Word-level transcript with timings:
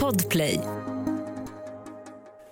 Podplay. 0.00 0.60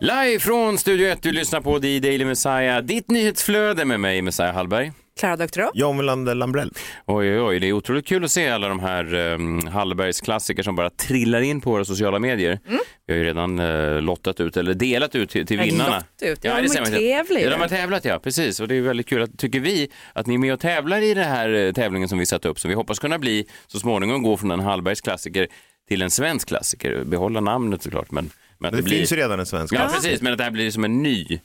Live 0.01 0.39
från 0.41 0.79
Studio 0.79 1.09
1, 1.09 1.23
du 1.23 1.33
lyssnar 1.33 1.61
på 1.61 1.81
The 1.81 2.01
Daily 2.01 2.25
Messiah, 2.25 2.83
ditt 2.83 3.11
nyhetsflöde 3.11 3.85
med 3.85 4.01
mig, 4.01 4.23
Messiah 4.23 4.55
Hallberg. 4.55 4.93
Klara 5.21 5.37
Doktorow. 5.37 5.71
John 5.75 5.97
Melander 5.97 6.35
Lambrell. 6.35 6.73
Oj, 7.07 7.31
oj, 7.31 7.41
oj, 7.41 7.59
det 7.59 7.69
är 7.69 7.73
otroligt 7.73 8.07
kul 8.07 8.25
att 8.25 8.31
se 8.31 8.49
alla 8.49 8.69
de 8.69 8.81
här 8.81 9.15
um, 9.15 9.67
Hallbergs 9.67 10.21
klassiker 10.21 10.63
som 10.63 10.77
bara 10.77 10.91
trillar 10.91 11.41
in 11.41 11.61
på 11.61 11.71
våra 11.71 11.85
sociala 11.85 12.19
medier. 12.19 12.61
Vi 13.07 13.13
har 13.13 13.19
ju 13.19 13.25
redan 13.25 13.59
uh, 13.59 14.03
lottat 14.03 14.41
ut, 14.41 14.57
eller 14.57 14.75
delat 14.75 15.15
ut 15.15 15.31
till, 15.31 15.47
till 15.47 15.59
vinnarna. 15.59 16.05
ut. 16.23 16.45
Ja, 16.45 16.55
det 16.55 16.63
de 16.63 16.69
tävlar 16.69 17.39
ju. 17.39 17.45
Ja, 17.45 17.51
de 17.51 17.61
har 17.61 17.69
tävlat, 17.69 18.05
ja, 18.05 18.19
precis. 18.19 18.61
Och 18.61 18.69
det 18.69 18.75
är 18.75 18.81
väldigt 18.81 19.09
kul, 19.09 19.23
att, 19.23 19.39
tycker 19.39 19.61
vi, 19.61 19.91
att 20.13 20.27
ni 20.27 20.35
är 20.35 20.39
med 20.39 20.53
och 20.53 20.61
tävlar 20.61 21.03
i 21.03 21.15
den 21.15 21.29
här 21.29 21.55
eh, 21.55 21.73
tävlingen 21.73 22.09
som 22.09 22.19
vi 22.19 22.27
satte 22.27 22.49
upp, 22.49 22.61
som 22.61 22.69
vi 22.69 22.75
hoppas 22.75 22.99
kunna 22.99 23.19
bli 23.19 23.47
så 23.67 23.79
småningom 23.79 24.23
gå 24.23 24.37
från 24.37 24.51
en 24.51 24.61
Hallbergs 24.61 25.01
klassiker 25.01 25.49
till 25.93 26.03
en 26.03 26.11
svensk 26.11 26.49
klassiker. 26.49 27.05
Behålla 27.05 27.41
namnet 27.41 27.83
såklart, 27.83 28.11
men, 28.11 28.31
men 28.59 28.71
Det, 28.71 28.77
det, 28.77 28.83
blir... 28.83 28.97
finns 28.97 29.13
ju 29.13 29.17
redan 29.17 29.41
en 29.41 29.47
svensk. 29.47 29.75
Ja, 29.75 29.91
precis, 29.95 30.23
men 30.23 30.33
att 30.33 30.39
det 30.39 30.45
här 30.45 30.51
blir 30.51 30.71
som 30.71 30.85
en 30.85 31.03
ny 31.03 31.41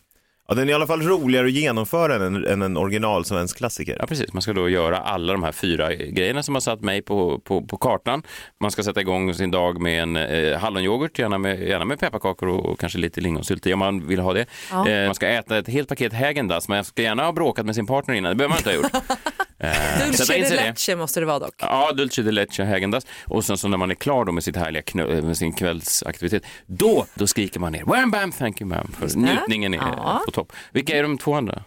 Ja, 0.50 0.56
den 0.56 0.68
är 0.68 0.72
i 0.72 0.74
alla 0.74 0.88
fall 0.88 1.02
roligare 1.02 1.48
att 1.48 1.54
genomföra 1.54 2.16
än 2.16 2.22
en, 2.22 2.46
än 2.46 2.62
en 2.62 2.78
original 2.78 3.26
svensk 3.26 3.58
klassiker. 3.58 3.98
Ja, 4.00 4.08
precis. 4.08 4.34
Man 4.34 4.42
ska 4.42 4.54
då 4.54 4.70
göra 4.70 4.98
alla 4.98 5.34
de 5.34 5.44
här 5.44 5.52
fyra 5.52 5.94
grejerna 5.94 6.44
som 6.44 6.56
har 6.56 6.60
satt 6.60 6.82
mig 6.82 7.02
på, 7.02 7.40
på, 7.40 7.62
på 7.62 7.78
kartan. 7.78 8.24
Man 8.60 8.72
ska 8.72 8.84
sätta 8.84 9.02
igång 9.02 9.34
sin 9.34 9.52
dag 9.52 9.82
med 9.82 10.04
en 10.04 10.16
eh, 10.16 10.58
hallonyoghurt, 10.60 11.20
gärna 11.20 11.38
med, 11.38 11.68
gärna 11.68 11.86
med 11.86 12.00
pepparkakor 12.00 12.50
och, 12.50 12.66
och 12.66 12.80
kanske 12.80 13.00
lite 13.00 13.22
lingonsylt 13.22 13.68
i 13.68 13.74
om 13.74 13.80
man 13.80 14.08
vill 14.08 14.20
ha 14.20 14.34
det. 14.34 14.46
Eh, 14.72 15.06
man 15.06 15.16
ska 15.16 15.28
äta 15.28 15.58
ett 15.58 15.68
helt 15.68 15.90
paket 15.90 16.14
Häagen-Dazs, 16.14 16.70
man 16.70 16.84
ska 16.84 17.02
gärna 17.02 17.24
ha 17.24 17.32
bråkat 17.32 17.66
med 17.66 17.76
sin 17.76 17.88
partner 17.88 18.16
innan, 18.16 18.30
det 18.30 18.36
behöver 18.36 18.50
man 18.50 18.58
inte 18.58 18.70
ha 18.70 18.76
gjort. 18.76 19.04
Eh, 19.60 20.06
Dulce 20.06 20.34
de 20.34 20.56
leche 20.56 20.96
måste 20.96 21.20
det 21.20 21.26
vara 21.26 21.40
dock. 21.40 21.56
Ja, 21.58 21.92
Dulce 21.92 22.22
de 22.22 22.32
leche 22.32 22.64
Häagen-Dazs. 22.64 23.08
Och 23.26 23.46
sen 23.46 23.58
så 23.58 23.68
när 23.68 23.78
man 23.78 23.92
är 23.92 23.96
klar 23.96 24.26
då 24.26 24.32
med, 24.32 24.44
sitt 24.44 24.56
härliga 24.56 24.82
knö- 24.84 25.22
med 25.22 25.38
sin 25.38 25.54
kvällsaktivitet, 25.54 26.44
då, 26.66 27.06
då 27.16 27.28
skriker 27.28 27.60
man 27.60 27.72
ner 27.72 27.84
Wham 27.84 28.12
bam, 28.12 28.32
thank 28.32 28.62
you 28.62 28.70
ma'am, 28.72 28.96
för 29.00 29.18
njutningen 29.20 29.74
är 29.74 29.78
Ja. 29.78 30.22
på 30.26 30.32
topp. 30.32 30.52
Vilka 30.72 30.98
är 30.98 31.04
de 31.04 31.18
två 31.18 31.34
andra? 31.34 31.64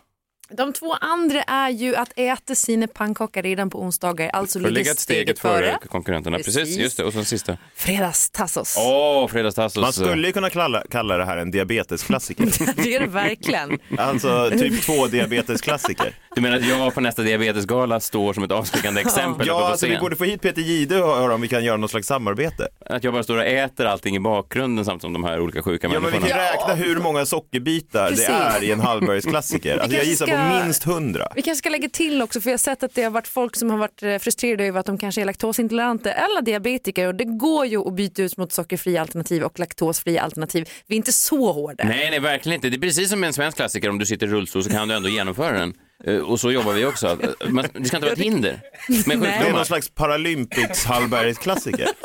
De 0.56 0.72
två 0.72 0.94
andra 1.00 1.42
är 1.42 1.70
ju 1.70 1.96
att 1.96 2.12
äta 2.16 2.54
sina 2.54 2.86
pannkakor 2.86 3.42
redan 3.42 3.70
på 3.70 3.80
onsdagar, 3.80 4.30
alltså 4.32 4.58
ligga 4.58 4.94
steget 4.94 5.38
före 5.38 5.78
konkurrenterna. 5.88 6.36
Precis, 6.36 6.54
Precis. 6.56 6.76
just 6.78 6.96
det. 6.96 7.04
Och 7.04 7.12
sen 7.12 7.24
sista. 7.24 7.56
Fredagstassos. 7.76 8.76
Åh, 8.78 9.28
fredagstassos. 9.28 9.82
Man 9.82 9.92
skulle 9.92 10.26
ju 10.26 10.32
kunna 10.32 10.50
kalla, 10.50 10.82
kalla 10.90 11.16
det 11.16 11.24
här 11.24 11.36
en 11.36 11.50
diabetesklassiker. 11.50 12.44
Det 12.82 12.94
är 12.94 13.00
det 13.00 13.06
verkligen. 13.06 13.78
alltså 13.98 14.50
typ 14.50 14.82
två 14.82 15.06
diabetesklassiker. 15.06 16.14
Du 16.34 16.40
menar 16.40 16.56
att 16.56 16.68
jag 16.68 16.94
på 16.94 17.00
nästa 17.00 17.22
diabetesgala 17.22 18.00
står 18.00 18.32
som 18.32 18.42
ett 18.44 18.50
avskräckande 18.52 19.00
exempel 19.00 19.46
Ja, 19.46 19.68
alltså 19.68 19.86
vi 19.86 19.98
borde 19.98 20.16
få 20.16 20.24
hit 20.24 20.42
Peter 20.42 20.62
Jihde 20.62 21.02
och 21.02 21.16
höra 21.16 21.34
om 21.34 21.40
vi 21.40 21.48
kan 21.48 21.64
göra 21.64 21.76
något 21.76 21.90
slags 21.90 22.06
samarbete. 22.08 22.68
Att 22.86 23.04
jag 23.04 23.12
bara 23.12 23.22
står 23.22 23.36
och 23.36 23.44
äter 23.44 23.86
allting 23.86 24.16
i 24.16 24.20
bakgrunden 24.20 24.84
samtidigt 24.84 25.02
som 25.02 25.12
de 25.12 25.24
här 25.24 25.40
olika 25.40 25.62
sjuka 25.62 25.86
Ja, 25.86 26.00
men 26.00 26.12
vi 26.12 26.18
människorna. 26.18 26.42
kan 26.42 26.68
räkna 26.68 26.74
hur 26.84 26.96
många 26.96 27.26
sockerbitar 27.26 28.08
Precis. 28.08 28.26
det 28.26 28.32
är 28.32 28.62
i 28.62 28.70
en 28.70 28.80
Hallbergsklassiker. 28.80 29.78
Alltså 29.78 29.96
jag 29.96 30.06
gissar 30.06 30.26
på 30.26 30.32
minst 30.48 30.84
hundra. 30.84 31.28
Vi 31.34 31.42
kanske 31.42 31.58
ska 31.58 31.68
lägga 31.70 31.88
till 31.88 32.22
också, 32.22 32.40
för 32.40 32.50
jag 32.50 32.52
har 32.52 32.58
sett 32.58 32.82
att 32.82 32.94
det 32.94 33.02
har 33.02 33.10
varit 33.10 33.28
folk 33.28 33.56
som 33.56 33.70
har 33.70 33.78
varit 33.78 34.02
eh, 34.02 34.18
frustrerade 34.18 34.64
över 34.64 34.80
att 34.80 34.86
de 34.86 34.98
kanske 34.98 35.20
är 35.20 35.24
laktosintoleranta 35.24 36.12
eller 36.12 36.42
diabetiker 36.42 37.06
och 37.06 37.14
det 37.14 37.24
går 37.24 37.66
ju 37.66 37.88
att 37.88 37.94
byta 37.94 38.22
ut 38.22 38.36
mot 38.36 38.52
sockerfria 38.52 39.00
alternativ 39.00 39.42
och 39.42 39.58
laktosfria 39.58 40.22
alternativ. 40.22 40.68
Vi 40.86 40.94
är 40.94 40.96
inte 40.96 41.12
så 41.12 41.52
hårda. 41.52 41.84
Nej, 41.84 42.10
nej, 42.10 42.20
verkligen 42.20 42.54
inte. 42.54 42.68
Det 42.68 42.76
är 42.76 42.80
precis 42.80 43.10
som 43.10 43.24
en 43.24 43.32
svensk 43.32 43.56
klassiker. 43.56 43.88
Om 43.88 43.98
du 43.98 44.06
sitter 44.06 44.26
i 44.26 44.30
rullstol 44.30 44.64
så 44.64 44.70
kan 44.70 44.88
du 44.88 44.94
ändå 44.94 45.08
genomföra 45.08 45.58
den. 45.58 45.74
Eh, 46.04 46.16
Och 46.16 46.40
så 46.40 46.52
jobbar 46.52 46.72
vi 46.72 46.84
också. 46.84 47.06
Eh, 47.06 47.48
Man, 47.50 47.66
det 47.74 47.84
ska 47.84 47.96
inte 47.96 48.06
vara 48.06 48.12
ett 48.12 48.18
hinder. 48.18 48.60
Det 48.88 49.12
är 49.14 49.52
någon 49.52 49.64
slags 49.66 49.88
Paralympics 49.90 50.84
Hallbergsklassiker. 50.84 51.88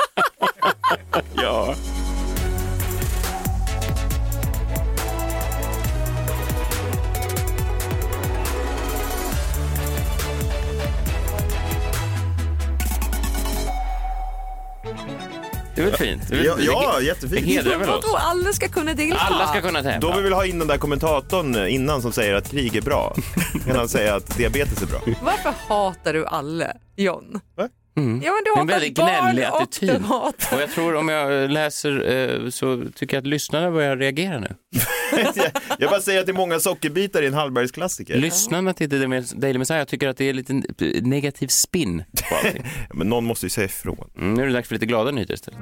Ja. 1.36 1.74
Det 15.76 15.82
är 15.82 15.86
väl 15.86 15.96
fint? 15.96 16.22
Det 16.28 16.34
är 16.34 16.38
väl- 16.38 16.46
Ja, 16.46 16.54
det- 16.56 16.64
ja 16.64 16.96
Det 16.98 17.04
jättefint. 17.04 17.46
hedrar 17.46 17.78
väl 17.78 17.88
oss? 17.88 18.04
Vadå, 18.04 18.16
alla 18.16 18.52
ska 18.52 18.68
kunna 18.68 18.94
delta? 18.94 19.16
Alla 19.18 19.46
ska 19.46 19.60
kunna 19.60 19.82
Då 19.82 19.88
tävla. 19.90 20.16
vill 20.16 20.24
vi 20.24 20.34
ha 20.34 20.46
in 20.46 20.58
den 20.58 20.68
där 20.68 20.78
kommentatorn 20.78 21.66
innan 21.68 22.02
som 22.02 22.12
säger 22.12 22.34
att 22.34 22.50
krig 22.50 22.76
är 22.76 22.80
bra. 22.80 23.16
Kan 23.66 23.76
han 23.76 23.88
säga 23.88 24.14
att 24.14 24.36
diabetes 24.36 24.82
är 24.82 24.86
bra? 24.86 25.00
Varför 25.22 25.54
hatar 25.68 26.12
du 26.12 26.26
alla, 26.26 26.66
John? 26.96 27.40
Va? 27.56 27.68
Ja, 27.96 28.02
men 28.02 28.20
du 28.44 28.50
hatar 28.50 28.64
väldigt 28.64 28.94
barn 28.94 29.08
gnällig 29.24 29.48
och 29.52 29.62
attityd. 29.62 29.88
du 29.90 29.98
hatar... 29.98 30.56
Och 30.56 30.62
jag 30.62 30.70
tror 30.70 30.94
om 30.96 31.08
jag 31.08 31.50
läser 31.50 32.12
eh, 32.44 32.50
så 32.50 32.84
tycker 32.94 33.16
jag 33.16 33.20
att 33.22 33.26
lyssnarna 33.26 33.70
börjar 33.70 33.96
reagera 33.96 34.38
nu. 34.38 34.54
Jag 35.78 35.90
bara 35.90 36.00
säger 36.00 36.20
att 36.20 36.26
det 36.26 36.32
är 36.32 36.36
många 36.36 36.60
sockerbitar 36.60 37.22
i 37.22 37.26
en 37.26 37.34
Hallbergsklassiker. 37.34 38.16
Lyssnarna 38.16 38.72
till 38.74 38.88
Daily 39.34 39.58
Messiah 39.58 39.84
tycker 39.84 40.08
att 40.08 40.16
det 40.16 40.24
är 40.28 40.32
lite 40.32 40.52
negativ 41.02 41.48
spin 41.48 42.04
på 42.28 42.34
allting. 42.36 42.64
Men 42.94 43.08
någon 43.08 43.24
måste 43.24 43.46
ju 43.46 43.50
säga 43.50 43.64
ifrån. 43.64 44.10
Mm, 44.18 44.34
nu 44.34 44.42
är 44.42 44.46
det 44.46 44.52
dags 44.52 44.68
för 44.68 44.74
lite 44.74 44.86
glada 44.86 45.10
nyheter 45.10 45.34
istället. 45.34 45.60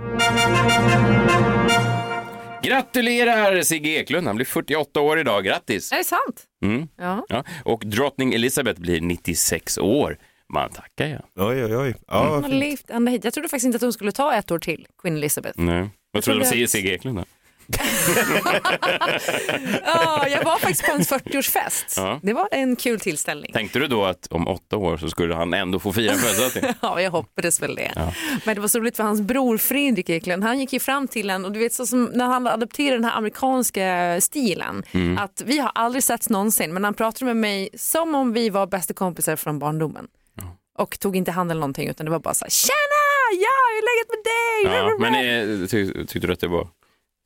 Gratulerar 2.62 3.62
Sigge 3.62 3.91
Eklund, 3.91 4.27
han 4.27 4.37
blir 4.37 4.47
48 4.47 5.01
år 5.01 5.19
idag, 5.19 5.45
grattis! 5.45 5.93
Är 5.93 5.97
det 5.99 6.05
sant? 6.05 6.43
Mm. 6.65 6.89
Ja. 6.99 7.25
Ja. 7.28 7.45
Och 7.65 7.83
drottning 7.87 8.34
Elizabeth 8.34 8.81
blir 8.81 9.01
96 9.01 9.78
år. 9.78 10.16
Man 10.53 10.71
tackar 10.71 11.06
ja. 11.06 11.44
Oj, 11.44 11.65
oj, 11.65 11.77
oj. 11.77 11.94
Ja, 12.09 12.28
Hon 12.34 12.43
har 12.44 12.50
levt 12.50 12.91
ända 12.91 13.10
hit. 13.10 13.25
Jag 13.25 13.32
trodde 13.34 13.49
faktiskt 13.49 13.65
inte 13.66 13.77
att 13.77 13.82
hon 13.82 13.93
skulle 13.93 14.12
ta 14.12 14.34
ett 14.34 14.50
år 14.50 14.59
till, 14.59 14.87
Queen 15.03 15.16
Elizabeth. 15.16 15.60
Nej. 15.60 15.88
Vad 16.12 16.22
tror 16.22 16.34
du 16.34 16.41
att- 16.62 16.71
Sigge 16.71 16.94
Eklund 16.94 17.19
då? 17.19 17.25
Ja, 19.84 20.28
jag 20.28 20.44
var 20.44 20.59
faktiskt 20.59 20.87
på 20.87 20.93
en 20.93 21.00
40-årsfest. 21.00 21.94
Ja. 21.97 22.21
Det 22.22 22.33
var 22.33 22.49
en 22.53 22.77
kul 22.77 23.00
tillställning. 23.00 23.53
Tänkte 23.53 23.78
du 23.78 23.87
då 23.87 24.04
att 24.04 24.27
om 24.27 24.49
åtta 24.49 24.77
år 24.77 24.97
så 24.97 25.09
skulle 25.10 25.34
han 25.34 25.54
ändå 25.54 25.78
få 25.78 25.93
fira 25.93 26.15
födelsedag? 26.15 26.75
Ja, 26.83 27.00
jag 27.00 27.10
hoppades 27.10 27.62
väl 27.62 27.75
det. 27.75 28.12
Men 28.44 28.54
det 28.54 28.60
var 28.60 28.69
så 28.69 28.78
roligt 28.81 28.97
för 28.97 29.03
hans 29.04 29.21
bror 29.21 29.59
Fredrik 29.59 30.09
Eklund, 30.09 30.44
han 30.44 30.59
gick 30.60 30.72
ju 30.72 30.81
fram 30.81 31.09
till 31.09 31.31
en 31.31 31.44
och 31.44 31.53
du 31.53 31.59
vet 31.59 31.72
så 31.72 31.87
som 31.87 32.04
när 32.04 32.25
han 32.27 32.47
adopterade 32.47 32.97
den 32.97 33.04
här 33.04 33.16
amerikanska 33.19 34.19
stilen, 34.21 34.83
Mm. 34.93 35.19
att 35.19 35.43
vi 35.47 35.59
har 35.59 35.72
aldrig 35.75 36.04
setts 36.04 36.28
någonsin 36.28 36.75
men 36.75 36.84
han 36.84 36.94
pratade 36.94 37.25
med 37.25 37.37
mig 37.37 37.69
som 37.75 38.15
om 38.15 38.33
vi 38.33 38.50
var 38.50 38.66
bästa 38.66 38.94
kompisar 38.94 39.37
från 39.37 39.59
barndomen. 39.59 40.06
Och 40.79 40.99
tog 41.01 41.17
inte 41.17 41.31
hand 41.31 41.51
eller 41.51 41.61
någonting 41.61 41.89
utan 41.89 42.07
det 42.07 42.11
var 42.12 42.19
bara 42.19 42.35
så 42.35 42.45
här, 42.45 42.51
tjena, 42.51 43.43
ja, 43.43 43.57
hur 43.71 43.79
är 43.79 43.85
läget 43.91 44.09
med 44.11 44.25
dig? 44.25 44.79
Ja, 44.79 44.97
men 44.99 45.61
eh, 45.62 45.67
ty, 45.67 46.07
tyckte 46.07 46.27
du 46.27 46.33
att 46.33 46.41
det 46.41 46.49
var 46.49 46.69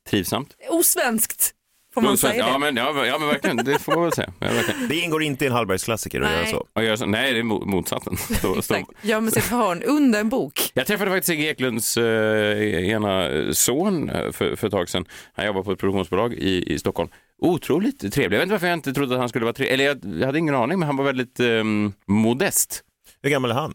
trivsamt? 0.09 0.55
Osvenskt, 0.69 1.51
får 1.93 2.01
man 2.01 2.17
säga 2.17 2.35
ja, 2.47 2.53
det? 2.53 2.59
men, 2.59 2.75
ja, 2.75 2.93
men- 2.93 3.07
ja, 3.07 3.17
men 3.19 3.27
verkligen, 3.27 3.57
det 3.57 3.79
får 3.79 3.91
man 3.95 4.03
väl 4.03 4.13
säga. 4.13 4.33
Ja. 4.39 4.49
Det 4.89 4.95
ingår 4.95 5.23
inte 5.23 5.45
i 5.45 5.47
en 5.47 5.53
Hallbergsklassiker 5.53 6.21
att 6.21 6.27
Nej. 6.29 6.37
göra 6.39 6.47
så. 6.47 6.67
Och 6.73 6.83
göra 6.83 6.97
så, 6.97 7.05
nej, 7.05 7.33
det 7.33 7.39
är 7.39 7.43
mo- 7.43 7.65
motsatsen. 7.65 8.17
Stå, 8.37 8.61
stå. 8.61 8.75
Exakt, 8.75 8.89
gömmer 9.01 9.31
sig 9.31 9.41
i 9.41 9.45
ett 9.45 9.51
hörn 9.51 9.83
under 9.83 10.19
en 10.19 10.29
bok. 10.29 10.71
Jag 10.73 10.87
träffade 10.87 11.11
faktiskt 11.11 11.27
Sigge 11.27 11.43
Eklunds 11.49 11.97
eh, 11.97 12.89
ena 12.89 13.29
son 13.53 14.09
eh, 14.09 14.31
för, 14.31 14.55
för 14.55 14.67
ett 14.67 14.71
tag 14.73 14.89
sedan. 14.89 15.05
Han 15.33 15.45
jobbar 15.45 15.63
på 15.63 15.71
ett 15.71 15.79
produktionsbolag 15.79 16.33
i, 16.33 16.73
i 16.73 16.79
Stockholm. 16.79 17.09
Otroligt 17.41 17.99
trevlig. 18.13 18.23
Jag 18.23 18.39
vet 18.39 18.41
inte 18.43 18.53
varför 18.53 18.67
jag 18.67 18.73
inte 18.77 18.93
trodde 18.93 19.13
att 19.15 19.19
han 19.19 19.29
skulle 19.29 19.45
vara 19.45 19.53
trevlig. 19.53 19.73
Eller 19.73 19.85
jag, 19.85 19.99
jag 20.19 20.25
hade 20.25 20.39
ingen 20.39 20.55
aning, 20.55 20.79
men 20.79 20.85
han 20.87 20.97
var 20.97 21.05
väldigt 21.05 21.39
ehm, 21.39 21.93
modest. 22.07 22.83
Hur 23.23 23.29
gammal 23.29 23.51
är 23.51 23.55
han? 23.55 23.73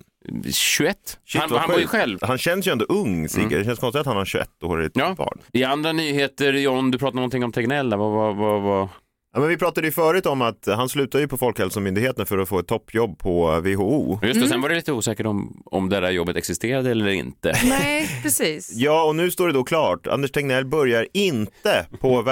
21. 0.53 1.19
Shit, 1.27 1.41
han 1.43 1.51
han 1.59 1.71
bor 1.71 1.81
ju 1.81 1.87
själv. 1.87 2.19
Han 2.23 2.39
känns 2.39 2.67
ju 2.67 2.73
ändå 2.73 2.85
ung, 2.85 3.29
Sigge. 3.29 3.59
Det 3.59 3.65
känns 3.65 3.79
konstigt 3.79 4.01
att 4.01 4.07
han 4.07 4.17
har 4.17 4.25
21-årigt 4.25 4.91
Ja. 4.95 5.15
barn. 5.19 5.39
I 5.53 5.65
andra 5.65 5.93
nyheter, 5.93 6.53
John, 6.53 6.91
du 6.91 6.99
pratade 6.99 7.17
någonting 7.17 7.45
om 7.45 7.53
Tegnell. 7.53 7.91
Vad, 7.91 8.13
vad, 8.13 8.37
vad, 8.37 8.63
vad? 8.63 8.89
Ja, 9.35 9.41
men 9.41 9.49
vi 9.49 9.57
pratade 9.57 9.87
ju 9.87 9.93
förut 9.93 10.27
om 10.27 10.43
att 10.43 10.67
han 10.67 10.89
slutar 10.89 11.19
ju 11.19 11.29
på 11.29 11.37
Folkhälsomyndigheten 11.37 12.27
för 12.27 12.39
att 12.39 12.49
få 12.49 12.59
ett 12.59 12.67
toppjobb 12.67 13.19
på 13.19 13.61
WHO. 13.61 14.19
Just 14.23 14.41
det, 14.41 14.49
sen 14.49 14.61
var 14.61 14.69
det 14.69 14.75
lite 14.75 14.93
osäkert 14.93 15.27
om, 15.27 15.63
om 15.65 15.89
det 15.89 16.01
där 16.01 16.11
jobbet 16.11 16.37
existerade 16.37 16.91
eller 16.91 17.09
inte. 17.09 17.53
Nej, 17.65 18.21
precis. 18.23 18.73
Ja, 18.75 19.05
och 19.05 19.17
nu 19.17 19.31
står 19.31 19.47
det 19.47 19.53
då 19.53 19.65
klart. 19.65 20.07
Anders 20.07 20.31
Tegnell 20.31 20.65
börjar 20.65 21.07
inte 21.13 21.87
på 22.01 22.23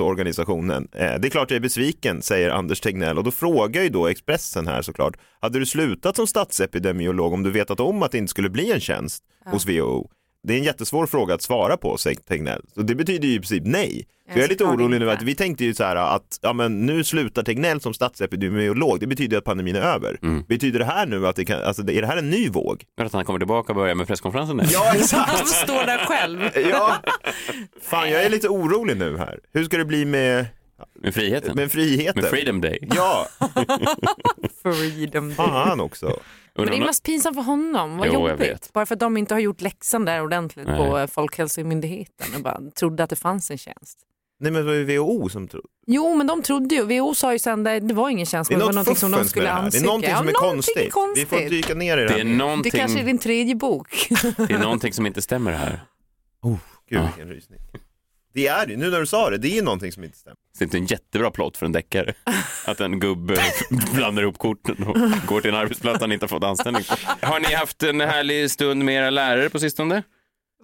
Världshälsoorganisationen. 0.00 0.88
Eh, 0.92 1.00
det 1.00 1.28
är 1.28 1.30
klart 1.30 1.50
jag 1.50 1.56
är 1.56 1.60
besviken, 1.60 2.22
säger 2.22 2.50
Anders 2.50 2.80
Tegnell. 2.80 3.18
Och 3.18 3.24
då 3.24 3.30
frågar 3.30 3.82
ju 3.82 3.88
då 3.88 4.06
Expressen 4.06 4.66
här 4.66 4.82
såklart. 4.82 5.16
Hade 5.40 5.58
du 5.58 5.66
slutat 5.66 6.16
som 6.16 6.26
statsepidemiolog 6.26 7.32
om 7.32 7.42
du 7.42 7.50
vetat 7.50 7.80
om 7.80 8.02
att 8.02 8.12
det 8.12 8.18
inte 8.18 8.30
skulle 8.30 8.50
bli 8.50 8.72
en 8.72 8.80
tjänst 8.80 9.22
hos 9.50 9.66
WHO? 9.66 10.10
Det 10.46 10.54
är 10.54 10.58
en 10.58 10.64
jättesvår 10.64 11.06
fråga 11.06 11.34
att 11.34 11.42
svara 11.42 11.76
på, 11.76 11.96
säger 11.96 12.16
Tegnell. 12.20 12.62
Så 12.74 12.82
det 12.82 12.94
betyder 12.94 13.28
ju 13.28 13.34
i 13.34 13.38
princip 13.38 13.62
nej. 13.66 14.06
Så 14.32 14.38
jag 14.38 14.44
är 14.44 14.48
lite 14.48 14.64
orolig 14.64 15.00
nu 15.00 15.10
att 15.10 15.22
vi 15.22 15.34
tänkte 15.34 15.64
ju 15.64 15.74
så 15.74 15.84
här 15.84 15.96
att 15.96 16.38
ja, 16.42 16.52
men 16.52 16.86
nu 16.86 17.04
slutar 17.04 17.42
Tegnell 17.42 17.80
som 17.80 17.94
statsepidemiolog. 17.94 19.00
Det 19.00 19.06
betyder 19.06 19.38
att 19.38 19.44
pandemin 19.44 19.76
är 19.76 19.80
över. 19.80 20.18
Betyder 20.48 20.78
det 20.78 20.84
här 20.84 21.06
nu 21.06 21.26
att 21.26 21.36
det 21.36 21.44
kan, 21.44 21.62
alltså 21.62 21.82
är 21.82 22.00
det 22.00 22.06
här 22.06 22.16
en 22.16 22.30
ny 22.30 22.48
våg? 22.48 22.84
Att 23.00 23.12
han 23.12 23.24
kommer 23.24 23.38
tillbaka 23.38 23.72
och 23.72 23.76
börjar 23.76 23.94
med 23.94 24.06
presskonferensen 24.06 24.56
nu. 24.56 24.64
Ja, 24.68 24.92
exakt. 24.96 25.30
Han 25.30 25.46
står 25.46 25.86
där 25.86 25.98
själv. 25.98 26.40
Ja, 26.70 26.94
fan 27.82 28.10
jag 28.10 28.24
är 28.24 28.30
lite 28.30 28.48
orolig 28.48 28.96
nu 28.96 29.16
här. 29.18 29.38
Hur 29.52 29.64
ska 29.64 29.76
det 29.78 29.84
bli 29.84 30.04
med, 30.04 30.46
Med 31.02 31.14
friheten. 31.14 31.56
med 31.56 31.72
friheten? 31.72 32.22
Med 32.22 32.30
Freedom 32.30 32.60
Day. 32.60 32.88
Ja, 32.94 33.26
Freedom 34.62 35.28
Day. 35.28 35.36
fan 35.36 35.80
också. 35.80 36.20
Men 36.56 36.66
det 36.66 36.76
är 36.76 36.86
mest 36.86 37.02
pinsamt 37.04 37.36
för 37.36 37.42
honom, 37.42 37.96
vad 37.96 38.06
Jo, 38.06 38.12
jag 38.12 38.30
jobbigt. 38.30 38.48
vet. 38.48 38.72
Bara 38.72 38.86
för 38.86 38.94
att 38.94 39.00
de 39.00 39.16
inte 39.16 39.34
har 39.34 39.40
gjort 39.40 39.60
läxan 39.60 40.04
där 40.04 40.22
ordentligt 40.22 40.66
Nej. 40.66 40.76
på 40.78 41.06
Folkhälsomyndigheten 41.12 42.26
och 42.36 42.40
bara 42.42 42.60
trodde 42.78 43.04
att 43.04 43.10
det 43.10 43.16
fanns 43.16 43.50
en 43.50 43.58
tjänst. 43.58 43.98
Nej 44.40 44.52
men 44.52 44.62
det 44.62 44.66
var 44.68 44.74
ju 44.74 44.98
WHO 44.98 45.28
som 45.28 45.48
trodde. 45.48 45.66
Jo, 45.86 46.14
men 46.14 46.26
de 46.26 46.42
trodde 46.42 46.74
ju, 46.74 46.82
WHO 46.82 47.14
sa 47.14 47.32
ju 47.32 47.38
sen 47.38 47.66
att 47.66 47.88
det 47.88 47.94
var 47.94 48.08
ingen 48.10 48.26
tjänst, 48.26 48.48
Det 48.50 48.54
är 48.54 48.58
det 48.58 48.64
var 48.64 48.68
något 48.68 48.74
någonting 48.74 48.96
som 48.96 49.10
de 49.10 49.24
skulle 49.24 49.44
det 49.44 49.50
här. 49.50 49.56
Det 49.56 49.62
är 49.62 49.64
ansöka. 49.66 49.86
någonting 49.86 50.10
Ja, 50.10 50.16
som 50.18 50.28
är 50.28 50.32
någonting 50.32 50.50
konstigt. 50.50 50.92
konstigt. 50.92 51.32
Vi 51.32 51.42
får 51.44 51.50
dyka 51.50 51.74
ner 51.74 51.98
i 51.98 52.00
det 52.00 52.08
Det 52.08 52.14
är, 52.14 52.24
Det 52.24 52.30
någonting, 52.30 52.72
kanske 52.72 53.00
är 53.00 53.04
din 53.04 53.18
tredje 53.18 53.54
bok. 53.54 54.08
det 54.36 54.52
är 54.52 54.58
någonting 54.58 54.92
som 54.92 55.06
inte 55.06 55.22
stämmer 55.22 55.52
här. 55.52 55.80
Oh, 56.42 56.56
gud 56.88 56.98
Ja. 56.98 57.02
vilken 57.16 57.28
rysning. 57.34 57.58
Det 58.36 58.46
är 58.46 58.66
det, 58.66 58.76
nu 58.76 58.90
när 58.90 59.00
du 59.00 59.06
sa 59.06 59.30
det, 59.30 59.38
det 59.38 59.58
är 59.58 59.62
någonting 59.62 59.92
som 59.92 60.04
inte 60.04 60.18
stämmer. 60.18 60.36
Det 60.58 60.62
är 60.62 60.66
inte 60.66 60.76
en 60.78 60.86
jättebra 60.86 61.30
plott 61.30 61.56
för 61.56 61.66
en 61.66 61.72
deckare. 61.72 62.14
Att 62.66 62.80
en 62.80 63.00
gubbe 63.00 63.36
blandar 63.94 64.22
ihop 64.22 64.38
korten 64.38 64.84
och 64.84 64.96
går 65.26 65.40
till 65.40 65.50
en 65.50 65.56
arbetsplats 65.56 66.00
han 66.00 66.12
inte 66.12 66.22
har 66.24 66.28
fått 66.28 66.44
anställning 66.44 66.82
på. 66.84 67.26
Har 67.26 67.40
ni 67.40 67.54
haft 67.54 67.82
en 67.82 68.00
härlig 68.00 68.50
stund 68.50 68.84
med 68.84 68.94
era 68.94 69.10
lärare 69.10 69.50
på 69.50 69.58
sistone? 69.58 70.02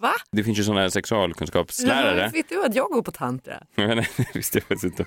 Va? 0.00 0.12
Det 0.32 0.44
finns 0.44 0.58
ju 0.58 0.64
sådana 0.64 0.80
här 0.80 0.88
sexualkunskapslärare. 0.88 2.30
Vet 2.32 2.48
du 2.48 2.64
att 2.64 2.74
jag 2.74 2.90
går 2.90 3.02
på 3.02 3.10
tantra? 3.12 3.62
Nej, 3.74 4.08
visste 4.34 4.58
jag 4.58 4.62
faktiskt 4.62 4.84
inte. 4.84 5.06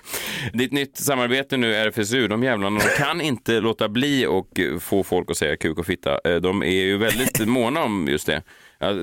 Det 0.54 0.64
är 0.64 0.68
ett 0.68 0.74
nytt 0.74 0.98
samarbete 0.98 1.58
nu, 1.58 1.74
RFSU. 1.76 2.28
De 2.28 2.44
jävlarna 2.44 2.80
de 2.80 2.86
kan 3.04 3.22
inte 3.22 3.60
låta 3.60 3.90
bli 3.90 4.26
och 4.26 4.60
få 4.80 5.04
folk 5.04 5.32
att 5.32 5.38
säga 5.38 5.58
kuk 5.58 5.78
och 5.78 5.86
fitta. 5.86 6.20
Eh, 6.26 6.36
De 6.36 6.64
är 6.64 6.70
ju 6.84 6.98
väldigt 6.98 7.48
måna 7.48 7.84
om 7.84 8.08
just 8.08 8.26
det. 8.28 8.44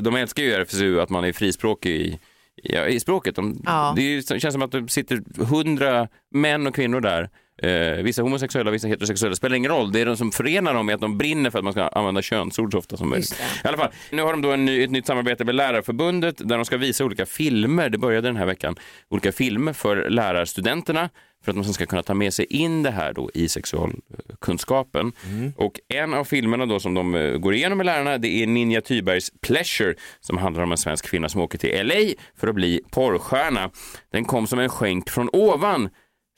De 0.02 0.16
älskar 0.16 0.42
ju 0.42 0.52
RFSU 0.52 1.00
att 1.00 1.10
man 1.10 1.24
är 1.24 1.32
frispråkig 1.32 1.90
i, 1.96 2.18
ja, 2.62 2.86
i 2.86 3.00
språket. 3.00 3.36
De, 3.36 3.62
Ja. 3.64 3.92
Det 3.96 4.02
är 4.02 4.34
det 4.34 4.40
känns 4.40 4.52
som 4.52 4.62
att 4.62 4.72
det 4.72 4.88
sitter 4.88 5.44
hundra 5.44 6.08
män 6.34 6.66
och 6.66 6.74
kvinnor 6.74 7.00
där. 7.00 7.30
Eh, 7.62 8.02
vissa 8.02 8.22
homosexuella, 8.22 8.70
vissa 8.70 8.88
heterosexuella. 8.88 9.36
Spelar 9.36 9.56
ingen 9.56 9.70
roll. 9.70 9.92
Det 9.92 10.00
är 10.00 10.06
de 10.06 10.16
som 10.16 10.32
förenar 10.32 10.74
dem 10.74 10.88
är 10.88 10.94
att 10.94 11.00
de 11.00 11.18
brinner 11.18 11.50
för 11.50 11.58
att 11.58 11.64
man 11.64 11.72
ska 11.72 11.82
använda 11.82 12.22
könsord 12.22 12.72
så 12.72 12.78
ofta 12.78 12.96
som 12.96 13.10
möjligt. 13.10 13.40
I 13.64 13.68
alla 13.68 13.76
fall, 13.76 13.90
nu 14.10 14.22
har 14.22 14.32
de 14.32 14.42
då 14.42 14.52
en 14.52 14.64
ny, 14.64 14.84
ett 14.84 14.90
nytt 14.90 15.06
samarbete 15.06 15.44
med 15.44 15.54
Lärarförbundet 15.54 16.48
där 16.48 16.56
de 16.56 16.64
ska 16.64 16.76
visa 16.76 17.04
olika 17.04 17.26
filmer, 17.26 17.88
det 17.88 17.98
började 17.98 18.28
den 18.28 18.36
här 18.36 18.46
veckan, 18.46 18.76
olika 19.08 19.32
filmer 19.32 19.72
för 19.72 20.10
lärarstudenterna 20.10 21.10
för 21.44 21.50
att 21.50 21.56
man 21.56 21.64
ska 21.64 21.86
kunna 21.86 22.02
ta 22.02 22.14
med 22.14 22.34
sig 22.34 22.44
in 22.44 22.82
det 22.82 22.90
här 22.90 23.12
då 23.12 23.30
i 23.34 23.48
sexualkunskapen. 23.48 25.12
Och 25.56 25.80
en 25.88 26.14
av 26.14 26.24
filmerna 26.24 26.66
då 26.66 26.80
som 26.80 26.94
de 26.94 27.14
eh, 27.14 27.36
går 27.36 27.54
igenom 27.54 27.78
med 27.78 27.86
lärarna 27.86 28.18
det 28.18 28.28
är 28.28 28.46
Ninja 28.46 28.80
Thybergs 28.80 29.30
Pleasure 29.40 29.94
som 30.20 30.38
handlar 30.38 30.62
om 30.62 30.72
en 30.72 30.78
svensk 30.78 31.06
kvinna 31.06 31.28
som 31.28 31.40
åker 31.40 31.58
till 31.58 31.86
LA 31.86 32.14
för 32.36 32.48
att 32.48 32.54
bli 32.54 32.80
porrstjärna. 32.90 33.70
Den 34.12 34.24
kom 34.24 34.46
som 34.46 34.58
en 34.58 34.68
skänk 34.68 35.10
från 35.10 35.28
ovan, 35.32 35.90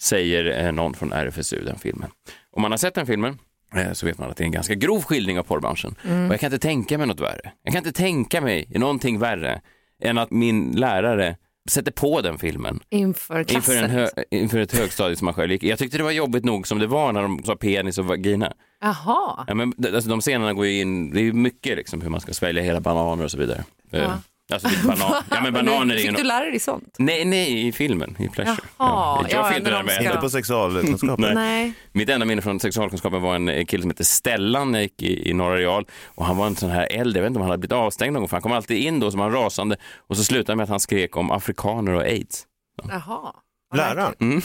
säger 0.04 0.64
eh, 0.66 0.72
någon 0.72 0.94
från 0.94 1.12
RFSU, 1.12 1.64
den 1.64 1.78
filmen. 1.78 2.10
Om 2.56 2.62
man 2.62 2.70
har 2.70 2.78
sett 2.78 2.94
den 2.94 3.06
filmen 3.06 3.38
eh, 3.76 3.92
så 3.92 4.06
vet 4.06 4.18
man 4.18 4.30
att 4.30 4.36
det 4.36 4.42
är 4.42 4.46
en 4.46 4.52
ganska 4.52 4.74
grov 4.74 5.02
skildring 5.02 5.38
av 5.38 5.42
porrbranschen. 5.42 5.94
Och 6.02 6.32
jag 6.32 6.40
kan 6.40 6.52
inte 6.52 6.58
tänka 6.66 6.98
mig 6.98 7.06
något 7.06 7.20
värre. 7.20 7.52
Jag 7.62 7.72
kan 7.72 7.86
inte 7.86 7.92
tänka 8.02 8.40
mig 8.40 8.66
någonting 8.74 9.18
värre 9.18 9.60
än 10.02 10.18
att 10.18 10.30
min 10.30 10.72
lärare 10.72 11.36
sätter 11.70 11.92
på 11.92 12.20
den 12.20 12.38
filmen 12.38 12.80
Inför 12.90 13.44
klassen. 13.44 13.74
inför, 13.74 13.84
en 13.84 13.90
hö- 13.90 14.08
inför 14.30 14.58
ett 14.58 14.78
högstadie 14.78 15.16
som 15.16 15.24
man 15.24 15.34
själv 15.34 15.52
gick. 15.52 15.62
Jag 15.62 15.78
tyckte 15.78 15.96
det 15.98 16.04
var 16.04 16.10
jobbigt 16.10 16.44
nog 16.44 16.66
som 16.66 16.78
det 16.78 16.86
var 16.86 17.12
när 17.12 17.22
de 17.22 17.42
sa 17.44 17.56
penis 17.56 17.98
och 17.98 18.04
vagina. 18.06 18.52
Jaha. 18.80 19.44
Ja, 19.48 19.54
men, 19.54 19.72
alltså, 19.94 20.10
de 20.10 20.20
scenerna 20.20 20.52
går 20.52 20.66
ju 20.66 20.80
in, 20.80 21.10
det 21.10 21.20
är 21.20 21.32
mycket 21.32 21.76
liksom, 21.76 22.00
hur 22.00 22.08
man 22.10 22.20
ska 22.20 22.32
svälja 22.32 22.62
hela 22.62 22.80
bananer 22.80 23.24
och 23.24 23.30
så 23.30 23.38
vidare. 23.38 23.64
Eh, 23.92 24.14
Alltså, 24.52 24.68
är 24.68 24.86
banan, 24.86 25.22
ja, 25.30 25.40
men 25.42 25.52
bananer 25.52 25.94
är 25.94 25.98
ju 25.98 26.06
Fick 26.08 26.16
du 26.16 26.22
no- 26.22 26.26
lära 26.26 26.44
dig 26.44 26.58
sånt? 26.60 26.94
Nej, 26.98 27.24
nej, 27.24 27.66
i 27.68 27.72
filmen, 27.72 28.16
i 28.18 28.28
Pleasure. 28.28 28.56
Jaha, 28.78 29.26
jag 29.30 29.40
ja, 29.40 29.48
fick 29.48 29.58
inte 29.58 29.70
när 29.70 29.82
de 29.82 29.88
ska- 29.88 30.04
Inte 30.04 30.16
på 30.16 30.30
sexualkunskap. 30.30 31.18
Nej. 31.18 31.34
Nej. 31.34 31.72
Mitt 31.92 32.08
enda 32.08 32.26
minne 32.26 32.42
från 32.42 32.60
sexualkunskapen 32.60 33.22
var 33.22 33.34
en 33.34 33.66
kille 33.66 33.82
som 33.82 33.90
hette 33.90 34.04
Stellan 34.04 34.72
när 34.72 34.78
jag 34.78 34.82
gick 34.82 35.02
i, 35.02 35.30
i 35.30 35.32
Norra 35.32 35.56
Real 35.56 35.86
och 36.14 36.24
han 36.26 36.36
var 36.36 36.46
en 36.46 36.56
sån 36.56 36.70
här 36.70 36.86
äldre, 36.90 37.18
jag 37.18 37.22
vet 37.22 37.28
inte 37.30 37.38
om 37.38 37.42
han 37.42 37.50
hade 37.50 37.60
blivit 37.60 37.72
avstängd 37.72 38.12
någon 38.12 38.20
gång 38.22 38.28
för 38.28 38.36
han 38.36 38.42
kom 38.42 38.52
alltid 38.52 38.78
in 38.78 39.00
då 39.00 39.10
som 39.10 39.20
han 39.20 39.32
rasande 39.32 39.76
och 40.08 40.16
så 40.16 40.24
slutade 40.24 40.52
det 40.52 40.56
med 40.56 40.64
att 40.64 40.70
han 40.70 40.80
skrek 40.80 41.16
om 41.16 41.30
afrikaner 41.30 41.92
och 41.92 42.02
aids. 42.02 42.46
Jaha. 42.88 43.32
Läraren? 43.74 44.14
Mm. 44.20 44.42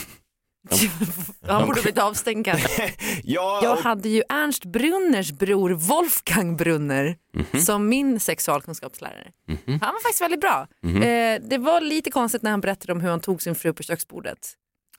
Han 1.47 1.65
borde 1.67 1.81
blivit 1.81 1.97
avstängd 1.97 2.45
kanske. 2.45 2.93
Ja, 3.23 3.59
Jag 3.63 3.75
hade 3.75 4.09
ju 4.09 4.23
Ernst 4.29 4.65
Brunners 4.65 5.31
bror 5.31 5.69
Wolfgang 5.69 6.57
Brunner 6.57 7.15
Mhm. 7.33 7.61
som 7.61 7.89
min 7.89 8.19
sexualkunskapslärare. 8.19 9.27
Han 9.65 9.79
var 9.79 10.01
faktiskt 10.03 10.21
väldigt 10.21 10.41
bra. 10.41 10.67
Eh, 10.83 11.41
det 11.49 11.57
var 11.57 11.81
lite 11.81 12.11
konstigt 12.11 12.41
när 12.41 12.51
han 12.51 12.61
berättade 12.61 12.93
om 12.93 13.01
hur 13.01 13.09
han 13.09 13.19
tog 13.19 13.41
sin 13.41 13.55
fru 13.55 13.73
på 13.73 13.83
köksbordet 13.83 14.37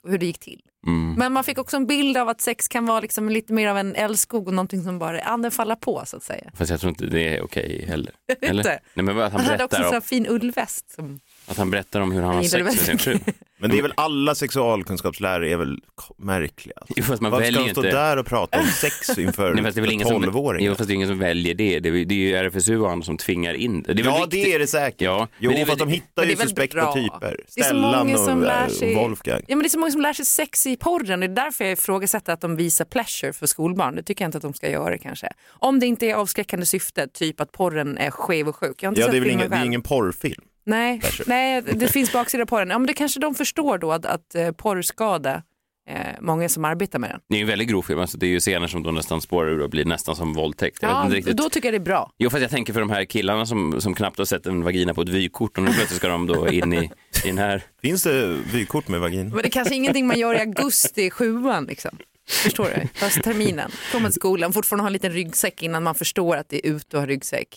och 0.03 0.09
hur 0.11 0.17
det 0.17 0.25
gick 0.25 0.39
till. 0.39 0.61
Mm. 0.87 1.13
Men 1.13 1.33
man 1.33 1.43
fick 1.43 1.57
också 1.57 1.77
en 1.77 1.87
bild 1.87 2.17
av 2.17 2.29
att 2.29 2.41
sex 2.41 2.67
kan 2.67 2.85
vara 2.85 2.99
liksom 2.99 3.29
lite 3.29 3.53
mer 3.53 3.67
av 3.67 3.77
en 3.77 3.95
älskog 3.95 4.47
och 4.47 4.53
någonting 4.53 4.83
som 4.83 4.99
bara 4.99 5.21
anden 5.21 5.51
faller 5.51 5.75
på 5.75 6.03
så 6.05 6.17
att 6.17 6.23
säga. 6.23 6.51
Fast 6.55 6.71
jag 6.71 6.79
tror 6.79 6.89
inte 6.89 7.05
det 7.05 7.37
är 7.37 7.41
okej 7.43 7.85
heller. 7.87 8.11
Eller? 8.41 8.59
Inte? 8.59 8.79
Nej, 8.93 9.05
men 9.05 9.15
vad- 9.15 9.25
att 9.25 9.31
han, 9.31 9.41
Han 9.41 9.51
hade 9.51 9.63
också 9.63 9.77
en 9.77 9.83
sån 9.83 9.91
här 9.91 9.97
om, 9.97 10.01
fin 10.01 10.27
ullväst. 10.29 10.91
Som... 10.91 11.19
att 11.51 11.57
han 11.57 11.71
berättar 11.71 12.01
om 12.01 12.11
hur 12.11 12.21
han 12.21 12.35
har 12.35 12.43
sex 12.43 12.63
med 12.63 12.73
sin 12.73 12.97
fru. 12.97 13.19
Men 13.59 13.69
det 13.69 13.77
är 13.77 13.81
väl 13.81 13.93
alla 13.97 14.35
sexualkunskapslärare 14.35 15.49
är 15.49 15.57
väl 15.57 15.79
märkliga. 16.17 16.73
Alltså. 16.77 16.93
Jo, 16.97 17.03
fast 17.03 17.21
man 17.21 17.31
Varför 17.31 17.45
väljer 17.45 17.59
ska 17.61 17.67
ju 17.67 17.73
de 17.73 17.73
stå 17.73 17.83
inte... 17.87 17.97
där 17.97 18.17
och 18.17 18.25
prata 18.25 18.59
om 18.59 18.65
sex 18.67 19.09
inför 19.17 19.53
Nej, 19.53 19.63
fast 19.63 19.75
det 19.75 19.79
är 19.79 19.81
väl 19.81 19.91
ingen 19.91 20.07
som, 20.07 20.25
12-åringar? 20.25 20.67
jo, 20.69 20.75
fast 20.75 20.87
det 20.87 20.93
är 20.93 20.95
ingen 20.95 21.07
som 21.07 21.19
väljer 21.19 21.53
det. 21.53 21.79
Det 21.79 21.89
är, 21.89 22.05
det 22.05 22.13
är 22.15 22.17
ju 22.17 22.35
RFSU 22.35 22.77
och 22.79 22.91
andra 22.91 23.05
som 23.05 23.17
tvingar 23.17 23.53
in 23.53 23.83
det. 23.83 23.93
det 23.93 24.01
är 24.01 24.03
väl 24.03 24.13
ja, 24.13 24.25
viktigt- 24.25 24.45
det 24.45 24.53
är 24.53 24.59
det 24.59 24.67
säkert. 24.67 25.01
Ja, 25.01 25.27
jo, 25.39 25.49
men 25.49 25.55
det 25.55 25.61
är 25.61 25.65
fast 25.65 25.81
väl- 25.81 25.87
de 25.87 25.93
hittar 25.93 26.07
Men 26.15 26.25
det 26.25 26.27
ju 26.27 26.33
är 26.33 26.37
väl 26.37 26.47
suspekta 26.47 26.77
bra. 26.77 26.93
typer. 26.93 27.19
Det 27.55 27.61
är 27.61 27.63
så 27.63 27.69
Stellan 27.69 28.07
många 28.07 28.19
och 28.19 28.25
som 28.25 28.41
lär 28.41 28.63
äh, 28.63 28.67
sig- 28.69 28.95
Wolfgang. 28.95 29.41
Ja, 29.47 29.55
men 29.55 29.59
det 29.63 29.67
är 29.67 29.69
så 29.69 29.79
många 29.79 29.91
som 29.91 30.01
lär 30.01 30.13
sig 30.13 30.25
sex 30.25 30.67
i 30.67 30.77
porren. 30.77 31.19
Det 31.19 31.25
är 31.25 31.27
därför 31.27 31.63
jag 31.65 31.73
ifrågasätter 31.73 32.33
att 32.33 32.41
de 32.41 32.55
visar 32.55 32.85
pleasure 32.85 33.33
för 33.33 33.47
skolbarn. 33.47 33.95
Det 33.95 34.03
tycker 34.03 34.23
jag 34.23 34.27
inte 34.27 34.37
att 34.37 34.41
de 34.41 34.53
ska 34.53 34.69
göra 34.69 34.97
kanske. 34.97 35.27
Om 35.49 35.79
det 35.79 35.85
inte 35.85 36.05
är 36.05 36.15
avskräckande 36.15 36.65
syfte, 36.65 37.07
typ 37.07 37.41
att 37.41 37.51
porren 37.51 37.97
är 37.97 38.11
skev 38.11 38.47
och 38.47 38.55
sjuk. 38.55 38.83
Jag 38.83 38.87
har 38.87 38.91
inte 38.91 39.01
Ja, 39.01 39.07
sett 39.07 39.11
det 39.11 39.17
är 39.17 39.19
väl 39.21 39.29
filmen 39.29 39.39
ingen, 39.39 39.49
det 39.49 39.55
är 39.55 39.59
själv. 39.59 39.67
ingen 39.67 39.81
porrfilm. 39.81 40.41
Nej, 40.63 41.01
nej, 41.25 41.61
det 41.61 41.87
finns 41.87 42.13
baksida 42.13 42.45
på 42.45 42.59
den. 42.59 42.69
Ja, 42.69 42.79
men 42.79 42.87
det 42.87 42.93
kanske 42.93 43.19
de 43.19 43.35
förstår 43.35 43.77
då 43.77 43.91
att, 43.91 44.05
att 44.05 44.35
eh, 44.35 44.51
porr 44.51 44.81
skada 44.81 45.43
eh, 45.89 45.95
många 46.21 46.49
som 46.49 46.65
arbetar 46.65 46.99
med 46.99 47.09
den. 47.09 47.19
Det 47.29 47.35
är 47.35 47.37
ju 47.37 47.41
en 47.41 47.47
väldigt 47.47 47.67
grov 47.69 47.81
film. 47.81 47.99
Alltså, 47.99 48.17
det 48.17 48.25
är 48.25 48.29
ju 48.29 48.39
scener 48.39 48.67
som 48.67 48.83
då 48.83 48.91
nästan 48.91 49.21
spårar 49.21 49.49
ur 49.49 49.61
och 49.61 49.69
blir 49.69 49.85
nästan 49.85 50.15
som 50.15 50.33
våldtäkt. 50.33 50.77
Jag 50.81 50.89
vet 50.89 50.95
Ja, 50.97 51.03
inte 51.05 51.15
riktigt. 51.17 51.37
då 51.37 51.49
tycker 51.49 51.67
jag 51.67 51.73
det 51.73 51.77
är 51.83 51.85
bra. 51.85 52.11
Jo, 52.17 52.29
fast 52.29 52.41
jag 52.41 52.51
tänker 52.51 52.73
för 52.73 52.79
de 52.79 52.89
här 52.89 53.05
killarna 53.05 53.45
som, 53.45 53.81
som 53.81 53.93
knappt 53.93 54.17
har 54.17 54.25
sett 54.25 54.45
en 54.45 54.63
vagina 54.63 54.93
på 54.93 55.01
ett 55.01 55.09
vykort 55.09 55.57
och 55.57 55.63
nu 55.63 55.71
plötsligt 55.73 55.97
ska 55.99 56.07
de 56.07 56.27
då 56.27 56.49
in 56.49 56.73
i, 56.73 56.77
i 57.25 57.27
den 57.27 57.37
här. 57.37 57.63
Finns 57.81 58.03
det 58.03 58.27
vykort 58.53 58.87
med 58.87 58.99
vagin? 58.99 59.29
Men 59.29 59.37
det 59.37 59.47
är 59.47 59.49
kanske 59.51 59.75
ingenting 59.75 60.07
man 60.07 60.19
gör 60.19 60.35
i 60.35 60.39
augusti 60.39 61.01
i 61.05 61.09
sjuan. 61.09 61.65
Liksom. 61.65 61.97
Förstår 62.29 62.65
du? 62.75 62.87
Höstterminen. 63.05 63.71
Kommer 63.91 64.09
till 64.09 64.15
skolan, 64.15 64.53
fortfarande 64.53 64.83
har 64.83 64.87
en 64.89 64.93
liten 64.93 65.11
ryggsäck 65.11 65.63
innan 65.63 65.83
man 65.83 65.95
förstår 65.95 66.35
att 66.35 66.49
det 66.49 66.67
är 66.67 66.71
ute 66.71 66.95
och 66.97 67.01
har 67.01 67.07
ryggsäck. 67.07 67.47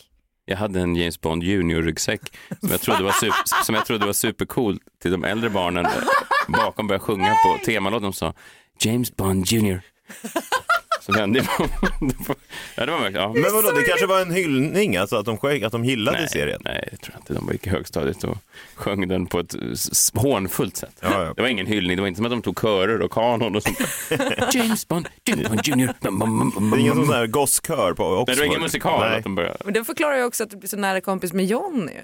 Jag 0.45 0.57
hade 0.57 0.79
en 0.79 0.95
James 0.95 1.21
Bond 1.21 1.43
junior-ryggsäck 1.43 2.21
som 2.59 2.69
jag 2.71 2.81
trodde 2.81 3.03
var, 3.03 3.11
super, 3.11 3.63
som 3.63 3.75
jag 3.75 3.85
trodde 3.85 4.05
var 4.05 4.13
supercool 4.13 4.79
till 5.01 5.11
de 5.11 5.23
äldre 5.23 5.49
barnen 5.49 5.85
bakom 6.47 6.87
började 6.87 7.05
sjunga 7.05 7.29
på 7.29 7.65
temalåten. 7.65 8.03
De 8.03 8.13
sa 8.13 8.33
James 8.79 9.15
Bond 9.15 9.45
junior. 9.51 9.81
Så 11.05 11.11
vände 11.11 11.39
jag 11.39 11.45
mig 11.59 11.69
om. 11.99 12.09
Ja, 12.75 12.85
det 12.85 12.91
var 12.91 12.99
verkligen, 12.99 13.21
ja. 13.23 13.33
Men 13.33 13.53
vadå, 13.53 13.71
det 13.71 13.83
kanske 13.83 14.05
var 14.05 14.21
en 14.21 14.31
hyllning, 14.31 14.97
alltså 14.97 15.15
att 15.15 15.25
de, 15.25 15.37
sjöng, 15.37 15.63
att 15.63 15.71
de 15.71 15.85
gillade 15.85 16.17
Nej, 16.17 16.29
serien? 16.29 16.61
nej, 16.63 16.87
jag 16.91 17.01
tror 17.01 17.17
inte. 17.17 17.33
De 17.33 17.49
gick 17.51 17.67
i 17.67 17.69
högstadiet 17.69 18.23
och 18.23 18.37
sjöng 18.75 19.07
den 19.07 19.25
på 19.25 19.39
ett 19.39 19.55
hånfullt 20.13 20.77
sätt. 20.77 20.95
Ja, 21.01 21.23
ja. 21.23 21.33
Det 21.35 21.41
var 21.41 21.49
ingen 21.49 21.65
hyllning, 21.67 21.95
det 21.95 22.01
var 22.01 22.07
inte 22.07 22.17
som 22.17 22.25
att 22.25 22.31
de 22.31 22.41
tog 22.41 22.59
körer 22.61 23.01
och 23.01 23.11
kanon 23.11 23.55
och 23.55 23.63
sånt. 23.63 23.77
James 24.53 24.87
Bond, 24.87 25.09
James 25.25 25.49
Bond 25.49 26.53
bum, 26.53 26.69
Det 26.71 26.77
är 26.77 26.79
ingen 26.79 26.95
sån 26.95 27.09
här 27.09 27.27
gosskör 27.27 27.93
på 27.93 28.03
Oxford? 28.05 28.27
Nej, 28.27 28.35
det 28.35 28.41
var 28.41 28.45
ingen 28.45 28.61
musikal. 28.61 28.99
Nej. 28.99 29.17
Att 29.17 29.23
de 29.23 29.35
började. 29.35 29.57
Men 29.65 29.73
det 29.73 29.83
förklarar 29.83 30.17
ju 30.17 30.23
också 30.23 30.43
att 30.43 30.49
du 30.49 30.57
blir 30.57 30.69
så 30.69 30.77
nära 30.77 31.01
kompis 31.01 31.33
med 31.33 31.45
John. 31.45 31.89
Ju. 31.93 32.01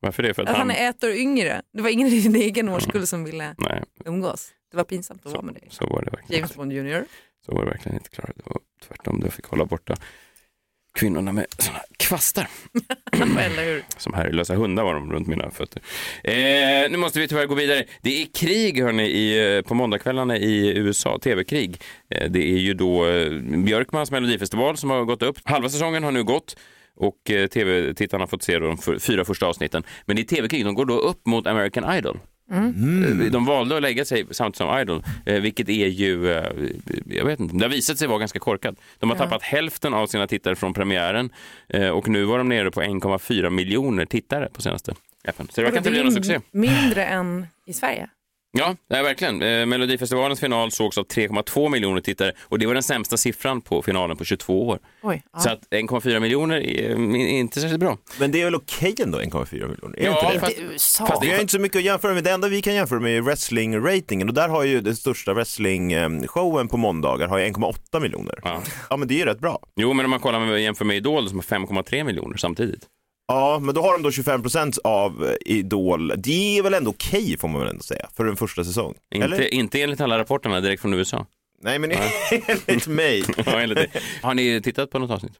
Varför 0.00 0.22
det? 0.22 0.34
För 0.34 0.42
att 0.42 0.48
Att 0.48 0.56
han 0.56 0.70
han... 0.70 0.76
är 0.78 0.90
ett 0.90 1.04
år 1.04 1.10
yngre. 1.10 1.62
Det 1.72 1.82
var 1.82 1.90
ingen 1.90 2.08
i 2.08 2.20
din 2.20 2.36
egen 2.36 2.68
årskull 2.68 3.06
som 3.06 3.24
ville 3.24 3.54
Nej, 3.58 3.82
umgås. 4.04 4.48
Det 4.70 4.76
var 4.76 4.84
pinsamt 4.84 5.20
att 5.26 5.32
vara 5.32 5.40
så, 5.40 5.46
med 5.46 5.54
dig. 5.54 5.68
så 5.70 5.86
var 5.86 6.02
det 6.02 6.10
verkligen. 6.10 6.40
James 6.40 6.54
Bond 6.56 6.72
Jr. 6.72 7.04
Så 7.46 7.54
var 7.54 7.64
det 7.64 7.70
verkligen 7.70 7.98
inte 7.98 8.10
Klara. 8.10 8.32
Det 8.36 8.42
var 8.46 8.58
tvärtom. 8.88 9.20
Jag 9.24 9.32
fick 9.32 9.46
hålla 9.46 9.64
borta 9.64 9.96
kvinnorna 10.96 11.32
med 11.32 11.46
här 11.72 11.82
kvastar. 11.96 12.48
Eller 13.38 13.64
hur? 13.64 13.84
Som 13.96 14.14
herrelösa 14.14 14.54
hundar 14.54 14.84
var 14.84 14.94
de 14.94 15.12
runt 15.12 15.26
mina 15.28 15.50
fötter. 15.50 15.82
Eh, 16.24 16.90
nu 16.90 16.96
måste 16.96 17.20
vi 17.20 17.28
tyvärr 17.28 17.46
gå 17.46 17.54
vidare. 17.54 17.84
Det 18.02 18.22
är 18.22 18.26
krig 18.34 18.82
hörni, 18.82 19.02
i, 19.02 19.56
eh, 19.56 19.62
på 19.62 19.74
måndagskvällarna 19.74 20.36
i 20.36 20.78
USA, 20.78 21.18
tv-krig. 21.18 21.80
Eh, 22.10 22.30
det 22.30 22.42
är 22.42 22.58
ju 22.58 22.74
då 22.74 23.06
eh, 23.06 23.30
Björkmans 23.40 24.10
melodifestival 24.10 24.76
som 24.76 24.90
har 24.90 25.04
gått 25.04 25.22
upp. 25.22 25.36
Halva 25.44 25.68
säsongen 25.68 26.04
har 26.04 26.12
nu 26.12 26.24
gått 26.24 26.56
och 26.96 27.30
eh, 27.30 27.46
tv-tittarna 27.46 28.22
har 28.22 28.28
fått 28.28 28.42
se 28.42 28.58
de 28.58 28.78
fyra 29.00 29.24
första 29.24 29.46
avsnitten. 29.46 29.82
Men 30.06 30.16
det 30.16 30.22
är 30.22 30.36
tv-krig, 30.36 30.64
de 30.64 30.74
går 30.74 30.84
då 30.84 30.98
upp 30.98 31.26
mot 31.26 31.46
American 31.46 31.96
Idol. 31.96 32.18
Eh, 32.52 33.30
De 33.32 33.44
valde 33.46 33.76
att 33.76 33.82
lägga 33.82 34.04
sig 34.04 34.26
samtidigt 34.30 34.56
som 34.56 34.78
Idol, 34.78 35.02
eh, 35.26 35.40
vilket 35.40 35.68
är 35.68 35.86
ju, 35.86 36.32
eh, 36.32 36.44
jag 37.06 37.24
vet 37.24 37.40
inte, 37.40 37.56
det 37.56 37.64
har 37.64 37.70
visat 37.70 37.98
sig 37.98 38.08
vara 38.08 38.18
ganska 38.18 38.38
korkat. 38.38 38.74
De 38.98 39.10
har 39.10 39.16
tappat 39.16 39.42
hälften 39.42 39.94
av 39.94 40.06
sina 40.06 40.26
tittare 40.26 40.56
från 40.56 40.74
premiären 40.74 41.30
eh, 41.68 41.88
och 41.88 42.08
nu 42.08 42.24
var 42.24 42.38
de 42.38 42.48
nere 42.48 42.70
på 42.70 42.82
1,4 42.82 43.50
miljoner 43.50 44.04
tittare 44.06 44.48
på 44.52 44.62
senaste 44.62 44.94
appen. 45.28 45.48
Så 45.50 45.60
det 45.60 45.62
verkar 45.64 45.78
inte 45.78 45.90
bli 45.90 46.02
någon 46.02 46.12
succé. 46.12 46.40
Mindre 46.50 47.04
än 47.04 47.46
i 47.66 47.72
Sverige. 47.72 48.08
Ja, 48.58 48.76
nej, 48.90 49.02
verkligen. 49.02 49.42
Eh, 49.42 49.66
Melodifestivalens 49.66 50.40
final 50.40 50.70
sågs 50.72 50.98
av 50.98 51.04
3,2 51.06 51.68
miljoner 51.68 52.00
tittare 52.00 52.32
och 52.42 52.58
det 52.58 52.66
var 52.66 52.74
den 52.74 52.82
sämsta 52.82 53.16
siffran 53.16 53.60
på 53.60 53.82
finalen 53.82 54.16
på 54.16 54.24
22 54.24 54.68
år. 54.68 54.78
Oj, 55.02 55.22
ja. 55.32 55.38
Så 55.38 55.50
att 55.50 55.60
1,4 55.70 56.20
miljoner 56.20 56.56
är 56.56 56.90
är 56.90 57.16
inte 57.28 57.60
särskilt 57.60 57.80
bra. 57.80 57.98
Men 58.20 58.32
det 58.32 58.40
är 58.40 58.44
väl 58.44 58.54
okej 58.54 58.94
ändå 59.02 59.18
1,4 59.20 59.68
miljoner? 59.68 59.98
Är 60.00 60.04
Ja, 60.04 60.20
inte 60.20 60.32
det? 60.34 60.40
fast- 60.40 60.58
Inte 60.58 60.72
USA. 60.72 61.06
fast 61.06 61.22
Vi 61.24 61.30
har 61.30 61.40
inte 61.40 61.52
så 61.52 61.58
mycket 61.60 61.78
att 61.78 61.84
jämföra 61.84 62.14
med. 62.14 62.24
Det 62.24 62.30
enda 62.30 62.48
vi 62.48 62.62
kan 62.62 62.74
jämföra 62.74 63.00
med 63.00 63.16
är 63.16 63.20
wrestling-ratingen 63.22 64.28
och 64.28 64.34
där 64.34 64.48
har 64.48 64.64
ju 64.64 64.80
den 64.80 64.96
största 64.96 65.34
wrestling-showen 65.34 66.68
på 66.68 66.76
måndagar 66.76 67.28
har 67.28 67.38
ju 67.38 67.44
1,8 67.44 68.00
miljoner. 68.00 68.38
Ja. 68.42 68.62
Ja 68.90 68.96
men 68.96 69.08
det 69.08 69.14
är 69.14 69.18
ju 69.18 69.24
rätt 69.24 69.40
bra. 69.40 69.58
Jo, 69.76 69.92
men 69.92 70.04
om 70.04 70.10
man 70.10 70.20
kollar 70.20 70.40
med, 70.40 70.60
jämför 70.62 70.84
med 70.84 70.96
Idol 70.96 71.28
som 71.28 71.38
har 71.38 71.42
5,3 71.42 72.04
miljoner 72.04 72.36
samtidigt. 72.36 72.82
Ja, 73.28 73.58
men 73.58 73.74
då 73.74 73.82
har 73.82 73.92
de 73.92 74.02
då 74.02 74.10
25% 74.10 74.78
av 74.84 75.24
eh, 75.24 75.34
Idol. 75.40 76.12
Det 76.16 76.58
är 76.58 76.62
väl 76.62 76.74
ändå 76.74 76.90
okej 76.90 77.38
får 77.38 77.48
man 77.48 77.60
väl 77.60 77.70
ändå 77.70 77.82
säga 77.82 78.08
för 78.14 78.26
en 78.26 78.36
första 78.36 78.64
säsong? 78.64 78.94
Eller? 79.10 79.36
Inte, 79.42 79.54
inte 79.56 79.82
enligt 79.82 80.00
alla 80.00 80.18
rapporterna 80.18 80.60
direkt 80.60 80.82
från 80.82 80.94
USA. 80.94 81.26
Nej 81.62 81.78
men 81.78 81.92
enligt 82.66 82.86
mig. 82.86 83.24
Ja, 83.46 83.60
enligt 83.60 83.78
det. 83.78 84.00
Har 84.22 84.34
ni 84.34 84.60
tittat 84.62 84.90
på 84.90 84.98
något 84.98 85.10
avsnitt? 85.10 85.32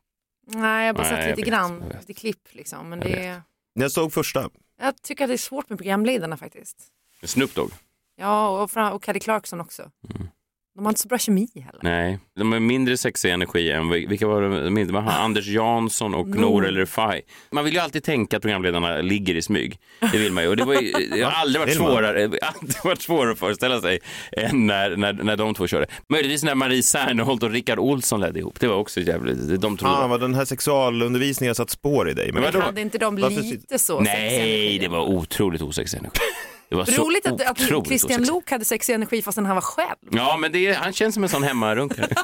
Nej, 0.46 0.86
jag 0.86 0.94
har 0.94 0.98
bara 0.98 1.08
sett 1.08 1.26
lite 1.26 1.36
vet, 1.40 1.48
grann, 1.48 1.84
lite 2.00 2.14
klipp 2.14 2.48
liksom. 2.52 2.88
Men 2.88 2.98
Jag 3.00 3.08
det 3.10 3.26
är, 3.26 3.42
Jag 3.74 3.92
såg 3.92 4.12
första. 4.12 4.50
jag 4.80 5.02
tycker 5.02 5.24
att 5.24 5.30
det 5.30 5.34
är 5.34 5.38
svårt 5.38 5.68
med 5.68 5.78
programledarna 5.78 6.36
faktiskt. 6.36 6.76
Snoop 7.22 7.54
Dogg? 7.54 7.70
Ja, 8.16 8.48
och, 8.62 8.94
och 8.94 9.04
Kelly 9.04 9.20
Clarkson 9.20 9.60
också. 9.60 9.90
Mm. 10.14 10.28
De 10.76 10.84
har 10.84 10.90
inte 10.90 11.00
så 11.00 11.08
bra 11.08 11.18
kemi 11.18 11.48
heller. 11.54 11.80
Nej, 11.82 12.18
de 12.36 12.52
är 12.52 12.60
mindre 12.60 12.96
sexig 12.96 13.30
energi 13.30 13.70
än 13.70 13.88
vil- 13.92 14.08
vilka 14.08 14.26
var 14.26 14.42
det? 14.42 14.70
Mindre, 14.70 14.92
man 14.92 15.04
har 15.04 15.12
Anders 15.24 15.46
Jansson 15.46 16.14
och 16.14 16.28
Nour. 16.28 16.40
Nour 16.40 16.66
El 16.66 16.76
Refai. 16.76 17.20
Man 17.50 17.64
vill 17.64 17.74
ju 17.74 17.80
alltid 17.80 18.02
tänka 18.04 18.36
att 18.36 18.42
programledarna 18.42 18.96
ligger 19.00 19.34
i 19.34 19.42
smyg. 19.42 19.78
Det 20.12 20.18
vill 20.18 20.32
man 20.32 20.44
ju. 20.44 20.50
Och 20.50 20.56
det, 20.56 20.64
var 20.64 20.74
ju, 20.74 20.92
det 21.12 21.22
har 21.22 21.32
aldrig 21.32 21.60
varit 21.60 21.74
svårare, 21.76 22.24
aldrig 22.42 22.84
varit 22.84 23.02
svårare 23.02 23.32
att 23.32 23.38
föreställa 23.38 23.80
sig 23.80 23.98
än 24.32 24.66
när, 24.66 24.96
när, 24.96 25.12
när 25.12 25.36
de 25.36 25.54
två 25.54 25.66
körde. 25.66 25.86
Möjligtvis 26.08 26.42
när 26.44 26.54
Marie 26.54 26.82
Serneholt 26.82 27.42
och 27.42 27.50
Rickard 27.50 27.78
Olsson 27.78 28.20
ledde 28.20 28.38
ihop. 28.38 28.60
Det 28.60 28.68
var 28.68 28.76
också 28.76 29.00
jävligt, 29.00 29.60
de 29.60 29.76
trodde... 29.76 29.94
Fan 29.94 30.10
vad 30.10 30.20
den 30.20 30.34
här 30.34 30.44
sexualundervisningen 30.44 31.50
har 31.50 31.54
satt 31.54 31.70
spår 31.70 32.10
i 32.10 32.14
dig. 32.14 32.32
Men 32.32 32.42
Men? 32.42 32.62
Hade 32.62 32.80
inte 32.80 32.98
de 32.98 33.18
lite 33.18 33.78
så 33.78 34.00
Nej, 34.00 34.78
det 34.78 34.88
var 34.88 35.00
otroligt 35.00 35.62
osexig 35.62 35.98
energi. 35.98 36.20
Det 36.68 36.76
var 36.76 36.84
så 36.84 37.02
Roligt 37.04 37.26
att, 37.26 37.40
att 37.40 37.60
otroligt 37.60 37.86
Christian. 37.86 38.24
Lok 38.24 38.50
hade 38.50 38.64
sexig 38.64 38.94
energi 38.94 39.22
fastän 39.22 39.46
han 39.46 39.54
var 39.56 39.62
själv. 39.62 39.96
Ja, 40.10 40.36
men 40.36 40.52
det 40.52 40.66
är, 40.66 40.74
han 40.74 40.92
känns 40.92 41.14
som 41.14 41.22
en 41.22 41.28
sån 41.28 41.42
hemmarunkare. 41.42 42.08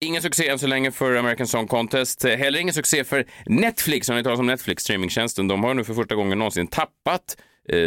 ingen 0.00 0.22
succé 0.22 0.48
än 0.48 0.58
så 0.58 0.66
länge 0.66 0.90
för 0.90 1.14
American 1.14 1.46
Song 1.46 1.66
Contest. 1.68 2.24
Heller 2.24 2.58
ingen 2.58 2.74
succé 2.74 3.04
för 3.04 3.24
Netflix. 3.46 4.08
Har 4.08 4.16
ni 4.16 4.22
talat 4.22 4.38
om 4.38 4.46
Netflix, 4.46 4.82
streamingtjänsten? 4.82 5.48
De 5.48 5.64
har 5.64 5.74
nu 5.74 5.84
för 5.84 5.94
första 5.94 6.14
gången 6.14 6.38
någonsin 6.38 6.66
tappat 6.66 7.36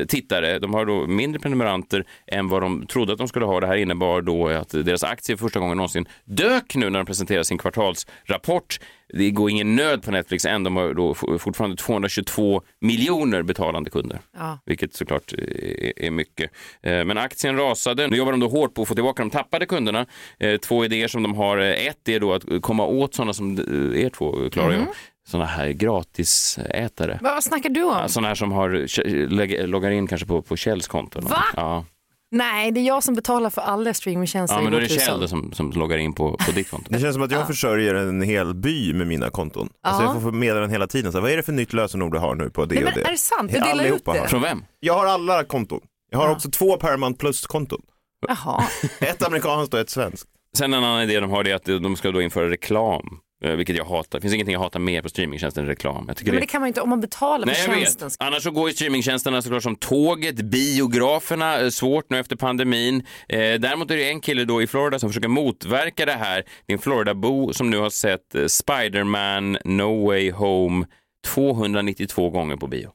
tittare. 0.07 0.59
De 0.59 0.73
har 0.73 0.85
då 0.85 1.07
mindre 1.07 1.39
prenumeranter 1.39 2.05
än 2.27 2.47
vad 2.47 2.61
de 2.61 2.85
trodde 2.87 3.11
att 3.13 3.17
de 3.19 3.27
skulle 3.27 3.45
ha. 3.45 3.59
Det 3.59 3.67
här 3.67 3.75
innebar 3.75 4.21
då 4.21 4.47
att 4.47 4.69
deras 4.69 5.03
aktie 5.03 5.37
för 5.37 5.45
första 5.45 5.59
gången 5.59 5.77
någonsin 5.77 6.05
dök 6.25 6.75
nu 6.75 6.89
när 6.89 6.99
de 6.99 7.05
presenterar 7.05 7.43
sin 7.43 7.57
kvartalsrapport. 7.57 8.79
Det 9.13 9.31
går 9.31 9.49
ingen 9.49 9.75
nöd 9.75 10.03
på 10.03 10.11
Netflix 10.11 10.45
än. 10.45 10.63
De 10.63 10.75
har 10.75 10.93
då 10.93 11.13
fortfarande 11.13 11.75
222 11.77 12.61
miljoner 12.81 13.41
betalande 13.43 13.89
kunder 13.89 14.19
Ja. 14.37 14.59
vilket 14.65 14.93
såklart 14.93 15.33
är 15.33 16.01
är 16.01 16.11
mycket. 16.11 16.51
Eh, 16.83 17.05
Men 17.05 17.17
aktien 17.17 17.57
rasade. 17.57 18.07
Nu 18.07 18.17
jobbar 18.17 18.31
de 18.31 18.39
då 18.39 18.47
hårt 18.47 18.73
på 18.73 18.81
att 18.81 18.87
få 18.87 18.93
tillbaka 18.93 19.23
de 19.23 19.29
tappade 19.29 19.65
kunderna. 19.65 20.05
Eh, 20.39 20.57
Två 20.57 20.85
idéer 20.85 21.07
som 21.07 21.23
de 21.23 21.35
har. 21.35 21.57
Eh, 21.57 21.87
Ett 21.87 22.09
är 22.09 22.19
då 22.19 22.33
att 22.33 22.43
komma 22.61 22.85
åt 22.85 23.13
sådana 23.13 23.33
som 23.33 23.57
eh, 23.93 24.01
er 24.05 24.09
två, 24.09 24.49
Klara 24.51 24.73
jag. 24.73 24.87
Sådana 25.27 25.45
här 25.49 25.69
gratisätare. 25.69 27.19
Vad, 27.21 27.33
vad 27.33 27.43
snackar 27.43 27.69
du 27.69 27.83
om? 27.83 28.09
Sådana 28.09 28.27
här 28.27 28.35
som 28.35 28.51
har, 28.51 29.67
loggar 29.67 29.91
in 29.91 30.07
kanske 30.07 30.27
på, 30.27 30.41
på 30.41 30.55
Kjells 30.57 30.87
konto. 30.87 31.19
Va? 31.21 31.43
Ja. 31.55 31.85
Nej, 32.33 32.71
det 32.71 32.79
är 32.79 32.83
jag 32.83 33.03
som 33.03 33.15
betalar 33.15 33.49
för 33.49 33.61
alla 33.61 33.93
streamingtjänster 33.93 34.57
ja, 34.57 34.61
men 34.63 34.71
då 34.71 34.77
är 34.77 34.81
det. 34.81 34.89
Kjell 34.89 35.27
som, 35.27 35.51
som 35.53 35.71
loggar 35.71 35.97
in 35.97 36.13
på, 36.13 36.37
på 36.45 36.51
ditt 36.51 36.69
konto. 36.71 36.85
Det 36.93 36.99
känns 36.99 37.13
som 37.13 37.23
att 37.23 37.31
jag 37.31 37.47
försörjer 37.47 37.95
en 37.95 38.21
hel 38.21 38.53
by 38.55 38.93
med 38.93 39.07
mina 39.07 39.29
konton. 39.29 39.69
Alltså 39.83 40.03
Ja. 40.03 40.13
jag 40.13 40.21
får 40.21 40.31
meddelanden 40.31 40.71
hela 40.71 40.87
tiden. 40.87 41.11
Så 41.11 41.17
här, 41.17 41.21
vad 41.23 41.31
är 41.31 41.37
det 41.37 41.43
för 41.43 41.51
nytt 41.51 41.73
lösenord 41.73 42.11
du 42.13 42.17
har 42.19 42.35
nu 42.35 42.49
på 42.49 42.65
det 42.65 42.75
Nej, 42.75 42.83
och 42.83 42.89
men 42.95 43.03
det? 43.03 43.07
är 43.07 43.11
det 43.11 43.17
sant? 43.17 43.51
Du 43.51 43.59
delar 43.59 43.73
ut 43.73 43.79
Allihopa 43.79 44.13
det? 44.13 44.19
har. 44.19 44.27
Från 44.27 44.41
vem? 44.41 44.63
Jag 44.79 44.93
har 44.93 45.05
alla 45.05 45.43
konton. 45.43 45.79
Jag 46.11 46.19
har 46.19 46.25
Ja. 46.27 46.31
också 46.31 46.49
två 46.51 46.77
Paramount 46.77 47.19
Plus-konton. 47.19 47.81
Jaha. 48.27 48.63
Ett 48.99 49.27
amerikanskt 49.27 49.73
och 49.73 49.79
ett 49.79 49.89
svenskt. 49.89 50.29
Sen 50.57 50.73
en 50.73 50.83
annan 50.83 51.01
idé 51.01 51.19
de 51.19 51.31
har 51.31 51.43
det 51.43 51.51
är 51.51 51.55
att 51.55 51.65
de 51.83 51.95
ska 51.95 52.11
då 52.11 52.21
införa 52.21 52.49
reklam. 52.49 53.19
Eh, 53.41 53.51
Vilket 53.51 53.77
jag 53.77 53.85
hatar. 53.85 54.17
Det 54.19 54.21
finns 54.21 54.33
ingenting 54.33 54.53
jag 54.53 54.59
hatar 54.59 54.79
mer 54.79 55.01
på 55.01 55.09
streamingtjänsten 55.09 55.63
än 55.63 55.67
reklam. 55.69 56.05
Jag 56.07 56.17
tycker 56.17 56.31
Men 56.31 56.41
det 56.41 56.47
kan 56.47 56.61
man 56.61 56.67
ju 56.67 56.69
inte 56.69 56.81
om 56.81 56.89
man 56.89 57.01
betalar 57.01 57.45
Nej, 57.45 57.55
för 57.55 57.71
jag 57.71 57.79
tjänsten. 57.81 58.07
vet. 58.07 58.15
Annars 58.19 58.43
så 58.43 58.51
går 58.51 58.69
ju 58.69 58.75
streamingtjänsterna 58.75 59.41
såklart 59.41 59.63
som 59.63 59.75
tåget, 59.75 60.35
biograferna, 60.35 61.59
eh, 61.59 61.69
svårt 61.69 62.09
nu 62.09 62.19
efter 62.19 62.35
pandemin. 62.35 63.05
Eh, 63.29 63.39
däremot 63.39 63.91
är 63.91 63.95
det 63.97 64.09
en 64.09 64.21
kille 64.21 64.45
då 64.45 64.61
i 64.61 64.67
Florida 64.67 64.99
som 64.99 65.09
försöker 65.09 65.27
motverka 65.27 66.05
det 66.05 66.11
här. 66.11 66.43
Det 66.65 66.73
är 66.73 66.77
en 66.77 66.81
Florida-bo 66.81 67.53
som 67.53 67.69
nu 67.69 67.77
har 67.77 67.89
sett 67.89 68.35
eh, 68.35 68.45
Spider-Man 68.45 69.57
No 69.65 70.05
Way 70.07 70.31
Home 70.31 70.85
292 71.27 72.29
gånger 72.29 72.55
på 72.55 72.67
bio. 72.67 72.91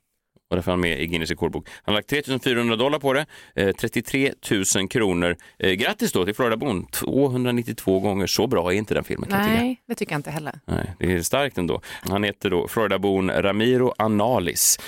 Och 0.51 0.57
därför 0.57 0.71
är 0.71 0.73
han 0.73 0.81
med 0.81 1.01
i 1.01 1.07
Guinness 1.07 1.31
rekordbok. 1.31 1.69
Han 1.85 1.95
har 1.95 1.99
lagt 1.99 2.09
3 2.09 2.39
400 2.45 2.77
dollar 2.77 2.99
på 2.99 3.13
det, 3.13 3.27
eh, 3.55 3.73
33 3.77 4.33
000 4.77 4.89
kronor. 4.89 5.37
Eh, 5.59 5.73
grattis 5.73 6.13
då 6.13 6.25
till 6.25 6.35
Floridabon, 6.35 6.87
292 6.87 8.01
gånger. 8.01 8.27
Så 8.27 8.47
bra 8.47 8.73
är 8.73 8.77
inte 8.77 8.95
den 8.95 9.05
filmen. 9.05 9.29
Nej, 9.33 9.83
det 9.89 9.95
tycker 9.95 10.13
jag 10.13 10.19
inte 10.19 10.31
heller. 10.31 10.61
Nej, 10.65 10.95
det 10.99 11.13
är 11.13 11.23
starkt 11.23 11.59
ändå. 11.59 11.81
Han 12.01 12.25
heter 12.25 12.51
då 12.51 12.69
Floridabon 12.69 13.31
Ramiro 13.31 13.95
Analis. 13.99 14.79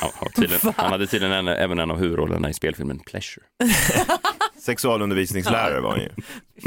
Ja, 0.00 0.12
tydligen, 0.36 0.72
han 0.76 0.92
hade 0.92 1.06
tydligen 1.06 1.34
en, 1.34 1.48
även 1.48 1.78
en 1.78 1.90
av 1.90 1.98
huvudrollerna 1.98 2.50
i 2.50 2.54
spelfilmen 2.54 2.98
Pleasure. 2.98 3.46
Sexualundervisningslärare 4.58 5.80
var 5.80 5.90
han 5.90 6.00
ju. 6.00 6.10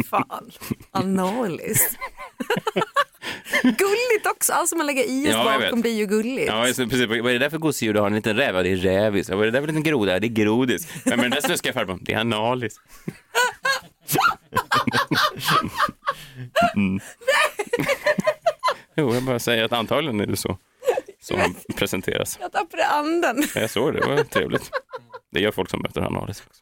Fan, 0.04 0.52
analist. 0.92 1.98
gulligt 3.64 4.28
också, 4.32 4.54
allt 4.54 4.70
som 4.70 4.78
man 4.78 4.88
lägger 4.88 5.04
i 5.04 5.26
Ja, 5.32 5.52
jag 5.52 5.62
bakom 5.62 5.82
blir 5.82 5.94
ju 5.94 6.06
gulligt. 6.06 6.48
Ja, 6.48 6.68
just 6.68 6.80
precis. 6.80 7.08
Vad 7.08 7.18
är 7.18 7.24
det 7.24 7.38
där 7.40 7.50
för 7.50 7.58
gosedjur 7.58 7.94
du 7.94 8.00
har? 8.00 8.08
En 8.08 8.16
liten 8.16 8.36
räv? 8.38 8.56
Ja, 8.56 8.64
det 8.64 8.70
är 8.72 8.76
rävis. 8.76 9.30
Ja, 9.30 9.36
Vad 9.36 9.48
är 9.48 9.52
det 9.52 9.58
där 9.60 9.62
för 9.62 9.68
liten 9.68 9.84
groda? 9.84 10.12
Ja, 10.14 10.20
det 10.20 10.28
är 10.28 10.30
grodis. 10.30 10.88
Vem 11.06 11.20
är 11.20 11.24
den 11.24 11.32
där 11.32 11.42
sluskiga 11.42 11.74
farbrorn? 11.74 12.00
Det 12.02 12.14
är 12.14 12.20
Analis. 12.20 12.76
Mm. 16.76 17.00
Jo, 18.98 19.14
jag 19.14 19.24
bara 19.24 19.40
säger 19.40 19.64
att 19.64 19.72
antagligen 19.72 20.20
är 20.20 20.26
det 20.26 20.38
så. 20.38 20.58
Så 21.22 21.38
han 21.38 21.56
presenteras. 21.76 22.38
Jag 22.42 22.52
tappade 22.52 22.86
anden. 22.86 23.44
Jag 23.56 23.70
såg 23.70 23.94
det, 23.94 24.00
det 24.00 24.08
var 24.08 24.24
trevligt. 24.24 24.72
Det 25.32 25.40
gör 25.40 25.52
folk 25.52 25.70
som 25.70 25.82
möter 25.82 26.02
Analis 26.02 26.44
också. 26.48 26.62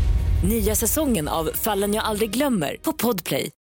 Nya 0.43 0.75
säsongen 0.75 1.27
av 1.27 1.49
Fallen 1.53 1.93
jag 1.93 2.03
aldrig 2.05 2.31
glömmer 2.31 2.77
på 2.81 2.93
Podplay. 2.93 3.51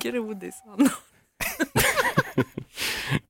Grodis. 0.00 0.54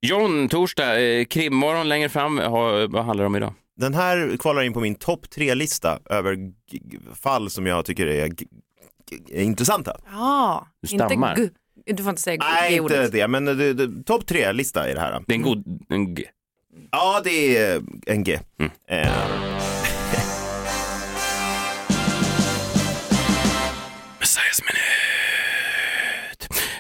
John, 0.01 0.49
torsdag, 0.49 1.01
eh, 1.03 1.25
krimmorgon 1.25 1.89
längre 1.89 2.09
fram. 2.09 2.39
Har, 2.39 2.89
vad 2.89 3.05
handlar 3.05 3.25
det 3.25 3.27
om 3.27 3.37
idag? 3.37 3.55
Den 3.77 3.95
här 3.95 4.37
kvalar 4.37 4.63
in 4.63 4.73
på 4.73 4.81
min 4.81 4.95
topp 4.95 5.31
tre-lista 5.31 5.99
över 6.11 6.35
g- 6.35 6.53
g- 6.71 6.99
fall 7.23 7.51
som 7.51 7.67
jag 7.67 7.85
tycker 7.85 8.07
är 8.07 8.29
g- 8.29 8.47
g- 9.11 9.41
är 9.41 9.43
intressanta. 9.43 9.97
Ja, 10.13 10.67
Du 10.83 10.93
inte 10.95 11.07
stammar. 11.09 11.37
gu. 11.37 11.49
Du 11.87 12.03
får 12.03 12.11
inte 12.11 12.23
säga. 12.23 12.37
Nej, 12.41 12.71
det 12.71 12.77
inte 12.77 13.09
det, 13.09 13.29
men 13.29 13.45
det, 13.45 13.75
det, 13.75 14.05
topp 14.05 14.27
tre-lista 14.27 14.89
är 14.91 14.95
det 14.95 15.01
här. 15.01 15.23
Det 15.27 15.33
är 15.33 15.37
en 15.37 15.43
god... 15.43 15.81
En, 15.89 16.15
g- 16.15 16.25
Ja, 16.91 17.21
det 17.25 17.57
är 17.57 17.83
en 18.07 18.25
G. 18.25 18.39
Mm. 18.59 18.73
Eh, 18.89 19.13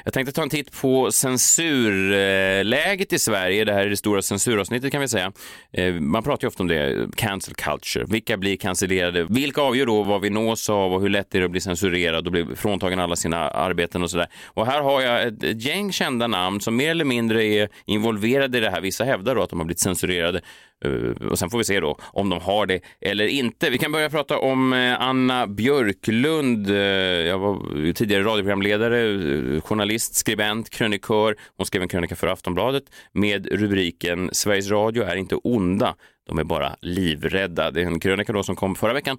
Jag 0.04 0.14
tänkte 0.14 0.32
ta 0.32 0.42
en 0.42 0.50
titt 0.50 0.80
på 0.80 1.12
censurläget 1.12 3.12
i 3.12 3.18
Sverige. 3.18 3.64
Det 3.64 3.72
här 3.72 3.86
är 3.86 3.90
det 3.90 3.96
stora 3.96 4.22
censuravsnittet 4.22 4.92
kan 4.92 5.00
vi 5.00 5.08
säga. 5.08 5.32
Eh, 5.72 5.94
man 5.94 6.22
pratar 6.22 6.44
ju 6.44 6.48
ofta 6.48 6.62
om 6.62 6.68
det, 6.68 7.08
cancel 7.16 7.54
culture. 7.54 8.04
Vilka 8.08 8.36
blir 8.36 8.56
cancellerade? 8.56 9.24
Vilka 9.24 9.60
avgör 9.60 9.86
då 9.86 10.02
vad 10.02 10.20
vi 10.20 10.30
nås 10.30 10.70
av 10.70 10.92
och 10.92 11.00
hur 11.00 11.08
lätt 11.08 11.34
är 11.34 11.38
det 11.38 11.44
att 11.44 11.50
bli 11.50 11.60
censurerad 11.60 12.26
och 12.26 12.32
bli 12.32 12.46
fråntagen 12.56 13.00
alla 13.00 13.16
sina 13.16 13.50
arbeten 13.50 14.02
och 14.02 14.10
sådär. 14.10 14.26
Och 14.46 14.66
här 14.66 14.82
har 14.82 15.00
jag 15.00 15.26
ett 15.26 15.62
gäng 15.62 15.92
kända 15.92 16.26
namn 16.26 16.60
som 16.60 16.76
mer 16.76 16.90
eller 16.90 17.04
mindre 17.04 17.44
är 17.44 17.68
involverade 17.86 18.58
i 18.58 18.60
det 18.60 18.70
här. 18.70 18.80
Vissa 18.80 19.04
hävdar 19.04 19.34
då 19.34 19.42
att 19.42 19.50
de 19.50 19.58
har 19.58 19.66
blivit 19.66 19.80
censurerade 19.80 20.40
Eh, 20.84 21.26
och 21.26 21.38
sen 21.38 21.50
får 21.50 21.58
vi 21.58 21.64
se 21.64 21.80
då 21.80 21.96
om 22.02 22.28
de 22.28 22.40
har 22.40 22.66
det 22.66 22.80
eller 23.00 23.26
inte. 23.26 23.70
Vi 23.70 23.78
kan 23.78 23.92
börja 23.92 24.10
prata 24.10 24.38
om 24.38 24.72
eh, 24.72 25.00
Anna 25.00 25.46
Björklund. 25.46 26.70
Eh, 26.70 26.76
jag 26.76 27.38
var 27.38 27.92
tidigare 27.92 28.22
radioprogramledare, 28.22 29.60
journalist, 29.60 30.14
skribent, 30.14 30.70
krönikör. 30.70 31.36
Hon 31.56 31.66
skrev 31.66 31.82
en 31.82 31.88
krönika 31.88 32.16
för 32.16 32.26
Aftonbladet 32.26 32.84
med 33.12 33.46
rubriken 33.46 34.30
Sveriges 34.32 34.70
Radio 34.70 35.04
är 35.04 35.16
inte 35.16 35.34
onda. 35.34 35.94
De 36.26 36.38
är 36.38 36.44
bara 36.44 36.76
livrädda. 36.80 37.70
Det 37.70 37.82
är 37.82 37.86
en 37.86 38.00
krönika 38.00 38.32
då 38.32 38.42
som 38.42 38.56
kom 38.56 38.74
förra 38.74 38.92
veckan 38.92 39.18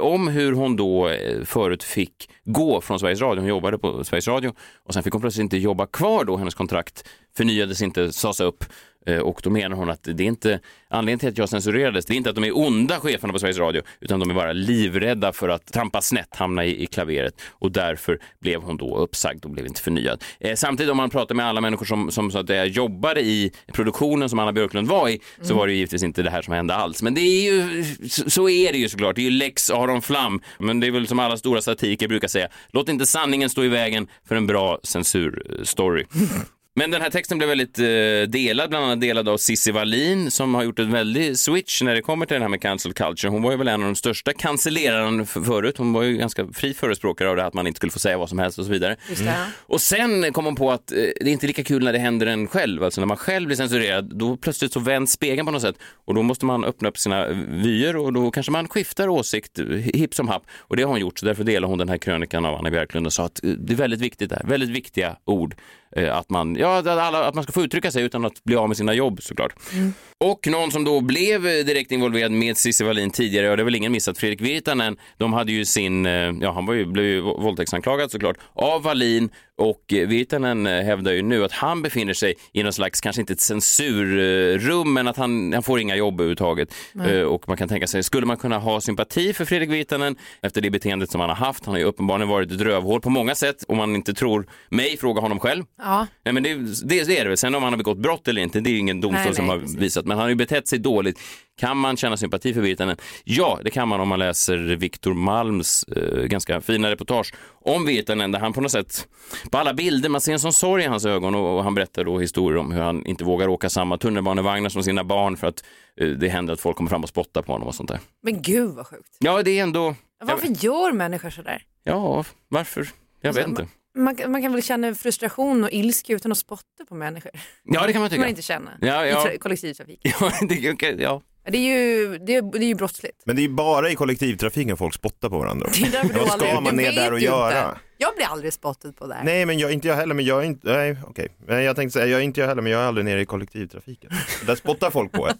om 0.00 0.28
hur 0.28 0.52
hon 0.52 0.76
då 0.76 1.10
förut 1.44 1.82
fick 1.82 2.30
gå 2.44 2.80
från 2.80 2.98
Sveriges 2.98 3.20
Radio. 3.20 3.40
Hon 3.40 3.48
jobbade 3.48 3.78
på 3.78 4.04
Sveriges 4.04 4.28
Radio 4.28 4.52
och 4.84 4.94
sen 4.94 5.02
fick 5.02 5.12
hon 5.12 5.20
plötsligt 5.20 5.42
inte 5.42 5.56
jobba 5.56 5.86
kvar 5.86 6.24
då. 6.24 6.36
Hennes 6.36 6.54
kontrakt 6.54 7.08
förnyades 7.36 7.82
inte, 7.82 8.12
sades 8.12 8.40
upp 8.40 8.64
Eh, 9.06 9.18
och 9.18 9.40
då 9.42 9.50
menar 9.50 9.76
hon 9.76 9.90
att 9.90 10.02
det 10.02 10.22
är 10.22 10.26
inte 10.26 10.60
anledningen 10.88 11.18
till 11.18 11.28
att 11.28 11.38
jag 11.38 11.48
censurerades, 11.48 12.06
det 12.06 12.14
är 12.14 12.16
inte 12.16 12.30
att 12.30 12.36
de 12.36 12.44
är 12.44 12.58
onda 12.58 13.00
cheferna 13.00 13.32
på 13.32 13.38
Sveriges 13.38 13.58
Radio, 13.58 13.82
utan 14.00 14.20
de 14.20 14.30
är 14.30 14.34
bara 14.34 14.52
livrädda 14.52 15.32
för 15.32 15.48
att 15.48 15.72
trampa 15.72 16.00
snett, 16.00 16.36
hamna 16.36 16.64
i, 16.64 16.82
i 16.82 16.86
klaveret 16.86 17.34
och 17.50 17.72
därför 17.72 18.18
blev 18.40 18.62
hon 18.62 18.76
då 18.76 18.96
uppsagd 18.96 19.44
och 19.44 19.50
blev 19.50 19.66
inte 19.66 19.80
förnyad. 19.80 20.24
Eh, 20.40 20.54
samtidigt 20.54 20.90
om 20.90 20.96
man 20.96 21.10
pratar 21.10 21.34
med 21.34 21.46
alla 21.46 21.60
människor 21.60 21.86
som, 21.86 22.10
som 22.10 22.30
så 22.30 22.38
att 22.38 22.46
säga, 22.46 22.64
jobbade 22.64 23.20
i 23.20 23.52
produktionen 23.72 24.28
som 24.28 24.38
Anna 24.38 24.52
Björklund 24.52 24.88
var 24.88 25.08
i, 25.08 25.20
så 25.40 25.44
mm. 25.44 25.56
var 25.56 25.66
det 25.66 25.72
givetvis 25.72 26.02
inte 26.02 26.22
det 26.22 26.30
här 26.30 26.42
som 26.46 26.54
hände 26.54 26.74
alls. 26.74 27.02
Men 27.02 27.14
det 27.14 27.20
är 27.20 27.52
ju, 27.52 27.84
så, 28.08 28.30
så 28.30 28.48
är 28.48 28.72
det 28.72 28.78
ju 28.78 28.88
såklart, 28.88 29.16
det 29.16 29.20
är 29.20 29.30
ju 29.30 29.30
lex 29.30 29.70
Aron 29.70 30.02
Flam, 30.02 30.40
men 30.58 30.80
det 30.80 30.86
är 30.86 30.90
väl 30.90 31.06
som 31.06 31.18
alla 31.18 31.36
stora 31.36 31.62
satiriker 31.62 32.08
brukar 32.08 32.28
säga, 32.28 32.48
låt 32.70 32.88
inte 32.88 33.06
sanningen 33.06 33.50
stå 33.50 33.64
i 33.64 33.68
vägen 33.68 34.06
för 34.28 34.34
en 34.34 34.46
bra 34.46 34.78
censurstory. 34.82 36.04
Men 36.78 36.90
den 36.90 37.02
här 37.02 37.10
texten 37.10 37.38
blev 37.38 37.48
väldigt 37.48 37.78
eh, 37.78 37.84
delad, 38.28 38.70
bland 38.70 38.84
annat 38.84 39.00
delad 39.00 39.28
av 39.28 39.36
Cissi 39.36 39.70
Wallin 39.70 40.30
som 40.30 40.54
har 40.54 40.62
gjort 40.62 40.78
en 40.78 40.92
väldig 40.92 41.38
switch 41.38 41.82
när 41.82 41.94
det 41.94 42.02
kommer 42.02 42.26
till 42.26 42.34
det 42.34 42.40
här 42.40 42.48
med 42.48 42.62
cancel 42.62 42.92
culture. 42.92 43.30
Hon 43.30 43.42
var 43.42 43.50
ju 43.50 43.56
väl 43.56 43.68
en 43.68 43.80
av 43.80 43.86
de 43.86 43.94
största 43.94 44.32
cancellerarna 44.32 45.24
förut. 45.24 45.78
Hon 45.78 45.92
var 45.92 46.02
ju 46.02 46.16
ganska 46.16 46.46
fri 46.52 46.74
förespråkare 46.74 47.30
av 47.30 47.36
det 47.36 47.46
att 47.46 47.54
man 47.54 47.66
inte 47.66 47.76
skulle 47.76 47.92
få 47.92 47.98
säga 47.98 48.18
vad 48.18 48.28
som 48.28 48.38
helst 48.38 48.58
och 48.58 48.64
så 48.64 48.70
vidare. 48.70 48.96
Mm. 49.20 49.34
Och 49.60 49.80
sen 49.80 50.32
kom 50.32 50.44
hon 50.44 50.54
på 50.56 50.72
att 50.72 50.92
eh, 50.92 50.96
det 50.96 51.28
är 51.28 51.32
inte 51.32 51.46
lika 51.46 51.64
kul 51.64 51.84
när 51.84 51.92
det 51.92 51.98
händer 51.98 52.26
en 52.26 52.48
själv. 52.48 52.84
Alltså 52.84 53.00
när 53.00 53.06
man 53.06 53.16
själv 53.16 53.46
blir 53.46 53.56
censurerad, 53.56 54.18
då 54.18 54.36
plötsligt 54.36 54.72
så 54.72 54.80
vänds 54.80 55.12
spegeln 55.12 55.46
på 55.46 55.52
något 55.52 55.62
sätt 55.62 55.76
och 56.04 56.14
då 56.14 56.22
måste 56.22 56.44
man 56.44 56.64
öppna 56.64 56.88
upp 56.88 56.98
sina 56.98 57.28
vyer 57.48 57.96
och 57.96 58.12
då 58.12 58.30
kanske 58.30 58.52
man 58.52 58.68
skiftar 58.68 59.08
åsikt 59.08 59.58
hipp 59.94 60.14
som 60.14 60.28
happ. 60.28 60.42
Och 60.58 60.76
det 60.76 60.82
har 60.82 60.90
hon 60.90 61.00
gjort, 61.00 61.18
så 61.18 61.26
därför 61.26 61.44
delar 61.44 61.68
hon 61.68 61.78
den 61.78 61.88
här 61.88 61.98
krönikan 61.98 62.44
av 62.44 62.54
Anna 62.54 62.70
Björklund 62.70 63.06
och 63.06 63.12
sa 63.12 63.24
att 63.24 63.44
eh, 63.44 63.50
det 63.50 63.72
är 63.72 63.76
väldigt 63.76 64.00
viktigt 64.00 64.30
där, 64.30 64.42
väldigt 64.44 64.70
viktiga 64.70 65.16
ord 65.24 65.54
Eh, 65.85 65.85
Eh, 65.96 66.16
att 66.16 66.30
man, 66.30 66.56
ja, 66.56 66.78
alla, 66.78 67.28
att 67.28 67.34
man 67.34 67.44
ska 67.44 67.52
få 67.52 67.62
uttrycka 67.62 67.90
sig 67.90 68.02
utan 68.02 68.24
att 68.24 68.44
bli 68.44 68.56
av 68.56 68.68
med 68.68 68.76
sina 68.76 68.94
jobb 68.94 69.22
såklart. 69.22 69.52
Mm. 69.72 69.92
Och 70.24 70.46
någon 70.46 70.70
som 70.70 70.84
då 70.84 71.00
blev 71.00 71.46
eh, 71.46 71.64
direkt 71.64 71.92
involverad 71.92 72.32
med 72.32 72.56
Cissi 72.56 72.84
Wallin 72.84 73.10
tidigare, 73.10 73.50
och 73.50 73.56
det 73.56 73.62
är 73.62 73.64
väl 73.64 73.74
ingen 73.74 73.92
missat, 73.92 74.18
Fredrik 74.18 74.40
Virtanen, 74.40 74.96
de 75.18 75.32
hade 75.32 75.52
ju 75.52 75.64
sin, 75.64 76.06
eh, 76.06 76.12
ja 76.40 76.52
han 76.52 76.66
var 76.66 76.74
ju, 76.74 76.86
blev 76.86 77.04
ju 77.04 77.20
våldtäktsanklagad 77.20 78.10
såklart, 78.10 78.36
av 78.54 78.82
Wallin 78.82 79.30
och 79.58 79.82
Virtanen 79.88 80.66
hävdar 80.66 81.12
ju 81.12 81.22
nu 81.22 81.44
att 81.44 81.52
han 81.52 81.82
befinner 81.82 82.12
sig 82.12 82.34
i 82.52 82.62
någon 82.62 82.72
slags, 82.72 83.00
kanske 83.00 83.22
inte 83.22 83.32
ett 83.32 83.40
censurrum, 83.40 84.94
men 84.94 85.08
att 85.08 85.16
han, 85.16 85.52
han 85.52 85.62
får 85.62 85.80
inga 85.80 85.96
jobb 85.96 86.14
överhuvudtaget. 86.14 86.74
Mm. 86.94 87.28
Och 87.28 87.48
man 87.48 87.56
kan 87.56 87.68
tänka 87.68 87.86
sig, 87.86 88.02
skulle 88.02 88.26
man 88.26 88.36
kunna 88.36 88.58
ha 88.58 88.80
sympati 88.80 89.32
för 89.32 89.44
Fredrik 89.44 89.70
Virtanen 89.70 90.16
efter 90.42 90.60
det 90.60 90.70
beteendet 90.70 91.10
som 91.10 91.20
han 91.20 91.30
har 91.30 91.36
haft? 91.36 91.64
Han 91.64 91.74
har 91.74 91.78
ju 91.78 91.84
uppenbarligen 91.84 92.28
varit 92.28 92.52
ett 92.52 92.60
rövhål 92.60 93.00
på 93.00 93.10
många 93.10 93.34
sätt. 93.34 93.64
Om 93.68 93.76
man 93.76 93.94
inte 93.94 94.14
tror 94.14 94.46
mig, 94.68 94.96
fråga 94.96 95.20
honom 95.20 95.40
själv. 95.40 95.64
Ja. 95.78 96.06
Nej, 96.24 96.34
men 96.34 96.42
det, 96.42 96.54
det, 96.84 97.04
det 97.04 97.18
är 97.18 97.22
det 97.22 97.28
väl. 97.28 97.36
Sen 97.36 97.54
om 97.54 97.62
han 97.62 97.72
har 97.72 97.78
begått 97.78 97.98
brott 97.98 98.28
eller 98.28 98.42
inte, 98.42 98.60
det 98.60 98.70
är 98.70 98.78
ingen 98.78 99.00
domstol 99.00 99.24
nej, 99.24 99.34
som 99.34 99.48
har 99.48 99.58
precis. 99.58 99.76
visat. 99.76 100.05
Men 100.06 100.16
han 100.16 100.24
har 100.24 100.28
ju 100.28 100.34
betett 100.34 100.68
sig 100.68 100.78
dåligt. 100.78 101.20
Kan 101.58 101.76
man 101.76 101.96
känna 101.96 102.16
sympati 102.16 102.54
för 102.54 102.60
Virtanen? 102.60 102.96
Ja, 103.24 103.60
det 103.64 103.70
kan 103.70 103.88
man 103.88 104.00
om 104.00 104.08
man 104.08 104.18
läser 104.18 104.56
Viktor 104.56 105.14
Malms 105.14 105.84
eh, 105.84 106.22
ganska 106.22 106.60
fina 106.60 106.90
reportage 106.90 107.34
om 107.60 107.86
Virtanen 107.86 108.32
där 108.32 108.38
han 108.38 108.52
på 108.52 108.60
något 108.60 108.72
sätt, 108.72 109.08
på 109.50 109.58
alla 109.58 109.74
bilder, 109.74 110.08
man 110.08 110.20
ser 110.20 110.32
en 110.32 110.40
sån 110.40 110.52
sorg 110.52 110.84
i 110.84 110.86
hans 110.86 111.06
ögon 111.06 111.34
och, 111.34 111.56
och 111.56 111.64
han 111.64 111.74
berättar 111.74 112.04
då 112.04 112.18
historier 112.18 112.58
om 112.58 112.72
hur 112.72 112.82
han 112.82 113.06
inte 113.06 113.24
vågar 113.24 113.48
åka 113.48 113.70
samma 113.70 113.98
tunnelbanevagnar 113.98 114.68
som 114.68 114.82
sina 114.82 115.04
barn 115.04 115.36
för 115.36 115.46
att 115.46 115.64
eh, 116.00 116.08
det 116.08 116.28
händer 116.28 116.54
att 116.54 116.60
folk 116.60 116.76
kommer 116.76 116.90
fram 116.90 117.02
och 117.02 117.08
spottar 117.08 117.42
på 117.42 117.52
honom 117.52 117.68
och 117.68 117.74
sånt 117.74 117.88
där. 117.88 118.00
Men 118.22 118.42
gud 118.42 118.74
vad 118.74 118.86
sjukt. 118.86 119.16
Ja, 119.18 119.42
det 119.42 119.58
är 119.58 119.62
ändå... 119.62 119.94
Varför 120.20 120.46
jag... 120.46 120.56
gör 120.56 120.92
människor 120.92 121.30
sådär? 121.30 121.62
Ja, 121.84 122.24
varför? 122.48 122.88
Jag 123.20 123.28
alltså, 123.28 123.40
vet 123.40 123.48
inte. 123.48 123.68
Man, 123.96 124.16
man, 124.28 124.42
kan 124.42 124.52
väl 124.52 124.62
känna 124.62 124.94
frustration 124.94 125.64
och 125.64 125.70
ilska 125.72 126.12
utan 126.12 126.32
att 126.32 126.38
spotta 126.38 126.84
på 126.88 126.94
människor? 126.94 127.30
Ja, 127.64 127.86
det 127.86 127.92
kan 127.92 128.00
man 128.00 128.10
tycka. 128.10 128.20
man 128.20 128.28
inte 128.28 128.42
känna 128.42 128.70
ja, 128.80 129.06
ja. 129.06 129.32
i 129.32 129.38
kollektivtrafik. 129.38 130.00
Ja, 130.20 130.32
det, 130.48 130.54
ja. 130.98 131.22
Det 131.50 131.58
är 131.58 131.78
ju, 131.78 132.18
det 132.18 132.34
är, 132.34 132.42
det 132.42 132.64
är 132.64 132.68
ju 132.68 132.74
brottsligt. 132.74 133.22
Men 133.24 133.36
det 133.36 133.44
är 133.44 133.48
bara 133.48 133.90
i 133.90 133.94
kollektivtrafiken 133.94 134.76
folk 134.76 134.94
spottar 134.94 135.28
på 135.28 135.38
varandra. 135.38 135.66
Vad 136.14 136.28
ska 136.28 136.60
man 136.60 136.76
ner 136.76 136.92
där 136.92 137.12
och 137.12 137.20
göra? 137.20 137.78
Jag 137.98 138.14
blir 138.16 138.26
aldrig 138.26 138.52
spottad 138.52 138.92
på 138.92 139.06
där. 139.06 139.20
Nej, 139.24 139.46
men 139.46 139.58
jag, 139.58 139.72
inte 139.72 139.88
jag 139.88 139.94
heller, 139.94 140.14
men 140.14 140.24
jag 140.24 140.42
är 140.42 140.46
inte, 140.46 140.72
nej 140.72 140.96
okej. 141.06 141.28
Okay. 141.44 141.62
Jag 141.62 141.76
tänkte 141.76 141.92
säga, 141.98 142.06
jag 142.06 142.20
är 142.20 142.24
inte 142.24 142.40
jag 142.40 142.48
heller, 142.48 142.62
men 142.62 142.72
jag 142.72 142.82
är 142.82 142.86
aldrig 142.86 143.04
nere 143.04 143.20
i 143.20 143.26
kollektivtrafiken. 143.26 144.10
Där 144.46 144.54
spottar 144.54 144.90
folk 144.90 145.12
på 145.12 145.28
en, 145.28 145.36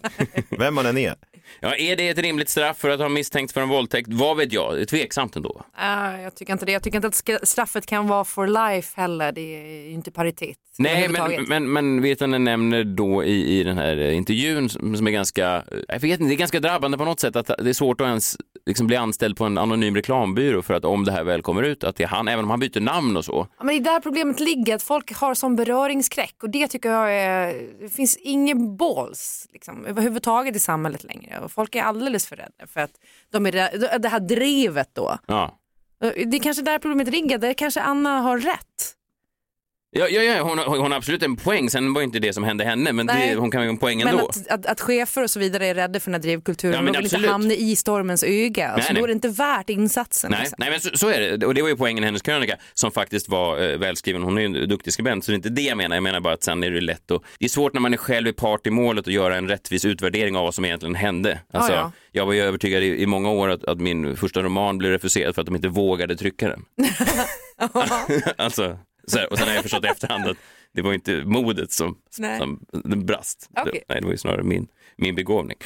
vem 0.49 0.75
man 0.75 0.85
än 0.85 0.97
är. 0.97 1.15
Ja, 1.59 1.75
är 1.75 1.95
det 1.95 2.09
ett 2.09 2.17
rimligt 2.17 2.49
straff 2.49 2.77
för 2.77 2.89
att 2.89 2.99
ha 2.99 3.09
misstänkts 3.09 3.53
för 3.53 3.61
en 3.61 3.69
våldtäkt? 3.69 4.07
Vad 4.11 4.37
vet 4.37 4.53
jag? 4.53 4.75
Det 4.75 4.81
är 4.81 4.85
tveksamt 4.85 5.35
ändå. 5.35 5.61
Uh, 5.79 6.21
jag 6.21 6.35
tycker 6.35 6.53
inte 6.53 6.65
det. 6.65 6.71
Jag 6.71 6.83
tycker 6.83 7.05
inte 7.05 7.07
att 7.07 7.47
straffet 7.47 7.85
kan 7.85 8.07
vara 8.07 8.23
for 8.23 8.47
life 8.47 9.01
heller. 9.01 9.31
Det 9.31 9.41
är 9.41 9.89
inte 9.89 10.11
paritet. 10.11 10.57
Nej, 10.79 11.09
men, 11.09 11.43
men, 11.47 11.73
men 11.73 12.01
Virtanen 12.01 12.43
nämner 12.43 12.83
då 12.83 13.23
i, 13.23 13.59
i 13.59 13.63
den 13.63 13.77
här 13.77 14.11
intervjun 14.11 14.69
som 14.69 15.07
är 15.07 15.11
ganska, 15.11 15.63
jag 15.87 15.99
vet 15.99 16.19
inte, 16.19 16.23
det 16.23 16.33
är 16.33 16.37
ganska 16.37 16.59
drabbande 16.59 16.97
på 16.97 17.05
något 17.05 17.19
sätt 17.19 17.35
att 17.35 17.47
det 17.47 17.69
är 17.69 17.73
svårt 17.73 18.01
att 18.01 18.07
ens 18.07 18.37
liksom 18.65 18.87
bli 18.87 18.95
anställd 18.95 19.37
på 19.37 19.45
en 19.45 19.57
anonym 19.57 19.95
reklambyrå 19.95 20.61
för 20.61 20.73
att 20.73 20.85
om 20.85 21.05
det 21.05 21.11
här 21.11 21.23
väl 21.23 21.41
kommer 21.41 21.63
ut 21.63 21.83
att 21.83 21.95
det 21.95 22.03
är 22.03 22.07
han, 22.07 22.27
även 22.27 22.46
om 22.47 22.51
han 22.51 22.59
byter 22.59 22.79
namn 22.79 23.17
och 23.17 23.25
så. 23.25 23.47
Ja, 23.57 23.63
men 23.63 23.67
det 23.67 23.89
är 23.89 23.93
där 23.93 23.99
problemet 23.99 24.39
ligger, 24.39 24.75
att 24.75 24.83
folk 24.83 25.13
har 25.13 25.33
sån 25.33 25.55
beröringsskräck 25.55 26.35
och 26.43 26.49
det 26.49 26.67
tycker 26.67 26.89
jag 26.89 27.13
är, 27.15 27.67
det 27.79 27.89
finns 27.89 28.17
ingen 28.17 28.77
balls 28.77 29.47
liksom, 29.53 29.85
överhuvudtaget 29.85 30.55
i 30.55 30.59
samhället 30.59 31.03
längre 31.03 31.39
och 31.39 31.51
folk 31.51 31.75
är 31.75 31.83
alldeles 31.83 32.27
för 32.27 32.35
rädda 32.35 32.67
för 32.67 32.79
att 32.79 32.91
de 33.31 33.45
är 33.45 33.51
det 33.99 34.09
här 34.09 34.19
drevet 34.19 34.89
då. 34.93 35.17
Ja. 35.25 35.59
Det 35.99 36.37
är 36.37 36.39
kanske 36.39 36.63
där 36.63 36.79
problemet 36.79 37.07
ligger, 37.07 37.37
där 37.37 37.53
kanske 37.53 37.81
Anna 37.81 38.19
har 38.19 38.37
rätt. 38.37 38.93
Ja, 39.91 40.07
ja, 40.07 40.21
ja 40.21 40.43
hon, 40.43 40.59
hon 40.59 40.91
har 40.91 40.97
absolut 40.97 41.23
en 41.23 41.35
poäng. 41.35 41.69
Sen 41.69 41.93
var 41.93 42.01
inte 42.01 42.19
det 42.19 42.33
som 42.33 42.43
hände 42.43 42.63
henne, 42.63 42.93
men 42.93 43.07
det, 43.07 43.35
hon 43.35 43.51
kan 43.51 43.63
ju 43.63 43.69
en 43.69 43.77
poäng 43.77 44.01
ändå. 44.01 44.15
Men 44.17 44.25
att, 44.25 44.47
att, 44.47 44.65
att 44.65 44.81
chefer 44.81 45.23
och 45.23 45.31
så 45.31 45.39
vidare 45.39 45.67
är 45.67 45.75
rädda 45.75 45.99
för 45.99 46.11
den 46.11 46.13
här 46.13 46.21
drivkulturen, 46.21 46.85
ja, 46.85 46.91
de 46.91 46.97
vill 46.97 47.13
inte 47.13 47.29
hamna 47.29 47.53
i 47.53 47.75
stormens 47.75 48.23
öga. 48.23 48.73
Nej, 48.75 48.83
så 48.83 48.93
nej. 48.93 49.01
då 49.01 49.05
är 49.05 49.07
det 49.07 49.13
inte 49.13 49.29
värt 49.29 49.69
insatsen. 49.69 50.31
Nej, 50.31 50.39
liksom. 50.39 50.55
nej 50.59 50.69
men 50.69 50.79
så, 50.79 50.89
så, 50.93 51.09
är 51.09 51.37
det. 51.37 51.45
Och 51.45 51.53
det 51.53 51.61
var 51.61 51.69
ju 51.69 51.77
poängen 51.77 52.03
i 52.03 52.05
hennes 52.05 52.21
krönika 52.21 52.55
som 52.73 52.91
faktiskt 52.91 53.29
var 53.29 53.69
eh, 53.69 53.77
välskriven. 53.77 54.23
Hon 54.23 54.37
är 54.37 54.41
ju 54.41 54.45
en 54.45 54.69
duktig 54.69 54.93
skribent, 54.93 55.25
så 55.25 55.31
det 55.31 55.33
är 55.33 55.35
inte 55.35 55.49
det 55.49 55.61
jag 55.61 55.77
menar. 55.77 55.95
Jag 55.95 56.03
menar 56.03 56.19
bara 56.19 56.33
att 56.33 56.43
sen 56.43 56.63
är 56.63 56.71
det 56.71 56.81
lätt 56.81 57.11
och 57.11 57.23
det 57.39 57.45
är 57.45 57.49
svårt 57.49 57.73
när 57.73 57.81
man 57.81 57.93
är 57.93 57.97
själv 57.97 58.27
i 58.27 58.33
part 58.33 58.67
i 58.67 58.69
målet 58.69 59.07
att 59.07 59.13
göra 59.13 59.37
en 59.37 59.47
rättvis 59.47 59.85
utvärdering 59.85 60.35
av 60.35 60.43
vad 60.43 60.53
som 60.53 60.65
egentligen 60.65 60.95
hände. 60.95 61.39
Alltså, 61.53 61.71
ja, 61.71 61.77
ja. 61.77 61.91
Jag 62.11 62.25
var 62.25 62.33
ju 62.33 62.41
övertygad 62.41 62.83
i, 62.83 63.01
i 63.01 63.05
många 63.05 63.29
år 63.29 63.49
att, 63.49 63.63
att, 63.65 63.79
min 63.79 64.15
första 64.15 64.43
roman 64.43 64.77
blev 64.77 64.91
refuserad 64.91 65.35
för 65.35 65.41
att 65.41 65.45
de 65.45 65.55
inte 65.55 65.67
vågade 65.67 66.15
trycka 66.15 66.47
den. 66.49 66.65
alltså, 68.37 68.63
så 68.63 68.77
här, 69.13 69.31
och 69.31 69.37
sen 69.37 69.47
har 69.47 69.55
jag 69.55 69.63
förstått 69.63 69.85
i 69.85 69.87
efterhand 69.87 70.27
att 70.27 70.37
det 70.73 70.81
var 70.81 70.93
inte 70.93 71.23
modet 71.25 71.71
som, 71.71 71.97
som 72.11 72.59
brast. 73.05 73.49
Okay. 73.61 73.81
Nej, 73.89 73.99
det 74.01 74.05
var 74.05 74.11
ju 74.11 74.17
snarare 74.17 74.43
min, 74.43 74.67
min 74.95 75.15
begåvning. 75.15 75.57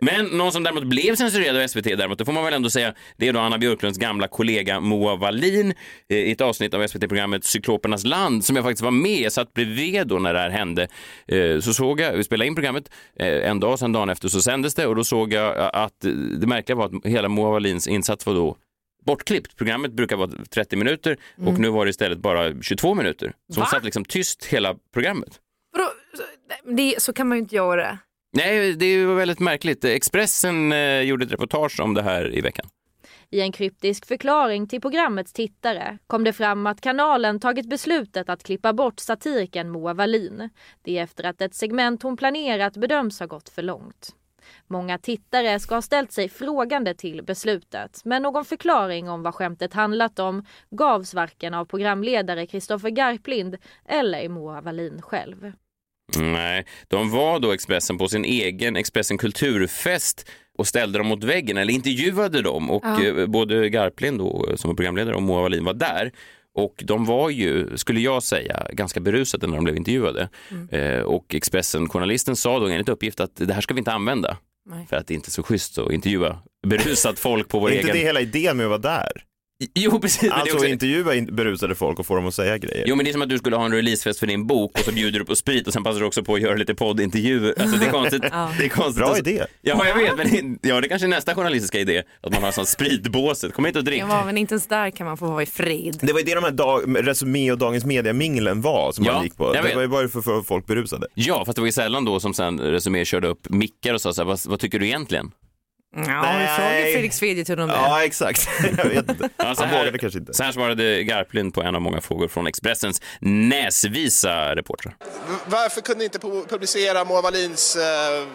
Men 0.00 0.26
någon 0.26 0.52
som 0.52 0.62
däremot 0.62 0.84
blev 0.84 1.14
censurerad 1.14 1.56
av 1.56 1.68
SVT, 1.68 1.84
däremot, 1.84 2.18
det 2.18 2.24
får 2.24 2.32
man 2.32 2.44
väl 2.44 2.54
ändå 2.54 2.70
säga, 2.70 2.94
det 3.16 3.28
är 3.28 3.32
då 3.32 3.40
Anna 3.40 3.58
Björklunds 3.58 3.98
gamla 3.98 4.28
kollega 4.28 4.80
Moa 4.80 5.16
Wallin 5.16 5.74
eh, 6.08 6.16
i 6.16 6.32
ett 6.32 6.40
avsnitt 6.40 6.74
av 6.74 6.86
SVT-programmet 6.86 7.44
Cyklopernas 7.44 8.04
land 8.04 8.44
som 8.44 8.56
jag 8.56 8.64
faktiskt 8.64 8.82
var 8.82 8.90
med, 8.90 9.20
jag 9.20 9.32
satt 9.32 9.54
bredvid 9.54 10.06
då 10.06 10.18
när 10.18 10.34
det 10.34 10.40
här 10.40 10.50
hände. 10.50 10.88
Eh, 11.28 11.60
så 11.60 11.74
såg 11.74 12.00
jag, 12.00 12.12
vi 12.12 12.24
spelade 12.24 12.48
in 12.48 12.54
programmet 12.54 12.90
eh, 13.18 13.50
en 13.50 13.60
dag, 13.60 13.78
sen 13.78 13.92
dagen 13.92 14.08
efter 14.08 14.28
så 14.28 14.42
sändes 14.42 14.74
det 14.74 14.86
och 14.86 14.96
då 14.96 15.04
såg 15.04 15.32
jag 15.32 15.70
att 15.72 16.00
det 16.40 16.46
märkliga 16.46 16.76
var 16.76 16.86
att 16.86 17.06
hela 17.06 17.28
Moa 17.28 17.50
Wallins 17.50 17.88
insats 17.88 18.26
var 18.26 18.34
då 18.34 18.56
bortklippt. 19.06 19.56
Programmet 19.56 19.92
brukar 19.92 20.16
vara 20.16 20.30
30 20.50 20.76
minuter 20.76 21.16
och 21.36 21.48
mm. 21.48 21.62
nu 21.62 21.68
var 21.68 21.84
det 21.84 21.90
istället 21.90 22.18
bara 22.18 22.62
22 22.62 22.94
minuter. 22.94 23.32
Så 23.52 23.60
hon 23.60 23.66
satt 23.66 23.84
liksom 23.84 24.04
tyst 24.04 24.44
hela 24.44 24.76
programmet. 24.92 25.40
Vadå? 25.72 25.90
Det, 26.76 26.94
så 26.98 27.12
kan 27.12 27.28
man 27.28 27.38
ju 27.38 27.42
inte 27.42 27.54
göra. 27.54 27.98
Nej, 28.32 28.72
det 28.72 29.06
var 29.06 29.14
väldigt 29.14 29.40
märkligt. 29.40 29.84
Expressen 29.84 30.72
eh, 30.72 31.00
gjorde 31.00 31.24
ett 31.24 31.32
reportage 31.32 31.80
om 31.80 31.94
det 31.94 32.02
här 32.02 32.34
i 32.34 32.40
veckan. 32.40 32.66
I 33.30 33.40
en 33.40 33.52
kryptisk 33.52 34.06
förklaring 34.06 34.68
till 34.68 34.80
programmets 34.80 35.32
tittare 35.32 35.98
kom 36.06 36.24
det 36.24 36.32
fram 36.32 36.66
att 36.66 36.80
kanalen 36.80 37.40
tagit 37.40 37.68
beslutet 37.68 38.28
att 38.28 38.42
klippa 38.42 38.72
bort 38.72 39.00
satirikern 39.00 39.70
Moa 39.70 39.94
Wallin. 39.94 40.50
Det 40.82 40.98
är 40.98 41.02
efter 41.02 41.24
att 41.24 41.40
ett 41.40 41.54
segment 41.54 42.02
hon 42.02 42.16
planerat 42.16 42.76
bedöms 42.76 43.20
ha 43.20 43.26
gått 43.26 43.48
för 43.48 43.62
långt. 43.62 44.14
Många 44.66 44.98
tittare 44.98 45.60
ska 45.60 45.74
ha 45.74 45.82
ställt 45.82 46.12
sig 46.12 46.28
frågande 46.28 46.94
till 46.94 47.22
beslutet 47.22 48.00
men 48.04 48.22
någon 48.22 48.44
förklaring 48.44 49.10
om 49.10 49.22
vad 49.22 49.34
skämtet 49.34 49.74
handlat 49.74 50.18
om 50.18 50.44
gavs 50.70 51.14
varken 51.14 51.54
av 51.54 51.64
programledare 51.64 52.46
Kristoffer 52.46 52.90
Garplind 52.90 53.56
eller 53.88 54.28
Moa 54.28 54.60
Wallin 54.60 55.02
själv. 55.02 55.52
Nej, 56.16 56.66
de 56.88 57.10
var 57.10 57.40
då 57.40 57.52
Expressen 57.52 57.98
på 57.98 58.08
sin 58.08 58.24
egen 58.24 58.76
Expressen 58.76 59.18
kulturfest 59.18 60.30
och 60.58 60.66
ställde 60.66 60.98
dem 60.98 61.06
mot 61.06 61.24
väggen 61.24 61.56
eller 61.56 61.72
intervjuade 61.72 62.42
dem 62.42 62.70
och 62.70 62.84
ja. 62.84 63.04
Eh, 63.04 63.26
både 63.26 63.68
Garplind 63.68 64.18
då, 64.18 64.56
som 64.56 64.70
var 64.70 64.74
programledare 64.74 65.14
och 65.14 65.22
Moa 65.22 65.42
Wallin 65.42 65.64
var 65.64 65.74
där. 65.74 66.12
Och 66.56 66.82
de 66.86 67.04
var 67.04 67.30
ju, 67.30 67.76
skulle 67.76 68.00
jag 68.00 68.22
säga, 68.22 68.66
ganska 68.72 69.00
berusade 69.00 69.46
när 69.46 69.54
de 69.54 69.64
blev 69.64 69.76
intervjuade. 69.76 70.28
Mm. 70.50 70.68
Eh, 70.68 71.00
och 71.00 71.34
Expressen-journalisten 71.34 72.36
sa 72.36 72.58
då 72.58 72.66
enligt 72.66 72.88
uppgift 72.88 73.20
att 73.20 73.36
det 73.36 73.52
här 73.52 73.60
ska 73.60 73.74
vi 73.74 73.78
inte 73.78 73.92
använda. 73.92 74.36
Nej. 74.70 74.86
För 74.90 74.96
att 74.96 75.06
det 75.06 75.14
inte 75.14 75.28
är 75.28 75.30
så 75.30 75.42
schysst 75.42 75.78
att 75.78 75.92
intervjua 75.92 76.38
berusat 76.66 77.18
folk 77.18 77.48
på 77.48 77.58
vår 77.58 77.70
egen... 77.70 77.78
Är 77.84 77.88
inte 77.88 77.98
det 77.98 78.04
hela 78.04 78.20
idén 78.20 78.56
med 78.56 78.66
att 78.66 78.70
vara 78.70 78.78
där? 78.78 79.24
Jo, 79.74 80.00
precis. 80.00 80.30
Alltså 80.30 80.54
också... 80.54 80.66
intervjua 80.66 81.32
berusade 81.32 81.74
folk 81.74 81.98
och 81.98 82.06
få 82.06 82.16
dem 82.16 82.26
att 82.26 82.34
säga 82.34 82.58
grejer. 82.58 82.84
Jo, 82.86 82.96
men 82.96 83.04
det 83.04 83.10
är 83.10 83.12
som 83.12 83.22
att 83.22 83.28
du 83.28 83.38
skulle 83.38 83.56
ha 83.56 83.64
en 83.64 83.72
releasefest 83.72 84.20
för 84.20 84.26
din 84.26 84.46
bok 84.46 84.78
och 84.78 84.84
så 84.84 84.92
bjuder 84.92 85.18
du 85.18 85.24
på 85.24 85.36
sprit 85.36 85.66
och 85.66 85.72
sen 85.72 85.84
passar 85.84 86.00
du 86.00 86.06
också 86.06 86.24
på 86.24 86.34
att 86.34 86.40
göra 86.40 86.54
lite 86.54 86.74
poddintervjuer. 86.74 87.54
Alltså 87.60 87.78
det 87.78 87.86
är 87.86 87.90
konstigt. 87.90 88.22
ja. 88.30 88.52
det 88.58 88.64
är 88.64 88.68
konstigt. 88.68 89.04
Bra 89.04 89.18
idé. 89.18 89.44
Ja, 89.62 89.86
jag 89.86 89.94
vet, 89.94 90.16
men 90.16 90.58
ja, 90.62 90.80
det 90.80 90.88
kanske 90.88 91.06
är 91.06 91.08
nästa 91.08 91.34
journalistiska 91.34 91.78
idé, 91.78 92.02
att 92.20 92.32
man 92.32 92.42
har 92.42 92.52
sånt 92.52 92.68
spritbåset. 92.68 93.52
Kom 93.52 93.64
hit 93.64 93.76
och 93.76 93.84
drick. 93.84 94.00
Ja, 94.00 94.24
men 94.24 94.38
inte 94.38 94.54
ens 94.54 94.66
där 94.66 94.90
kan 94.90 95.06
man 95.06 95.16
få 95.16 95.26
vara 95.26 95.42
i 95.42 95.46
frid. 95.46 95.98
Det 96.02 96.12
var 96.12 96.20
ju 96.20 96.26
det 96.26 96.34
de 96.34 96.44
här 96.44 96.50
dag, 96.50 97.08
Resumé 97.08 97.52
och 97.52 97.58
Dagens 97.58 97.84
Media-minglen 97.84 98.60
var 98.60 98.92
som 98.92 99.04
ja, 99.04 99.12
man 99.12 99.22
gick 99.24 99.36
på. 99.36 99.52
Det 99.52 99.74
var 99.74 99.82
ju 99.82 99.88
bara 99.88 100.08
för 100.08 100.18
att 100.18 100.24
få 100.24 100.42
folk 100.42 100.66
berusade. 100.66 101.06
Ja, 101.14 101.44
fast 101.44 101.56
det 101.56 101.62
var 101.62 101.66
ju 101.66 101.72
sällan 101.72 102.04
då 102.04 102.20
som 102.20 102.34
sen 102.34 102.60
Resumé 102.60 103.04
körde 103.04 103.28
upp 103.28 103.48
mickar 103.50 103.94
och 103.94 104.00
sa 104.00 104.12
så 104.12 104.22
här, 104.22 104.26
vad, 104.26 104.38
vad 104.46 104.60
tycker 104.60 104.78
du 104.78 104.86
egentligen? 104.86 105.30
Ja, 105.96 106.36
vi 106.38 106.46
frågar 106.46 106.92
Fredrik 106.92 107.12
Svedjetun 107.12 107.58
om 107.58 107.68
det. 107.68 107.74
Ja, 107.74 108.04
exakt. 108.04 108.48
Jag 108.78 108.84
vet 108.84 109.10
inte. 109.10 109.28
Ja, 109.36 109.54
Han 109.58 109.70
vågade 109.70 109.98
kanske 109.98 110.18
inte. 110.18 110.34
Så 110.34 110.42
här 110.42 110.52
svarade 110.52 111.02
Garplind 111.02 111.54
på 111.54 111.62
en 111.62 111.74
av 111.74 111.80
många 111.82 112.00
frågor 112.00 112.28
från 112.28 112.46
Expressens 112.46 113.02
näsvisa 113.20 114.54
reportrar. 114.56 114.96
Varför 115.46 115.80
kunde 115.80 115.98
ni 115.98 116.04
inte 116.04 116.18
publicera 116.48 117.04
Moa 117.04 117.22
Wallins 117.22 117.76
eh, 117.76 118.26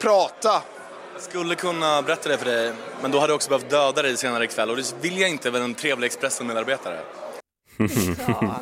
prata? 0.00 0.62
Jag 1.14 1.22
skulle 1.22 1.54
kunna 1.54 2.02
berätta 2.02 2.28
det 2.28 2.38
för 2.38 2.46
dig, 2.46 2.72
men 3.02 3.10
då 3.10 3.18
hade 3.18 3.30
jag 3.30 3.34
också 3.36 3.48
behövt 3.48 3.70
döda 3.70 4.02
dig 4.02 4.16
senare 4.16 4.44
ikväll 4.44 4.70
och 4.70 4.76
det 4.76 4.94
vill 5.00 5.18
jag 5.18 5.30
inte 5.30 5.50
med 5.50 5.62
en 5.62 5.74
trevlig 5.74 6.06
Expressen-medarbetare. 6.06 6.98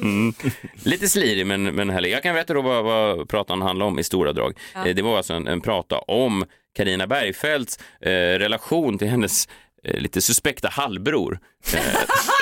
mm. 0.02 0.32
Lite 0.84 1.08
slirig 1.08 1.46
men, 1.46 1.62
men 1.62 1.90
härlig. 1.90 2.10
Jag 2.10 2.22
kan 2.22 2.34
berätta 2.34 2.54
då 2.54 2.62
vad, 2.62 2.84
vad 2.84 3.28
pratan 3.28 3.62
handlade 3.62 3.88
om 3.90 3.98
i 3.98 4.04
stora 4.04 4.32
drag. 4.32 4.58
Ja. 4.74 4.86
Eh, 4.86 4.94
det 4.94 5.02
var 5.02 5.16
alltså 5.16 5.32
en, 5.34 5.46
en 5.48 5.60
prata 5.60 5.98
om 5.98 6.44
Karina 6.76 7.06
Bergfeldts 7.06 7.78
eh, 8.00 8.38
relation 8.38 8.98
till 8.98 9.08
hennes 9.08 9.48
eh, 9.84 10.00
lite 10.00 10.20
suspekta 10.20 10.68
halvbror. 10.68 11.38
Eh, 11.74 11.80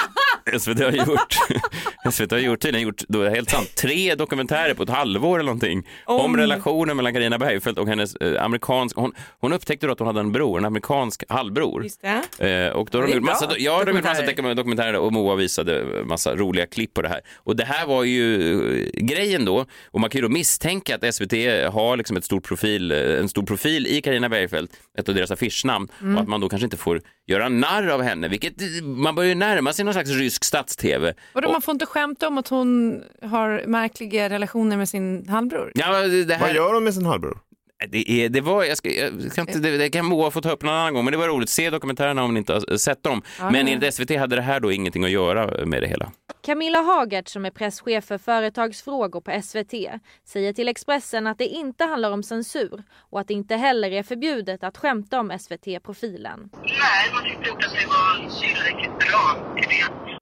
Eh, 0.53 0.59
SVT 0.59 0.81
har 0.81 0.93
gjort, 0.93 1.37
SVT 2.13 2.31
har 2.31 2.39
gjort 2.39 2.61
tydligen 2.61 2.89
gjort, 2.89 3.03
då, 3.09 3.29
helt 3.29 3.51
sant, 3.51 3.75
tre 3.75 4.15
dokumentärer 4.15 4.75
på 4.75 4.83
ett 4.83 4.91
halvår 4.91 5.39
eller 5.39 5.47
någonting 5.47 5.87
om, 6.05 6.21
om 6.21 6.37
relationen 6.37 6.97
mellan 6.97 7.13
Carina 7.13 7.39
Bergfeldt 7.39 7.79
och 7.79 7.89
hennes 7.89 8.17
eh, 8.17 8.45
amerikansk, 8.45 8.97
hon, 8.97 9.13
hon 9.41 9.53
upptäckte 9.53 9.87
då 9.87 9.93
att 9.93 9.99
hon 9.99 10.07
hade 10.07 10.21
en 10.21 10.33
bror, 10.33 10.59
en 10.59 10.65
amerikansk 10.65 11.25
halvbror. 11.29 11.83
Just 11.83 12.03
det. 12.39 12.67
Eh, 12.67 12.73
och 12.73 12.89
då 12.93 12.99
har 12.99 13.07
de 13.07 13.15
gjort 13.15 13.23
massa, 13.23 13.59
ja, 13.59 13.85
de 13.85 13.97
gjort 13.97 14.05
massa 14.05 14.55
dokumentärer 14.55 14.97
och 14.97 15.13
Moa 15.13 15.35
visade 15.35 16.05
massa 16.05 16.37
roliga 16.37 16.67
klipp 16.67 16.95
på 16.95 17.03
det 17.03 17.09
här. 17.09 17.21
Och 17.37 17.57
det 17.57 17.65
här 17.65 17.87
var 17.87 18.05
ju 18.05 18.53
eh, 18.63 18.91
grejen 18.95 19.45
då, 19.45 19.67
och 19.91 20.01
man 20.01 20.11
kan 20.11 20.19
ju 20.19 20.23
då 20.23 20.33
misstänka 20.33 20.95
att 20.95 21.15
SVT 21.15 21.33
har 21.73 21.97
liksom 21.97 22.17
ett 22.17 22.25
stort 22.25 22.45
profil, 22.45 22.93
eh, 22.93 22.99
en 22.99 23.29
stor 23.29 23.43
profil 23.43 23.87
i 23.87 24.01
Carina 24.01 24.29
Bergfeldt, 24.29 24.73
ett 24.99 25.09
av 25.09 25.15
deras 25.15 25.31
affischnamn, 25.31 25.89
mm. 26.01 26.17
och 26.17 26.23
att 26.23 26.29
man 26.29 26.41
då 26.41 26.49
kanske 26.49 26.65
inte 26.65 26.77
får 26.77 27.01
göra 27.27 27.49
narr 27.49 27.89
av 27.89 28.03
henne, 28.03 28.29
vilket 28.29 28.55
man 28.83 29.15
börjar 29.15 29.35
närma 29.35 29.73
sig 29.73 29.85
någon 29.85 29.95
slags 29.95 30.11
rysk 30.11 30.38
stats-tv. 30.45 31.15
Och 31.33 31.43
då 31.43 31.53
man 31.53 31.63
får 31.63 31.73
inte 31.73 31.87
skämta 31.87 32.29
om 32.29 32.39
att 32.39 32.49
hon 32.49 33.03
har 33.23 33.65
märkliga 33.67 34.29
relationer 34.29 34.77
med 34.77 34.89
sin 34.89 35.29
halvbror? 35.29 35.73
Ja, 35.75 36.03
det 36.03 36.35
här... 36.35 36.41
Vad 36.41 36.55
gör 36.55 36.75
hon 36.75 36.85
med 36.85 36.95
sin 36.95 37.07
halvbror? 37.07 37.39
Det, 37.87 38.11
är, 38.11 38.29
det 38.29 38.41
var, 38.41 38.65
jag 38.65 38.77
ska, 38.77 38.91
jag 38.91 39.33
ska 39.33 39.41
inte, 39.41 39.59
det, 39.59 39.79
det 39.79 39.91
kan 39.91 40.05
Moa 40.05 40.31
få 40.31 40.41
ta 40.41 40.51
upp 40.51 40.63
någon 40.63 40.75
annan 40.75 40.95
gång, 40.95 41.05
men 41.05 41.13
det 41.13 41.19
var 41.19 41.29
roligt. 41.29 41.49
Se 41.49 41.71
dokumentärerna 41.71 42.25
om 42.25 42.35
ni 42.35 42.39
inte 42.39 42.53
har 42.53 42.77
sett 42.77 43.03
dem. 43.03 43.23
Aha. 43.41 43.51
Men 43.51 43.69
enligt 43.69 43.95
SVT 43.95 44.17
hade 44.19 44.37
det 44.37 44.43
här 44.43 44.61
då 44.61 44.73
ingenting 44.73 45.05
att 45.05 45.11
göra 45.11 45.67
med 45.67 45.83
det 45.83 45.89
hela. 45.89 46.13
Camilla 46.43 46.81
Hagert 46.81 47.29
som 47.29 47.45
är 47.45 47.51
presschef 47.51 48.05
för 48.05 48.19
företagsfrågor 48.19 49.21
på 49.21 49.43
SVT 49.43 50.01
säger 50.25 50.53
till 50.53 50.69
Expressen 50.69 51.27
att 51.27 51.39
det 51.39 51.47
inte 51.47 51.85
handlar 51.85 52.11
om 52.11 52.23
censur 52.23 52.83
och 53.11 53.21
att 53.21 53.29
det 53.29 53.35
inte 53.35 53.57
heller 53.57 53.91
är 53.91 54.03
förbjudet 54.03 54.65
att 54.65 54.79
skämta 54.79 55.21
om 55.21 55.39
SVT-profilen. 55.39 56.51
Nej, 56.63 57.13
man 57.15 57.25
tyckte 57.25 57.51
inte 57.51 57.67
att 57.67 57.73
det 57.73 57.87
var 57.87 58.41
tillräckligt 58.41 58.99
bra 58.99 59.55
till 59.57 59.69
det. 59.69 60.18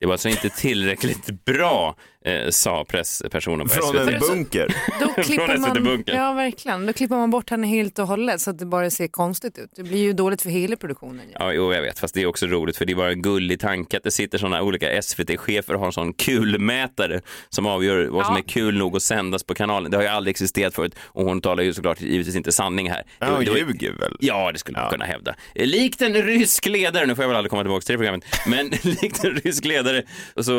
Det 0.00 0.06
var 0.06 0.12
alltså 0.12 0.28
inte 0.28 0.48
tillräckligt 0.48 1.44
bra, 1.44 1.96
eh, 2.28 2.50
sa 2.50 2.84
presspersonen 2.84 3.68
på 3.68 3.74
Från 3.74 3.84
SVT. 3.84 3.94
Från 4.04 4.14
en 4.14 4.20
bunker. 4.20 4.74
Då 5.00 5.22
klipper 5.22 5.58
man, 5.58 6.04
ja, 6.06 6.32
verkligen. 6.32 6.86
Då 6.86 6.92
klipper 6.92 7.16
man 7.16 7.30
bort 7.30 7.50
henne 7.50 7.66
helt 7.66 7.98
och 7.98 8.06
hållet 8.06 8.40
så 8.40 8.50
att 8.50 8.58
det 8.58 8.66
bara 8.66 8.90
ser 8.90 9.08
konstigt 9.08 9.58
ut. 9.58 9.70
Det 9.76 9.82
blir 9.82 9.98
ju 9.98 10.12
dåligt 10.12 10.42
för 10.42 10.50
hela 10.50 10.76
produktionen. 10.76 11.26
Ja, 11.32 11.38
ja 11.40 11.52
jo, 11.52 11.74
jag 11.74 11.82
vet. 11.82 11.98
Fast 11.98 12.14
det 12.14 12.22
är 12.22 12.26
också 12.26 12.46
roligt 12.46 12.76
för 12.76 12.84
det 12.84 12.94
var 12.94 13.08
en 13.08 13.22
gullig 13.22 13.60
tanke 13.60 13.96
att 13.96 14.02
det 14.02 14.10
sitter 14.10 14.38
sådana 14.38 14.62
olika 14.62 15.02
SVT-chefer 15.02 15.74
och 15.74 15.80
har 15.80 15.86
en 15.86 15.92
sån 15.92 16.12
kulmätare 16.12 17.20
som 17.48 17.66
avgör 17.66 18.06
vad 18.06 18.26
som 18.26 18.34
ja. 18.34 18.42
är 18.42 18.48
kul 18.48 18.78
nog 18.78 18.96
att 18.96 19.02
sändas 19.02 19.44
på 19.44 19.54
kanalen. 19.54 19.90
Det 19.90 19.96
har 19.96 20.04
ju 20.04 20.08
aldrig 20.08 20.30
existerat 20.32 20.74
förut 20.74 20.94
och 21.00 21.24
hon 21.24 21.40
talar 21.40 21.62
ju 21.62 21.74
såklart 21.74 22.00
givetvis 22.00 22.36
inte 22.36 22.52
sanning 22.52 22.90
här. 22.90 23.02
Ja, 23.18 23.26
hon 23.30 23.44
ljuger 23.44 23.92
väl? 23.92 24.16
Ja, 24.20 24.52
det 24.52 24.58
skulle 24.58 24.78
man 24.78 24.90
kunna 24.90 25.04
hävda. 25.04 25.34
Likt 25.54 26.02
en 26.02 26.14
rysk 26.14 26.66
ledare, 26.66 27.06
nu 27.06 27.14
får 27.14 27.24
jag 27.24 27.28
väl 27.28 27.36
aldrig 27.36 27.50
komma 27.50 27.62
tillbaka 27.62 27.84
till 27.84 27.92
det 27.92 27.98
programmet, 27.98 28.24
men 28.46 28.68
likt 29.02 29.24
en 29.24 29.30
rysk 29.30 29.64
ledare 29.64 30.02
så 30.40 30.52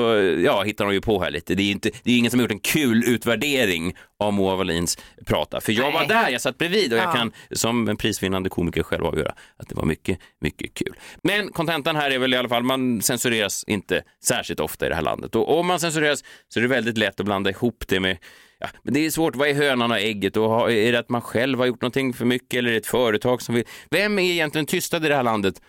ja, 0.44 0.64
hittar 0.64 0.86
de 0.86 0.94
ju 0.94 1.02
på 1.02 1.22
här 1.22 1.32
lite. 1.32 1.56
Det 1.60 1.64
är, 1.64 1.72
inte, 1.72 1.92
det 2.04 2.12
är 2.12 2.18
ingen 2.18 2.32
som 2.32 2.40
har 2.40 2.44
gjort 2.44 2.52
en 2.52 2.60
kul 2.60 3.04
utvärdering 3.04 3.96
av 4.20 4.34
Moa 4.34 4.56
Wallins 4.56 4.98
prata. 5.26 5.62
För 5.62 5.72
jag 5.72 5.84
Nej. 5.84 5.94
var 5.94 6.06
där, 6.08 6.30
jag 6.30 6.42
satt 6.42 6.58
bredvid 6.58 6.94
och 6.94 7.00
jag 7.00 7.16
kan 7.16 7.32
som 7.52 7.88
en 7.88 7.98
prisvinnande 7.98 8.50
komiker 8.50 8.84
själv 8.84 9.06
avgöra 9.06 9.34
att 9.58 9.70
det 9.70 9.76
var 9.76 9.86
mycket, 9.86 10.20
mycket 10.42 10.74
kul. 10.74 10.96
Men 11.24 11.52
kontentan 11.52 11.96
här 11.96 12.12
är 12.12 12.20
väl 12.20 12.34
i 12.34 12.38
alla 12.38 12.50
fall, 12.50 12.64
man 12.64 13.02
censureras 13.02 13.64
inte 13.68 14.04
särskilt 14.24 14.60
ofta 14.60 14.86
i 14.86 14.90
det 14.90 14.96
här 14.96 15.02
landet. 15.02 15.36
Och 15.36 15.60
om 15.60 15.68
man 15.68 15.80
censureras 15.80 16.24
så 16.48 16.60
är 16.60 16.62
det 16.62 16.68
väldigt 16.68 16.98
lätt 16.98 17.20
att 17.20 17.26
blanda 17.26 17.50
ihop 17.50 17.84
det 17.88 18.00
med 18.00 18.18
Ja, 18.62 18.68
men 18.84 18.94
det 18.94 19.06
är 19.06 19.10
svårt, 19.10 19.36
vad 19.36 19.50
är 19.50 19.54
hönan 19.54 19.92
och 19.92 19.98
ägget? 19.98 20.38
Och 20.38 20.72
är 20.72 20.92
det 20.92 21.00
att 21.00 21.10
man 21.10 21.22
själv 21.22 21.60
har 21.60 21.66
gjort 21.66 21.82
någonting 21.82 22.14
för 22.14 22.26
mycket 22.26 22.58
eller 22.58 22.70
är 22.70 22.74
det 22.74 22.80
ett 22.80 22.88
företag 22.88 23.42
som 23.42 23.56
vill? 23.56 23.64
Vem 23.90 24.20
är 24.20 24.24
egentligen 24.24 24.66
tystad 24.66 25.06
i 25.06 25.10
det 25.10 25.16
här 25.16 25.24
landet? 25.24 25.62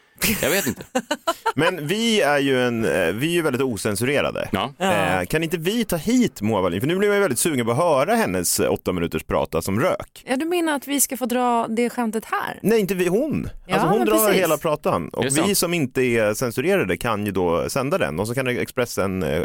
Jag 0.42 0.50
vet 0.50 0.66
inte. 0.66 0.83
Men 1.54 1.87
vi 1.87 2.20
är 2.20 2.38
ju 2.38 2.66
en, 2.66 2.85
eh, 2.85 3.12
vi 3.12 3.26
är 3.26 3.33
ju 3.33 3.42
väldigt 3.42 3.62
osensurerade. 3.62 4.48
Ja. 4.52 4.72
Eh, 4.78 5.26
kan 5.26 5.42
inte 5.42 5.59
vi 5.59 5.85
ta 5.85 5.96
hit 5.96 6.40
Moa 6.40 6.61
Wallin? 6.61 6.80
För 6.80 6.88
nu 6.88 6.96
blir 6.96 7.12
jag 7.12 7.20
väldigt 7.20 7.38
sugen 7.38 7.66
på 7.66 7.72
att 7.72 7.78
höra 7.78 8.14
hennes 8.14 8.61
åtta 8.61 8.92
minuters 8.92 9.22
prata 9.22 9.62
som 9.62 9.80
rök. 9.80 10.24
Ja, 10.26 10.37
du 10.37 10.44
menar 10.44 10.74
att 10.74 10.88
vi 10.88 11.00
ska 11.00 11.16
få 11.16 11.26
dra 11.26 11.66
det 11.68 11.90
skämtet 11.90 12.24
här? 12.24 12.59
Nej, 12.62 12.80
inte 12.80 12.94
vi, 12.94 13.06
hon. 13.06 13.48
Ja, 13.66 13.74
alltså 13.74 13.88
hon 13.88 14.06
drar 14.06 14.26
precis. 14.26 14.40
hela 14.42 14.59
pratan. 14.59 15.09
Och 15.09 15.24
vi 15.24 15.54
som 15.54 15.74
inte 15.74 16.02
är 16.02 16.35
censurerade 16.35 16.96
kan 16.96 17.26
ju 17.26 17.33
då 17.33 17.68
sända 17.68 17.98
den 17.98 18.20
och 18.20 18.26
så 18.28 18.35
kan 18.35 18.46
Expressen 18.46 19.22
eh, 19.22 19.42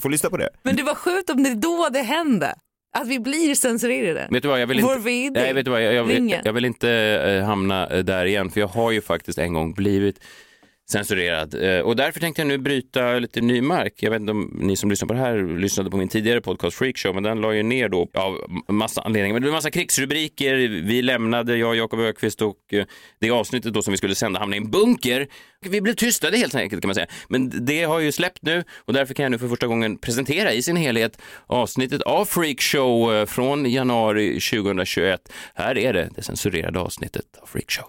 få 0.00 0.08
lyssna 0.08 0.30
på 0.30 0.36
det. 0.36 0.48
Men 0.62 0.76
det 0.76 0.82
var 0.82 0.94
sjukt 0.94 1.30
om 1.30 1.42
det 1.42 1.54
då 1.54 1.88
det 1.92 2.02
hände. 2.02 2.54
Att 2.94 3.08
vi 3.08 3.20
blir 3.20 3.54
censurerade. 3.54 4.28
Vet 4.30 4.42
du 4.42 4.48
vad, 4.48 4.60
jag 4.60 4.66
vill 4.66 4.78
inte, 4.80 5.40
nej, 5.40 5.52
vet 5.52 5.64
du 5.64 5.70
vad, 5.70 5.82
jag, 5.82 5.94
jag, 5.94 6.04
vill, 6.04 6.36
jag 6.44 6.52
vill 6.52 6.64
inte 6.64 6.90
äh, 6.90 7.44
hamna 7.44 7.88
äh, 7.88 8.04
där 8.04 8.24
igen, 8.24 8.50
för 8.50 8.60
jag 8.60 8.68
har 8.68 8.90
ju 8.90 9.00
faktiskt 9.00 9.38
en 9.38 9.54
gång 9.54 9.72
blivit 9.72 10.20
censurerad. 10.92 11.54
Eh, 11.62 11.80
och 11.80 11.96
därför 11.96 12.20
tänkte 12.20 12.42
jag 12.42 12.46
nu 12.48 12.58
bryta 12.58 13.18
lite 13.18 13.40
ny 13.40 13.60
mark. 13.60 13.94
Jag 13.96 14.10
vet 14.10 14.20
inte 14.20 14.32
om 14.32 14.58
ni 14.60 14.76
som 14.76 14.90
lyssnar 14.90 15.08
på 15.08 15.14
det 15.14 15.20
här 15.20 15.58
lyssnade 15.58 15.90
på 15.90 15.96
min 15.96 16.08
tidigare 16.08 16.40
podcast 16.40 16.76
Freakshow, 16.76 17.14
men 17.14 17.22
den 17.22 17.40
la 17.40 17.54
ju 17.54 17.62
ner 17.62 17.88
då 17.88 18.08
av 18.14 18.38
massa 18.68 19.02
anledningar. 19.02 19.34
Men 19.34 19.42
det 19.42 19.48
var 19.48 19.56
massa 19.56 19.70
krigsrubriker. 19.70 20.54
Vi 20.68 21.02
lämnade, 21.02 21.56
jag 21.56 21.68
och 21.68 21.76
Jakob 21.76 22.00
Ökvist 22.00 22.42
och 22.42 22.56
eh, 22.72 22.84
det 23.20 23.30
avsnittet 23.30 23.74
då 23.74 23.82
som 23.82 23.90
vi 23.90 23.96
skulle 23.96 24.14
sända 24.14 24.40
hamnade 24.40 24.56
i 24.56 24.64
en 24.64 24.70
bunker. 24.70 25.28
Vi 25.64 25.80
blev 25.80 25.94
tystade 25.94 26.36
helt 26.36 26.54
enkelt 26.54 26.82
kan 26.82 26.88
man 26.88 26.94
säga. 26.94 27.06
Men 27.28 27.66
det 27.66 27.82
har 27.82 28.00
ju 28.00 28.12
släppt 28.12 28.42
nu 28.42 28.64
och 28.78 28.92
därför 28.92 29.14
kan 29.14 29.22
jag 29.22 29.30
nu 29.32 29.38
för 29.38 29.48
första 29.48 29.66
gången 29.66 29.98
presentera 29.98 30.52
i 30.52 30.62
sin 30.62 30.76
helhet 30.76 31.18
avsnittet 31.46 32.02
av 32.02 32.24
Freakshow 32.24 33.14
eh, 33.14 33.26
från 33.26 33.70
januari 33.70 34.40
2021. 34.40 35.32
Här 35.54 35.78
är 35.78 35.92
det, 35.92 36.08
det 36.16 36.22
censurerade 36.22 36.80
avsnittet 36.80 37.24
av 37.42 37.46
Freakshow. 37.46 37.86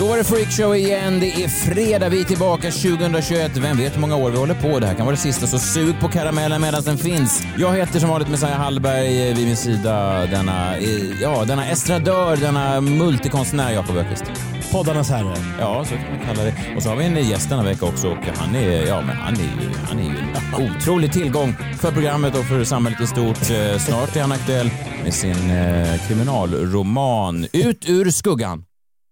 Då 0.00 0.06
var 0.06 0.16
det 0.16 0.24
Freakshow 0.24 0.76
igen. 0.76 1.20
Det 1.20 1.44
är 1.44 1.48
fredag. 1.48 2.08
Vi 2.08 2.20
är 2.20 2.24
tillbaka 2.24 2.70
2021. 2.70 3.56
Vem 3.56 3.76
vet 3.76 3.96
hur 3.96 4.00
många 4.00 4.16
år 4.16 4.30
vi 4.30 4.38
håller 4.38 4.54
på. 4.54 4.78
Det 4.78 4.86
här 4.86 4.94
kan 4.94 5.06
vara 5.06 5.16
det 5.16 5.22
sista, 5.22 5.46
så 5.46 5.58
sug 5.58 6.00
på 6.00 6.08
karamellen 6.08 6.60
medan 6.60 6.82
den 6.82 6.98
finns. 6.98 7.42
Jag 7.58 7.72
heter 7.72 8.00
som 8.00 8.08
vanligt 8.08 8.28
Messiah 8.28 8.58
Hallberg. 8.58 9.34
Vid 9.34 9.46
min 9.46 9.56
sida 9.56 10.26
denna, 10.26 10.78
ja, 11.20 11.44
denna 11.44 11.66
estradör, 11.66 12.36
denna 12.36 12.80
multikonstnär 12.80 13.72
Jakob 13.72 13.96
Öqvist. 13.96 14.24
Poddarnas 14.72 15.10
herre. 15.10 15.34
Ja, 15.60 15.84
så 15.84 15.94
kan 15.94 16.16
man 16.16 16.26
kalla 16.26 16.42
det. 16.42 16.54
Och 16.76 16.82
så 16.82 16.88
har 16.88 16.96
vi 16.96 17.04
en 17.04 17.28
gäst 17.28 17.48
denna 17.48 17.62
vecka 17.62 17.86
också 17.86 18.08
och 18.08 18.26
han 18.36 18.54
är, 18.54 18.86
ja, 18.86 19.00
men 19.00 19.16
han 19.16 19.34
är 19.34 19.40
ju, 19.40 19.70
han 19.88 19.98
är 19.98 20.02
ju 20.02 20.18
en 20.18 20.76
otrolig 20.76 21.12
tillgång 21.12 21.56
för 21.78 21.92
programmet 21.92 22.36
och 22.36 22.44
för 22.44 22.64
samhället 22.64 23.00
i 23.00 23.06
stort. 23.06 23.50
Eh, 23.50 23.78
Snart 23.78 24.16
är 24.16 24.20
han 24.20 24.32
aktuell 24.32 24.70
med 25.04 25.14
sin 25.14 25.50
eh, 25.50 26.06
kriminalroman 26.08 27.46
Ut 27.52 27.88
ur 27.88 28.10
skuggan. 28.10 28.64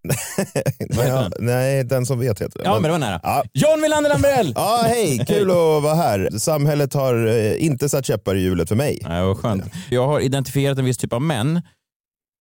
Heter 0.79 1.23
den? 1.23 1.33
Nej, 1.39 1.85
den 1.85 2.07
som 2.07 2.19
vet 2.19 2.41
heter 2.41 2.59
den. 2.59 2.67
Ja, 2.67 2.75
men 2.75 2.83
det 2.83 2.91
var 2.91 2.99
nära. 2.99 3.21
Ja. 3.23 3.45
John 3.53 3.83
Wilander 3.83 4.11
Lambrell! 4.11 4.53
Ja, 4.57 4.81
hej, 4.85 5.25
kul 5.27 5.51
att 5.51 5.83
vara 5.83 5.95
här. 5.95 6.39
Samhället 6.39 6.95
har 6.95 7.27
eh, 7.27 7.65
inte 7.65 7.89
satt 7.89 8.07
käppar 8.07 8.35
i 8.35 8.41
hjulet 8.41 8.69
för 8.69 8.77
mig. 8.77 8.99
Nej, 9.03 9.25
vad 9.25 9.37
skönt. 9.39 9.65
Jag 9.91 10.07
har 10.07 10.21
identifierat 10.21 10.79
en 10.79 10.85
viss 10.85 10.99
typ 10.99 11.13
av 11.13 11.23
män. 11.23 11.63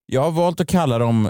Jag 0.05 0.21
har 0.21 0.31
valt 0.31 0.59
att 0.59 0.67
kalla 0.67 0.99
dem 0.99 1.29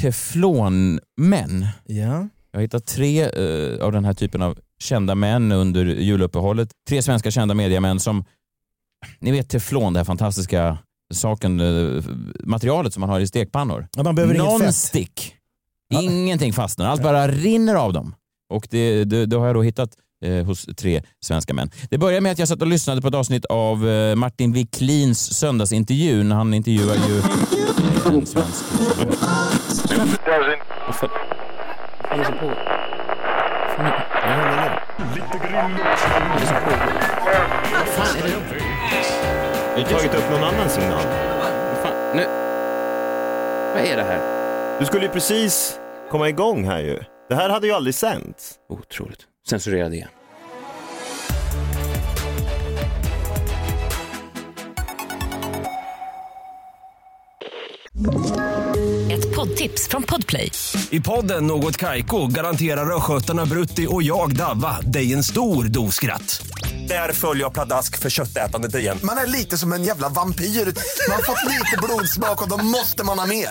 teflonmän. 0.00 1.66
Ja. 1.86 2.28
Jag 2.50 2.58
har 2.58 2.60
hittat 2.60 2.86
tre 2.86 3.22
eh, 3.22 3.84
av 3.84 3.92
den 3.92 4.04
här 4.04 4.14
typen 4.14 4.42
av 4.42 4.58
kända 4.78 5.14
män 5.14 5.52
under 5.52 5.84
juluppehållet. 5.84 6.68
Tre 6.88 7.02
svenska 7.02 7.30
kända 7.30 7.54
mediamän 7.54 8.00
som, 8.00 8.24
ni 9.20 9.30
vet 9.30 9.48
teflon, 9.48 9.92
det 9.92 10.00
här 10.00 10.04
fantastiska 10.04 10.78
saken, 11.14 11.60
eh, 11.60 12.04
materialet 12.44 12.92
som 12.92 13.00
man 13.00 13.10
har 13.10 13.20
i 13.20 13.26
stekpannor. 13.26 13.88
Ja, 13.96 14.02
man 14.02 14.14
behöver. 14.14 14.34
Non-stick. 14.34 15.34
Ingenting 15.94 16.52
fastnar, 16.52 16.86
allt 16.86 17.02
bara 17.02 17.28
rinner 17.28 17.74
av 17.74 17.92
dem. 17.92 18.14
Och 18.50 18.68
det, 18.70 19.04
det, 19.04 19.26
det 19.26 19.36
har 19.36 19.46
jag 19.46 19.56
då 19.56 19.62
hittat 19.62 19.90
eh, 20.24 20.46
hos 20.46 20.66
tre 20.76 21.02
svenska 21.24 21.54
män. 21.54 21.70
Det 21.90 21.98
börjar 21.98 22.20
med 22.20 22.32
att 22.32 22.38
jag 22.38 22.48
satt 22.48 22.62
och 22.62 22.66
lyssnade 22.66 23.02
på 23.02 23.08
ett 23.08 23.14
avsnitt 23.14 23.44
av 23.44 23.88
eh, 23.88 24.14
Martin 24.14 24.52
Wiklins 24.52 25.38
söndagsintervju 25.38 26.24
när 26.24 26.36
han 26.36 26.54
intervjuar 26.54 26.94
ju 26.94 27.22
en 28.18 28.26
svensk... 28.26 28.64
Du 39.76 39.84
har 39.84 39.90
tagit 39.90 40.14
upp 40.14 40.30
någon 40.30 40.44
annan 40.44 40.68
signal. 40.68 41.04
Vad 41.68 41.78
fan, 41.82 42.16
nu... 42.16 42.26
Vad 43.74 43.84
är 43.84 43.96
det 43.96 44.02
här? 44.02 44.37
Du 44.78 44.86
skulle 44.86 45.04
ju 45.04 45.10
precis 45.12 45.78
komma 46.10 46.28
igång 46.28 46.64
här 46.64 46.78
ju. 46.78 47.00
Det 47.28 47.34
här 47.34 47.50
hade 47.50 47.66
ju 47.66 47.72
aldrig 47.72 47.94
sänts. 47.94 48.54
Otroligt. 48.68 49.20
Censurera 49.48 49.88
det. 49.88 50.08
Ett 59.12 59.36
poddtips 59.36 59.88
från 59.88 60.02
Podplay. 60.02 60.52
I 60.90 61.00
podden 61.00 61.46
Något 61.46 61.76
Kaiko 61.76 62.26
garanterar 62.26 62.96
östgötarna 62.96 63.46
Brutti 63.46 63.86
och 63.90 64.02
jag, 64.02 64.36
Davva, 64.36 64.80
dig 64.80 65.12
en 65.12 65.24
stor 65.24 65.64
dos 65.64 65.94
skratt. 65.94 66.46
Där 66.88 67.12
följer 67.12 67.44
jag 67.44 67.52
pladask 67.52 67.98
för 67.98 68.10
köttätandet 68.10 68.74
igen. 68.74 68.98
Man 69.02 69.18
är 69.18 69.26
lite 69.26 69.58
som 69.58 69.72
en 69.72 69.84
jävla 69.84 70.08
vampyr. 70.08 70.44
Man 70.44 71.16
har 71.16 71.22
fått 71.22 71.44
lite 71.44 71.76
blodsmak 71.82 72.42
och 72.42 72.48
då 72.48 72.56
måste 72.56 73.04
man 73.04 73.18
ha 73.18 73.26
mer. 73.26 73.48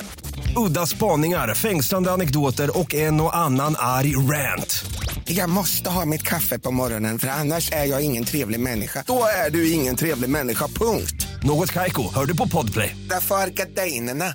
Udda 0.55 0.86
spaningar, 0.86 1.53
fängslande 1.53 2.12
anekdoter 2.12 2.79
och 2.79 2.93
en 2.93 3.21
och 3.21 3.36
annan 3.38 3.75
arg 3.77 4.15
rant. 4.15 4.86
Jag 5.25 5.49
måste 5.49 5.89
ha 5.89 6.05
mitt 6.05 6.23
kaffe 6.23 6.60
på 6.60 6.71
morgonen 6.71 7.19
för 7.19 7.27
annars 7.27 7.71
är 7.71 7.86
jag 7.86 8.01
ingen 8.01 8.23
trevlig 8.23 8.60
människa. 8.60 9.03
Då 9.07 9.23
är 9.45 9.49
du 9.49 9.71
ingen 9.71 9.95
trevlig 9.95 10.29
människa, 10.29 10.67
punkt. 10.67 11.27
Något 11.43 11.73
Kaiko, 11.73 12.13
hör 12.15 12.25
du 12.25 12.38
på 12.38 12.47
Podplay. 12.47 12.95
Därför 13.10 13.36
är 13.36 13.47
gardinerna. 13.47 14.33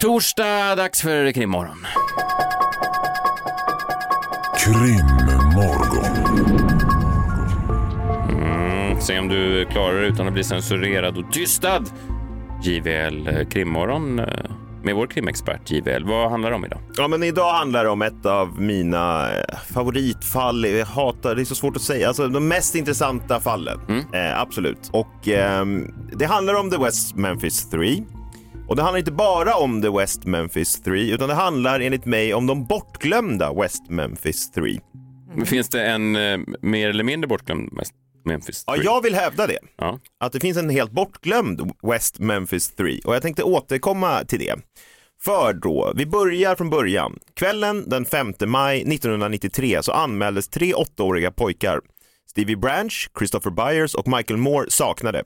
Torsdag, 0.00 0.74
dags 0.76 1.00
för 1.00 1.32
krimmorgon. 1.32 1.86
Krimmorgon. 4.58 6.00
Mm, 9.10 9.16
se 9.16 9.18
om 9.18 9.28
du 9.28 9.64
klarar 9.64 10.00
det 10.00 10.06
utan 10.06 10.26
att 10.26 10.32
bli 10.32 10.44
censurerad 10.44 11.18
och 11.18 11.32
tystad. 11.32 11.84
JVL 12.62 13.28
eh, 13.28 13.48
krimmorgon 13.48 14.18
eh, 14.18 14.26
med 14.82 14.94
vår 14.94 15.06
krimexpert 15.06 15.70
JVL. 15.70 16.04
Vad 16.04 16.30
handlar 16.30 16.50
det 16.50 16.56
om 16.56 16.64
idag? 16.64 16.78
Ja, 16.96 17.08
men 17.08 17.22
idag 17.22 17.52
handlar 17.52 17.84
det 17.84 17.90
om 17.90 18.02
ett 18.02 18.26
av 18.26 18.60
mina 18.60 19.32
eh, 19.32 19.56
favoritfall. 19.74 20.64
Jag 20.64 20.86
hatar, 20.86 21.34
det 21.34 21.42
är 21.42 21.44
så 21.44 21.54
svårt 21.54 21.76
att 21.76 21.82
säga. 21.82 22.08
Alltså 22.08 22.28
de 22.28 22.48
mest 22.48 22.74
intressanta 22.74 23.40
fallen. 23.40 23.80
Eh, 24.12 24.40
absolut. 24.40 24.90
Och 24.92 25.28
ehm, 25.28 25.94
det 26.12 26.24
handlar 26.26 26.54
om 26.54 26.70
The 26.70 26.78
West 26.78 27.16
Memphis 27.16 27.70
3. 27.70 28.02
Och 28.68 28.76
det 28.76 28.82
handlar 28.82 28.98
inte 28.98 29.12
bara 29.12 29.54
om 29.54 29.82
The 29.82 29.90
West 29.90 30.24
Memphis 30.24 30.82
3, 30.82 31.10
utan 31.10 31.28
det 31.28 31.34
handlar 31.34 31.80
enligt 31.80 32.06
mig 32.06 32.34
om 32.34 32.46
de 32.46 32.64
bortglömda 32.64 33.52
West 33.52 33.90
Memphis 33.90 34.50
3. 34.50 34.80
Finns 35.44 35.68
det 35.68 35.86
en 35.86 36.16
eh, 36.16 36.38
mer 36.60 36.88
eller 36.88 37.04
mindre 37.04 37.28
bortglömd 37.28 37.72
Memphis? 38.24 38.64
Ja, 38.66 38.74
3? 38.74 38.84
jag 38.84 39.02
vill 39.02 39.14
hävda 39.14 39.46
det. 39.46 39.58
Ja. 39.76 39.98
Att 40.20 40.32
det 40.32 40.40
finns 40.40 40.58
en 40.58 40.70
helt 40.70 40.90
bortglömd 40.90 41.72
West 41.82 42.18
Memphis 42.18 42.70
3 42.70 43.00
och 43.04 43.14
jag 43.14 43.22
tänkte 43.22 43.42
återkomma 43.42 44.24
till 44.24 44.38
det. 44.38 44.54
För 45.22 45.52
då, 45.52 45.92
vi 45.96 46.06
börjar 46.06 46.54
från 46.54 46.70
början. 46.70 47.18
Kvällen 47.34 47.88
den 47.88 48.04
5 48.04 48.34
maj 48.46 48.76
1993 48.80 49.82
så 49.82 49.92
anmäldes 49.92 50.48
tre 50.48 50.74
åttaåriga 50.74 51.30
pojkar. 51.30 51.80
Stevie 52.30 52.56
Branch, 52.56 53.10
Christopher 53.18 53.50
Byers 53.50 53.94
och 53.94 54.08
Michael 54.08 54.36
Moore 54.36 54.70
saknade. 54.70 55.24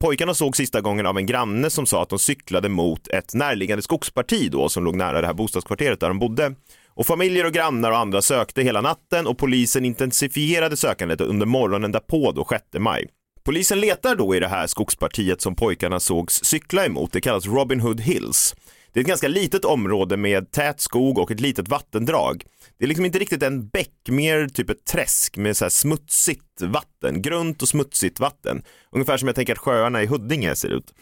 Pojkarna 0.00 0.34
såg 0.34 0.56
sista 0.56 0.80
gången 0.80 1.06
av 1.06 1.18
en 1.18 1.26
granne 1.26 1.70
som 1.70 1.86
sa 1.86 2.02
att 2.02 2.08
de 2.08 2.18
cyklade 2.18 2.68
mot 2.68 3.08
ett 3.08 3.34
närliggande 3.34 3.82
skogsparti 3.82 4.48
då 4.50 4.68
som 4.68 4.84
låg 4.84 4.96
nära 4.96 5.20
det 5.20 5.26
här 5.26 5.34
bostadskvarteret 5.34 6.00
där 6.00 6.08
de 6.08 6.18
bodde. 6.18 6.54
Och 6.96 7.06
familjer 7.06 7.46
och 7.46 7.52
grannar 7.52 7.90
och 7.90 7.98
andra 7.98 8.22
sökte 8.22 8.62
hela 8.62 8.80
natten 8.80 9.26
och 9.26 9.38
polisen 9.38 9.84
intensifierade 9.84 10.76
sökandet 10.76 11.20
under 11.20 11.46
morgonen 11.46 11.92
därpå 11.92 12.32
då 12.32 12.46
6 12.50 12.64
maj. 12.78 13.06
Polisen 13.44 13.80
letar 13.80 14.16
då 14.16 14.34
i 14.34 14.40
det 14.40 14.48
här 14.48 14.66
skogspartiet 14.66 15.40
som 15.40 15.56
pojkarna 15.56 16.00
sågs 16.00 16.44
cykla 16.44 16.86
emot. 16.86 17.12
Det 17.12 17.20
kallas 17.20 17.46
Robin 17.46 17.80
Hood 17.80 18.00
Hills. 18.00 18.54
Det 18.92 19.00
är 19.00 19.02
ett 19.02 19.08
ganska 19.08 19.28
litet 19.28 19.64
område 19.64 20.16
med 20.16 20.50
tät 20.50 20.80
skog 20.80 21.18
och 21.18 21.30
ett 21.30 21.40
litet 21.40 21.68
vattendrag. 21.68 22.42
Det 22.78 22.84
är 22.84 22.88
liksom 22.88 23.04
inte 23.04 23.18
riktigt 23.18 23.42
en 23.42 23.68
bäck, 23.68 24.08
mer 24.08 24.48
typ 24.48 24.70
ett 24.70 24.84
träsk 24.84 25.36
med 25.36 25.56
så 25.56 25.64
här 25.64 25.70
smutsigt 25.70 26.60
vatten, 26.60 27.22
grunt 27.22 27.62
och 27.62 27.68
smutsigt 27.68 28.20
vatten. 28.20 28.62
Ungefär 28.92 29.16
som 29.16 29.28
jag 29.28 29.34
tänker 29.34 29.52
att 29.52 29.58
sjöarna 29.58 30.02
i 30.02 30.06
Huddinge 30.06 30.56
ser 30.56 30.68
ut. 30.68 30.94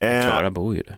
Eh, 0.00 0.22
Klara 0.22 0.50
bor 0.50 0.76
ju 0.76 0.82
där. 0.82 0.96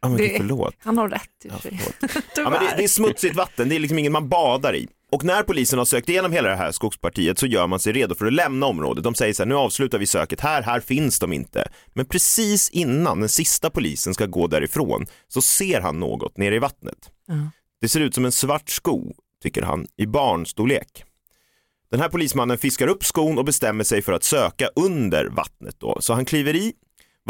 Ja, 0.00 0.08
men 0.08 0.16
gud, 0.16 0.32
förlåt. 0.36 0.74
Han 0.78 0.98
har 0.98 1.08
rätt 1.08 1.22
i 1.44 1.48
och 1.48 1.62
sig. 1.62 1.80
Ja, 2.36 2.50
men 2.50 2.52
det, 2.52 2.74
det 2.76 2.84
är 2.84 2.88
smutsigt 2.88 3.36
vatten, 3.36 3.68
det 3.68 3.74
är 3.74 3.80
liksom 3.80 3.98
inget 3.98 4.12
man 4.12 4.28
badar 4.28 4.74
i. 4.76 4.88
Och 5.12 5.24
när 5.24 5.42
polisen 5.42 5.78
har 5.78 5.86
sökt 5.86 6.08
igenom 6.08 6.32
hela 6.32 6.48
det 6.48 6.56
här 6.56 6.72
skogspartiet 6.72 7.38
så 7.38 7.46
gör 7.46 7.66
man 7.66 7.80
sig 7.80 7.92
redo 7.92 8.14
för 8.14 8.26
att 8.26 8.32
lämna 8.32 8.66
området. 8.66 9.04
De 9.04 9.14
säger 9.14 9.32
så 9.34 9.42
här, 9.42 9.48
nu 9.48 9.54
avslutar 9.54 9.98
vi 9.98 10.06
söket 10.06 10.40
här, 10.40 10.62
här 10.62 10.80
finns 10.80 11.18
de 11.18 11.32
inte. 11.32 11.68
Men 11.94 12.06
precis 12.06 12.70
innan 12.70 13.20
den 13.20 13.28
sista 13.28 13.70
polisen 13.70 14.14
ska 14.14 14.26
gå 14.26 14.46
därifrån 14.46 15.06
så 15.28 15.40
ser 15.40 15.80
han 15.80 16.00
något 16.00 16.36
nere 16.36 16.54
i 16.54 16.58
vattnet. 16.58 16.98
Det 17.80 17.88
ser 17.88 18.00
ut 18.00 18.14
som 18.14 18.24
en 18.24 18.32
svart 18.32 18.70
sko, 18.70 19.12
tycker 19.42 19.62
han, 19.62 19.86
i 19.96 20.06
barnstorlek. 20.06 21.04
Den 21.90 22.00
här 22.00 22.08
polismannen 22.08 22.58
fiskar 22.58 22.86
upp 22.88 23.04
skon 23.04 23.38
och 23.38 23.44
bestämmer 23.44 23.84
sig 23.84 24.02
för 24.02 24.12
att 24.12 24.24
söka 24.24 24.68
under 24.76 25.26
vattnet 25.26 25.74
då. 25.78 25.98
Så 26.00 26.14
han 26.14 26.24
kliver 26.24 26.56
i, 26.56 26.72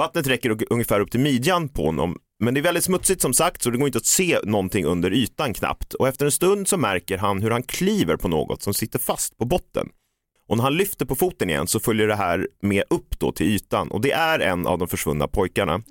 vattnet 0.01 0.27
räcker 0.27 0.51
ung- 0.51 0.67
ungefär 0.71 1.01
upp 1.01 1.11
till 1.11 1.21
midjan 1.21 1.69
på 1.69 1.87
honom, 1.87 2.17
men 2.39 2.55
det 2.55 2.61
är 2.61 2.63
väldigt 2.63 2.85
smutsigt 2.85 3.23
som 3.23 3.35
sagt 3.35 3.63
så 3.63 3.71
det 3.71 3.79
går 3.79 3.87
inte 3.87 3.99
att 3.99 4.07
se 4.07 4.39
någonting 4.45 4.85
under 4.85 5.13
ytan 5.13 5.55
knappt. 5.55 5.95
Och 5.95 6.09
efter 6.09 6.25
en 6.25 6.33
stund 6.33 6.69
så 6.69 6.77
märker 6.77 7.19
han 7.19 7.43
hur 7.43 7.51
han 7.51 7.63
kliver 7.63 8.17
på 8.17 8.29
något 8.29 8.63
som 8.63 8.75
sitter 8.75 8.99
fast 8.99 9.39
på 9.39 9.45
botten. 9.45 9.89
Och 10.49 10.57
när 10.57 10.65
han 10.65 10.77
lyfter 10.77 11.07
på 11.07 11.15
foten 11.15 11.51
igen 11.51 11.67
så 11.67 11.81
följer 11.81 12.07
det 12.07 12.15
här 12.15 12.49
med 12.63 12.85
upp 12.91 13.19
då 13.19 13.33
till 13.33 13.47
ytan 13.47 13.91
och 13.91 14.01
det 14.01 14.13
är 14.13 14.39
en 14.39 14.67
av 14.67 14.79
de 14.79 14.89
försvunna 14.89 15.29
pojkarna. 15.29 15.83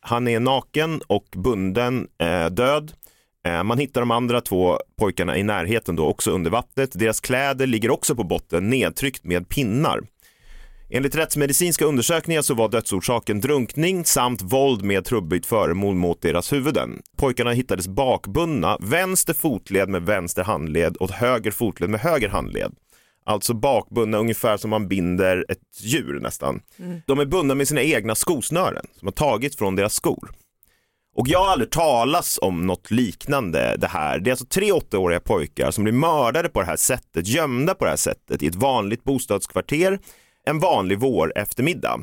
Han 0.00 0.28
är 0.28 0.40
naken 0.40 1.00
och 1.06 1.26
bunden, 1.36 2.08
eh, 2.18 2.46
död. 2.46 2.92
Eh, 3.46 3.62
man 3.62 3.78
hittar 3.78 4.00
de 4.00 4.10
andra 4.10 4.40
två 4.40 4.78
pojkarna 4.98 5.36
i 5.36 5.42
närheten 5.42 5.96
då 5.96 6.06
också 6.06 6.30
under 6.30 6.50
vattnet. 6.50 6.90
Deras 6.98 7.20
kläder 7.20 7.66
ligger 7.66 7.90
också 7.90 8.14
på 8.14 8.24
botten 8.24 8.70
nedtryckt 8.70 9.24
med 9.24 9.48
pinnar. 9.48 10.00
Enligt 10.90 11.14
rättsmedicinska 11.14 11.84
undersökningar 11.84 12.42
så 12.42 12.54
var 12.54 12.68
dödsorsaken 12.68 13.40
drunkning 13.40 14.04
samt 14.04 14.42
våld 14.42 14.84
med 14.84 15.04
trubbigt 15.04 15.46
föremål 15.46 15.94
mot 15.94 16.22
deras 16.22 16.52
huvuden. 16.52 17.02
Pojkarna 17.16 17.52
hittades 17.52 17.88
bakbundna, 17.88 18.76
vänster 18.80 19.34
fotled 19.34 19.88
med 19.88 20.02
vänster 20.02 20.44
handled 20.44 20.96
och 20.96 21.10
höger 21.10 21.50
fotled 21.50 21.90
med 21.90 22.00
höger 22.00 22.28
handled. 22.28 22.72
Alltså 23.24 23.54
bakbundna 23.54 24.18
ungefär 24.18 24.56
som 24.56 24.70
man 24.70 24.88
binder 24.88 25.44
ett 25.48 25.58
djur 25.80 26.20
nästan. 26.20 26.60
Mm. 26.78 27.00
De 27.06 27.18
är 27.18 27.24
bundna 27.24 27.54
med 27.54 27.68
sina 27.68 27.82
egna 27.82 28.14
skosnören 28.14 28.86
som 28.98 29.06
har 29.06 29.12
tagits 29.12 29.56
från 29.56 29.76
deras 29.76 29.94
skor. 29.94 30.30
Och 31.16 31.28
jag 31.28 31.38
har 31.38 31.48
aldrig 31.48 31.70
talas 31.70 32.38
om 32.42 32.66
något 32.66 32.90
liknande 32.90 33.76
det 33.78 33.86
här. 33.86 34.18
Det 34.18 34.30
är 34.30 34.32
alltså 34.32 34.46
tre 34.46 34.72
åttaåriga 34.72 35.20
pojkar 35.20 35.70
som 35.70 35.84
blir 35.84 35.94
mördade 35.94 36.48
på 36.48 36.60
det 36.60 36.66
här 36.66 36.76
sättet, 36.76 37.26
gömda 37.26 37.74
på 37.74 37.84
det 37.84 37.90
här 37.90 37.96
sättet 37.96 38.42
i 38.42 38.46
ett 38.46 38.54
vanligt 38.54 39.04
bostadskvarter 39.04 39.98
en 40.46 40.58
vanlig 40.58 40.98
vår 40.98 41.32
eftermiddag. 41.36 42.00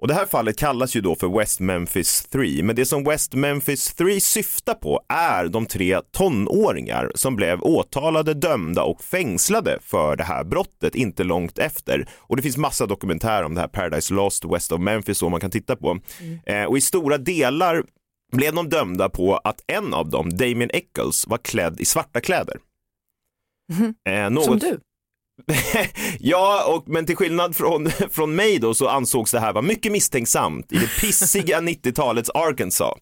Och 0.00 0.08
det 0.08 0.14
här 0.14 0.26
fallet 0.26 0.58
kallas 0.58 0.96
ju 0.96 1.00
då 1.00 1.14
för 1.14 1.38
West 1.38 1.60
Memphis 1.60 2.24
3, 2.24 2.62
men 2.62 2.76
det 2.76 2.84
som 2.84 3.04
West 3.04 3.34
Memphis 3.34 3.94
3 3.94 4.20
syftar 4.20 4.74
på 4.74 5.00
är 5.08 5.48
de 5.48 5.66
tre 5.66 6.00
tonåringar 6.12 7.12
som 7.14 7.36
blev 7.36 7.62
åtalade, 7.62 8.34
dömda 8.34 8.82
och 8.82 9.04
fängslade 9.04 9.78
för 9.82 10.16
det 10.16 10.24
här 10.24 10.44
brottet 10.44 10.94
inte 10.94 11.24
långt 11.24 11.58
efter. 11.58 12.08
Och 12.16 12.36
det 12.36 12.42
finns 12.42 12.56
massa 12.56 12.86
dokumentärer 12.86 13.42
om 13.42 13.54
det 13.54 13.60
här 13.60 13.68
Paradise 13.68 14.14
Lost, 14.14 14.44
West 14.44 14.72
of 14.72 14.80
Memphis 14.80 15.18
som 15.18 15.30
man 15.30 15.40
kan 15.40 15.50
titta 15.50 15.76
på. 15.76 15.98
Eh, 16.46 16.64
och 16.64 16.78
i 16.78 16.80
stora 16.80 17.18
delar 17.18 17.82
blev 18.32 18.54
de 18.54 18.68
dömda 18.68 19.08
på 19.08 19.36
att 19.36 19.64
en 19.66 19.94
av 19.94 20.10
dem, 20.10 20.30
Damien 20.30 20.70
Eccles, 20.72 21.26
var 21.26 21.38
klädd 21.38 21.80
i 21.80 21.84
svarta 21.84 22.20
kläder. 22.20 22.56
Eh, 24.08 24.30
något... 24.30 24.44
Som 24.44 24.58
du. 24.58 24.78
ja, 26.18 26.64
och, 26.74 26.84
men 26.88 27.06
till 27.06 27.16
skillnad 27.16 27.56
från, 27.56 27.90
från 28.10 28.34
mig 28.34 28.58
då 28.58 28.74
så 28.74 28.88
ansågs 28.88 29.30
det 29.30 29.40
här 29.40 29.52
vara 29.52 29.62
mycket 29.62 29.92
misstänksamt 29.92 30.72
i 30.72 30.78
det 30.78 31.00
pissiga 31.00 31.60
90-talets 31.60 32.30
Arkansas. 32.34 32.98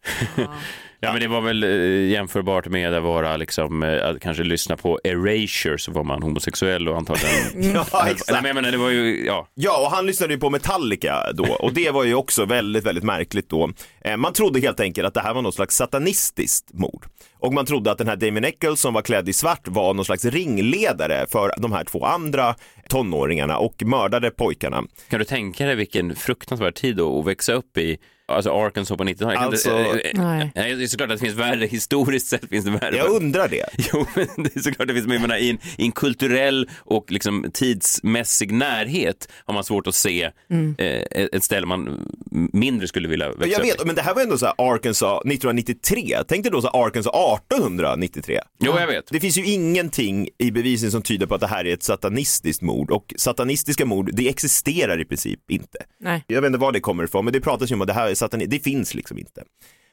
Ja, 1.01 1.13
men 1.13 1.21
det 1.21 1.29
var 1.29 1.41
väl 1.41 1.65
eh, 1.65 2.11
jämförbart 2.11 2.67
med 2.67 2.95
att 2.95 3.03
vara 3.03 3.37
liksom, 3.37 3.83
eh, 3.83 4.09
att 4.09 4.21
kanske 4.21 4.43
lyssna 4.43 4.77
på 4.77 5.01
Erasure 5.05 5.79
så 5.79 5.93
var 5.93 6.05
man 6.05 6.23
homosexuell 6.23 6.89
och 6.89 6.97
antagligen... 6.97 7.75
Ja, 7.75 8.09
exakt. 8.09 8.31
Eller, 8.31 8.43
men 8.43 8.55
menar, 8.55 8.71
det 8.71 8.77
var 8.77 8.91
ju, 8.91 9.27
ja. 9.27 9.49
Ja, 9.55 9.79
och 9.87 9.91
han 9.91 10.07
lyssnade 10.07 10.35
ju 10.35 10.41
på 10.41 10.51
Metallica 10.51 11.33
då 11.33 11.45
och 11.45 11.73
det 11.73 11.91
var 11.91 12.05
ju 12.05 12.15
också 12.15 12.45
väldigt, 12.45 12.85
väldigt 12.85 13.05
märkligt 13.05 13.49
då. 13.51 13.71
Eh, 14.05 14.17
Man 14.17 14.33
trodde 14.33 14.61
helt 14.61 14.81
enkelt 14.81 15.07
att 15.07 15.15
det 15.15 15.21
här 15.21 15.35
var 15.35 15.43
något 15.43 15.55
slags 15.55 15.77
satanistiskt 15.77 16.73
mord. 16.73 17.07
Och 17.47 17.53
man 17.53 17.67
trodde 17.67 17.91
att 17.91 17.99
den 17.99 18.09
här 18.09 18.17
Damien 18.17 18.45
Eccles 18.45 18.81
som 18.81 18.95
var 18.95 19.03
klädd 19.03 19.29
i 19.29 19.33
svart 19.33 19.69
var 19.69 19.95
någon 19.95 20.05
slags 20.05 20.25
ringledare 20.25 21.27
för 21.29 21.53
de 21.59 21.73
här 21.73 21.85
två 21.85 22.05
andra 22.05 22.55
tonåringarna 22.89 23.59
och 23.59 23.83
mördade 23.85 24.31
pojkarna. 24.31 24.85
Kan 25.09 25.19
du 25.19 25.25
tänka 25.25 25.67
dig 25.67 25.75
vilken 25.77 26.17
fruktansvärd 26.17 26.75
tid 26.75 26.97
då 26.97 27.21
att 27.21 27.27
växa 27.27 27.53
upp 27.53 27.79
i 27.79 27.99
Alltså 28.29 28.51
Arkansas 28.51 28.97
på 28.99 29.05
90-talet. 29.05 29.35
Jag 29.35 29.43
kan 29.43 29.45
Alltså- 29.53 29.79
inte- 29.95 30.01
eh, 30.09 30.21
Nej. 30.23 30.53
Nej, 30.55 30.75
det 30.75 30.83
är 30.85 30.87
såklart 30.87 31.11
att 31.11 31.19
det 31.21 31.25
finns 31.27 31.39
värre, 31.39 31.67
historiskt 31.67 32.27
sett 32.27 32.49
finns 32.49 32.65
det 32.65 32.71
värre. 32.71 32.97
Jag 32.97 33.09
undrar 33.11 33.49
det. 33.49 33.65
Jo, 33.93 34.07
men 34.15 34.27
det 34.37 34.57
är 34.57 34.61
såklart 34.61 34.89
det 34.89 34.95
finns, 34.95 35.07
men 35.07 35.15
jag 35.15 35.23
menar, 35.23 35.37
i, 35.37 35.51
en, 35.51 35.59
i 35.79 35.85
en 35.85 35.93
kulturell 35.93 36.71
och 36.79 37.11
liksom 37.13 37.47
tidsmässig 37.53 38.53
närhet 38.53 39.29
har 39.45 39.55
man 39.55 39.65
svårt 39.65 39.87
att 39.87 39.95
se 39.95 40.31
Mm. 40.51 40.75
eh, 40.79 41.03
ett 41.33 41.45
ställe 41.45 41.67
man 41.67 42.09
mindre 42.53 42.89
skulle 42.89 43.09
vilja 43.09 43.29
växa 43.29 43.47
Jag 43.47 43.59
upp 43.61 43.67
vet, 43.67 43.83
i. 43.83 43.87
men 43.87 43.95
det 43.95 44.03
här 44.03 44.15
var 44.15 44.23
ändå 44.23 44.39
så 44.39 44.47
här 44.47 44.55
Arkansas 44.59 45.21
1993. 45.25 46.17
Tänk 46.29 46.43
dig 46.43 46.53
då 46.53 46.61
så 46.63 46.71
här 46.73 46.87
Arkansas 46.87 47.13
1893. 47.15 48.41
Jo, 48.61 48.73
jag 48.79 48.87
vet. 48.87 49.05
Det 49.11 49.21
finns 49.21 49.39
ju 49.39 49.47
ingenting 49.47 50.29
i 50.39 50.51
bevisning 50.51 50.91
som 50.91 51.03
tyder 51.03 51.27
på 51.27 51.35
att 51.35 51.41
det 51.41 51.47
här 51.47 51.67
är 51.67 51.75
ett 51.75 51.83
satanistiskt 51.83 52.63
mord 52.63 52.91
och 52.91 53.15
satanistiska 53.17 53.85
mord, 53.87 54.11
det 54.13 54.29
existerar 54.29 55.01
i 55.01 55.05
princip 55.05 55.51
inte. 55.51 55.79
Nej. 56.01 56.25
Jag 56.27 56.41
vet 56.43 56.47
inte 56.49 56.59
var 56.59 56.73
det 56.73 56.81
kommer 56.81 57.05
ifrån, 57.05 57.25
men 57.25 57.33
det 57.33 57.41
pratas 57.41 57.71
ju 57.71 57.75
om 57.75 57.81
att 57.81 57.87
det 57.87 57.93
här 57.95 58.15
är 58.17 58.19
satanistiskt, 58.19 58.65
det 58.65 58.71
finns 58.71 58.95
liksom 58.95 59.19
inte. 59.19 59.43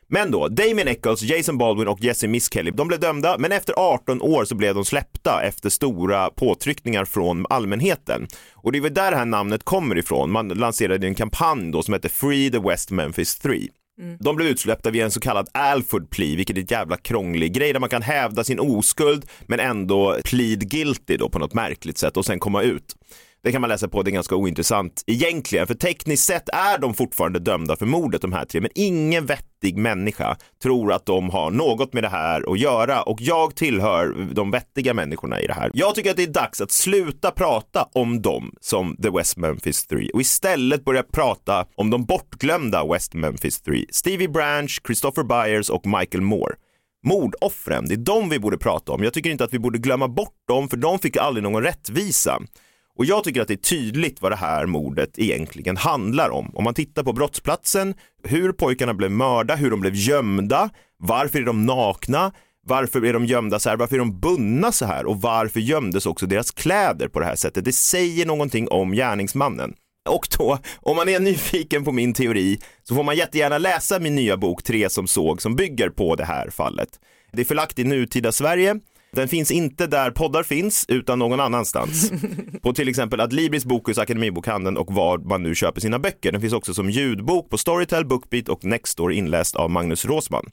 Men 0.07 0.31
då, 0.31 0.47
Damien 0.47 0.87
Eccles, 0.87 1.21
Jason 1.21 1.57
Baldwin 1.57 1.87
och 1.87 2.01
Jesse 2.01 2.27
Miskelly, 2.27 2.71
de 2.71 2.87
blev 2.87 2.99
dömda, 2.99 3.37
men 3.39 3.51
efter 3.51 3.73
18 3.77 4.21
år 4.21 4.45
så 4.45 4.55
blev 4.55 4.75
de 4.75 4.85
släppta 4.85 5.41
efter 5.43 5.69
stora 5.69 6.29
påtryckningar 6.29 7.05
från 7.05 7.45
allmänheten. 7.49 8.27
Och 8.53 8.71
det 8.71 8.77
är 8.77 8.81
väl 8.81 8.93
där 8.93 9.11
det 9.11 9.17
här 9.17 9.25
namnet 9.25 9.63
kommer 9.63 9.97
ifrån. 9.97 10.31
Man 10.31 10.47
lanserade 10.47 11.07
en 11.07 11.15
kampanj 11.15 11.71
då 11.71 11.83
som 11.83 11.93
hette 11.93 12.09
Free 12.09 12.51
the 12.51 12.59
West 12.59 12.91
Memphis 12.91 13.35
3. 13.35 13.67
De 14.19 14.35
blev 14.35 14.47
utsläppta 14.47 14.91
via 14.91 15.05
en 15.05 15.11
så 15.11 15.19
kallad 15.19 15.49
Alford 15.51 16.09
plea, 16.09 16.35
vilket 16.35 16.57
är 16.57 16.61
ett 16.61 16.71
jävla 16.71 16.97
krånglig 16.97 17.53
grej 17.53 17.73
där 17.73 17.79
man 17.79 17.89
kan 17.89 18.01
hävda 18.01 18.43
sin 18.43 18.59
oskuld 18.59 19.25
men 19.47 19.59
ändå 19.59 20.17
plead 20.25 20.69
guilty 20.69 21.17
då 21.17 21.29
på 21.29 21.39
något 21.39 21.53
märkligt 21.53 21.97
sätt 21.97 22.17
och 22.17 22.25
sen 22.25 22.39
komma 22.39 22.61
ut. 22.61 22.95
Det 23.43 23.51
kan 23.51 23.61
man 23.61 23.69
läsa 23.69 23.87
på, 23.87 24.03
det 24.03 24.09
är 24.09 24.13
ganska 24.13 24.35
ointressant 24.35 25.03
egentligen, 25.07 25.67
för 25.67 25.73
tekniskt 25.73 26.25
sett 26.25 26.49
är 26.49 26.77
de 26.77 26.93
fortfarande 26.93 27.39
dömda 27.39 27.75
för 27.75 27.85
mordet 27.85 28.21
de 28.21 28.33
här 28.33 28.45
tre, 28.45 28.61
men 28.61 28.69
ingen 28.75 29.25
vettig 29.25 29.77
människa 29.77 30.37
tror 30.61 30.93
att 30.93 31.05
de 31.05 31.29
har 31.29 31.51
något 31.51 31.93
med 31.93 32.03
det 32.03 32.09
här 32.09 32.51
att 32.51 32.59
göra 32.59 33.01
och 33.01 33.21
jag 33.21 33.55
tillhör 33.55 34.33
de 34.33 34.51
vettiga 34.51 34.93
människorna 34.93 35.41
i 35.41 35.47
det 35.47 35.53
här. 35.53 35.71
Jag 35.73 35.95
tycker 35.95 36.11
att 36.11 36.17
det 36.17 36.23
är 36.23 36.27
dags 36.27 36.61
att 36.61 36.71
sluta 36.71 37.31
prata 37.31 37.89
om 37.93 38.21
dem 38.21 38.55
som 38.61 38.97
The 38.97 39.09
West 39.09 39.37
Memphis 39.37 39.87
3 39.87 40.09
och 40.13 40.21
istället 40.21 40.85
börja 40.85 41.03
prata 41.03 41.65
om 41.75 41.89
de 41.89 42.05
bortglömda 42.05 42.85
West 42.93 43.13
Memphis 43.13 43.61
3. 43.61 43.85
Stevie 43.89 44.29
Branch, 44.29 44.81
Christopher 44.85 45.23
Byers 45.23 45.69
och 45.69 45.85
Michael 45.85 46.21
Moore. 46.21 46.55
Mordoffren, 47.05 47.85
det 47.87 47.93
är 47.93 47.97
de 47.97 48.29
vi 48.29 48.39
borde 48.39 48.57
prata 48.57 48.91
om. 48.91 49.03
Jag 49.03 49.13
tycker 49.13 49.29
inte 49.29 49.43
att 49.43 49.53
vi 49.53 49.59
borde 49.59 49.77
glömma 49.77 50.07
bort 50.07 50.35
dem 50.47 50.69
för 50.69 50.77
de 50.77 50.99
fick 50.99 51.17
aldrig 51.17 51.43
någon 51.43 51.63
rättvisa. 51.63 52.39
Och 52.97 53.05
jag 53.05 53.23
tycker 53.23 53.41
att 53.41 53.47
det 53.47 53.53
är 53.53 53.57
tydligt 53.57 54.21
vad 54.21 54.31
det 54.31 54.35
här 54.35 54.65
mordet 54.65 55.19
egentligen 55.19 55.77
handlar 55.77 56.29
om. 56.29 56.51
Om 56.55 56.63
man 56.63 56.73
tittar 56.73 57.03
på 57.03 57.13
brottsplatsen, 57.13 57.93
hur 58.23 58.51
pojkarna 58.51 58.93
blev 58.93 59.11
mörda, 59.11 59.55
hur 59.55 59.71
de 59.71 59.79
blev 59.79 59.95
gömda, 59.95 60.69
varför 60.97 61.39
är 61.39 61.45
de 61.45 61.65
nakna, 61.65 62.31
varför 62.65 63.05
är 63.05 63.13
de 63.13 63.25
gömda 63.25 63.59
så 63.59 63.69
här, 63.69 63.77
varför 63.77 63.95
är 63.95 63.99
de 63.99 64.19
bundna 64.19 64.71
så 64.71 64.85
här 64.85 65.05
och 65.05 65.21
varför 65.21 65.59
gömdes 65.59 66.05
också 66.05 66.25
deras 66.25 66.51
kläder 66.51 67.07
på 67.07 67.19
det 67.19 67.25
här 67.25 67.35
sättet. 67.35 67.65
Det 67.65 67.73
säger 67.73 68.25
någonting 68.25 68.67
om 68.67 68.91
gärningsmannen. 68.91 69.73
Och 70.09 70.27
då, 70.37 70.59
om 70.75 70.95
man 70.95 71.09
är 71.09 71.19
nyfiken 71.19 71.83
på 71.83 71.91
min 71.91 72.13
teori 72.13 72.59
så 72.83 72.95
får 72.95 73.03
man 73.03 73.15
jättegärna 73.15 73.57
läsa 73.57 73.99
min 73.99 74.15
nya 74.15 74.37
bok 74.37 74.63
Tre 74.63 74.89
som 74.89 75.07
såg 75.07 75.41
som 75.41 75.55
bygger 75.55 75.89
på 75.89 76.15
det 76.15 76.25
här 76.25 76.49
fallet. 76.49 76.89
Det 77.31 77.41
är 77.41 77.45
förlagt 77.45 77.79
i 77.79 77.83
nutida 77.83 78.31
Sverige. 78.31 78.79
Den 79.15 79.27
finns 79.27 79.51
inte 79.51 79.87
där 79.87 80.11
poddar 80.11 80.43
finns 80.43 80.85
utan 80.87 81.19
någon 81.19 81.39
annanstans. 81.39 82.11
På 82.61 82.73
till 82.73 82.87
exempel 82.87 83.21
Adlibris, 83.21 83.65
Bokus, 83.65 83.97
Akademibokhandeln 83.97 84.77
och 84.77 84.93
var 84.93 85.17
man 85.17 85.43
nu 85.43 85.55
köper 85.55 85.81
sina 85.81 85.99
böcker. 85.99 86.31
Den 86.31 86.41
finns 86.41 86.53
också 86.53 86.73
som 86.73 86.89
ljudbok 86.89 87.49
på 87.49 87.57
Storytel, 87.57 88.05
Bookbeat 88.05 88.49
och 88.49 88.65
Nextdoor 88.65 89.13
inläst 89.13 89.55
av 89.55 89.71
Magnus 89.71 90.05
Råsman. 90.05 90.45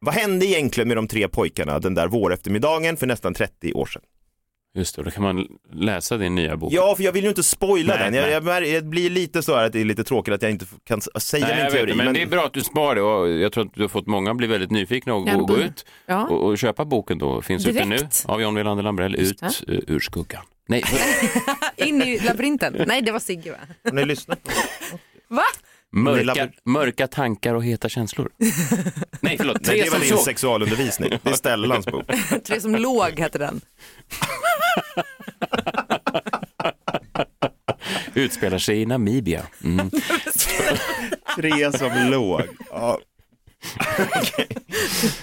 Vad 0.00 0.14
hände 0.14 0.46
egentligen 0.46 0.88
med 0.88 0.96
de 0.96 1.08
tre 1.08 1.28
pojkarna 1.28 1.78
den 1.78 1.94
där 1.94 2.08
våreftermiddagen 2.08 2.96
för 2.96 3.06
nästan 3.06 3.34
30 3.34 3.72
år 3.72 3.86
sedan? 3.86 4.02
Just 4.74 4.96
det, 4.96 5.02
då 5.02 5.10
kan 5.10 5.22
man 5.22 5.46
läsa 5.72 6.16
din 6.16 6.34
nya 6.34 6.56
bok. 6.56 6.72
Ja, 6.72 6.94
för 6.96 7.02
jag 7.04 7.12
vill 7.12 7.22
ju 7.22 7.28
inte 7.28 7.42
spoila 7.42 7.94
Nej, 7.94 8.10
den. 8.10 8.14
Jag, 8.14 8.44
jag, 8.44 8.66
jag 8.68 8.84
blir 8.84 9.10
lite 9.10 9.42
så 9.42 9.56
här 9.56 9.64
att 9.66 9.72
det 9.72 9.80
är 9.80 9.84
lite 9.84 10.04
tråkigt 10.04 10.34
att 10.34 10.42
jag 10.42 10.50
inte 10.50 10.66
kan 10.84 11.00
säga 11.00 11.46
Nej, 11.46 11.62
min 11.62 11.72
teori. 11.72 11.90
det, 11.90 11.96
men, 11.96 12.14
det 12.14 12.22
är 12.22 12.26
bra 12.26 12.44
att 12.46 12.52
du 12.52 12.60
spar 12.60 12.94
det 12.94 13.02
och 13.02 13.28
jag 13.30 13.52
tror 13.52 13.66
att 13.66 13.74
du 13.74 13.80
har 13.82 13.88
fått 13.88 14.06
många 14.06 14.34
bli 14.34 14.46
väldigt 14.46 14.70
nyfikna 14.70 15.14
och 15.14 15.26
gå, 15.26 15.44
gå 15.44 15.56
ut 15.56 15.86
Ja. 16.06 16.28
och, 16.28 16.46
och 16.46 16.58
köpa 16.58 16.84
boken 16.84 17.18
då. 17.18 17.42
Finns 17.42 17.66
ute 17.66 17.84
nu 17.84 17.98
av 18.26 18.42
John 18.42 18.54
Wilander 18.54 18.84
Lambrell, 18.84 19.16
Ut 19.16 19.42
eh, 19.42 19.48
ur 19.66 20.00
skuggan. 20.00 20.42
Nej, 20.66 20.84
In 21.76 22.02
i 22.02 22.18
labyrinten. 22.18 22.84
Nej, 22.86 23.02
det 23.02 23.12
var 23.12 23.18
Sigge 23.20 23.50
va? 23.50 23.58
Har 23.84 23.92
ni 23.92 24.04
lyssnat? 24.04 24.38
Va? 25.28 25.42
Mörka, 25.92 26.48
mörka 26.64 27.06
tankar 27.06 27.54
och 27.54 27.64
heta 27.64 27.88
känslor. 27.88 28.30
Nej, 29.20 29.36
förlåt. 29.36 29.56
Nej, 29.60 29.64
Tre 29.70 29.82
det 29.84 29.90
var 29.90 29.98
som 29.98 30.00
din 30.00 30.16
såg. 30.16 30.24
sexualundervisning. 30.24 31.10
Det 31.22 31.30
är 31.30 31.34
Stellans 31.34 31.86
bok. 31.86 32.04
Tre 32.46 32.60
som 32.60 32.74
låg 32.74 33.18
hette 33.20 33.38
den. 33.38 33.60
Utspelar 38.14 38.58
sig 38.58 38.82
i 38.82 38.86
Namibia. 38.86 39.42
Mm. 39.64 39.90
Tre 41.36 41.72
som 41.72 41.92
låg. 42.10 42.42
Ja. 42.70 42.98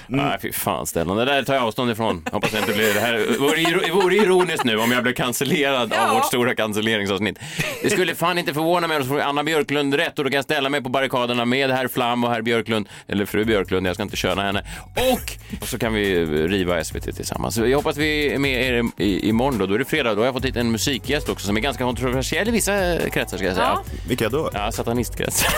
Nej, 0.08 0.38
fy 0.42 0.52
fan 0.52 0.88
Stellan. 0.88 1.18
Det 1.18 1.26
där 1.26 1.44
tar 1.44 1.54
jag 1.54 1.64
avstånd 1.64 1.92
ifrån. 1.92 2.26
Hoppas 2.32 2.54
jag 2.54 2.62
inte 2.62 2.74
blir 2.74 2.94
det 2.94 3.00
här. 3.00 3.14
Det 3.14 3.38
vore, 3.38 3.58
iro- 3.58 3.92
vore 4.02 4.16
ironiskt 4.16 4.64
nu 4.64 4.78
om 4.78 4.92
jag 4.92 5.04
blev 5.04 5.14
cancellerad 5.14 5.94
av 5.94 6.14
vårt 6.16 6.26
stora 6.26 6.56
cancelleringsavsnitt. 6.56 7.40
Det 7.84 7.90
skulle 7.90 8.16
fan 8.16 8.38
inte 8.38 8.54
förvåna 8.54 8.88
mig 8.88 8.98
om 8.98 9.04
får 9.08 9.20
Anna 9.22 9.44
Björklund 9.44 9.94
rätt 9.94 10.20
och 10.20 10.26
då 10.26 10.30
kan 10.32 10.36
jag 10.36 10.44
ställa 10.46 10.70
mig 10.70 10.82
på 10.84 10.90
barrikaderna 10.90 11.46
med 11.46 11.72
herr 11.72 11.88
Flam 11.88 12.24
och 12.24 12.30
herr 12.32 12.42
Björklund, 12.42 12.90
eller 13.08 13.26
fru 13.26 13.46
Björklund, 13.46 13.88
jag 13.88 13.94
ska 13.96 14.04
inte 14.04 14.16
köna 14.16 14.42
henne. 14.44 14.66
Och, 14.96 15.62
och 15.62 15.68
så 15.68 15.78
kan 15.80 15.94
vi 15.94 16.26
riva 16.26 16.84
SVT 16.84 17.16
tillsammans. 17.16 17.58
Jag 17.58 17.78
hoppas 17.78 17.98
vi 17.98 18.34
är 18.34 18.40
med 18.40 18.66
er 18.66 18.84
i- 18.98 19.30
imorgon 19.30 19.58
då. 19.58 19.66
Då 19.66 19.74
är 19.74 19.80
det 19.80 19.86
fredag. 19.86 20.14
Då 20.16 20.22
har 20.22 20.26
jag 20.26 20.34
fått 20.34 20.46
hit 20.46 20.56
en 20.56 20.72
musikgäst 20.72 21.30
också 21.30 21.48
som 21.48 21.58
är 21.58 21.62
ganska 21.62 21.84
kontroversiell 21.84 22.48
i 22.48 22.52
vissa 22.52 22.98
kretsar 23.14 23.38
ska 23.38 23.48
jag 23.48 23.56
säga. 23.56 23.78
Vilka 24.08 24.30
då? 24.30 24.50
Ja, 24.54 24.72
satanistkretsar. 24.72 25.54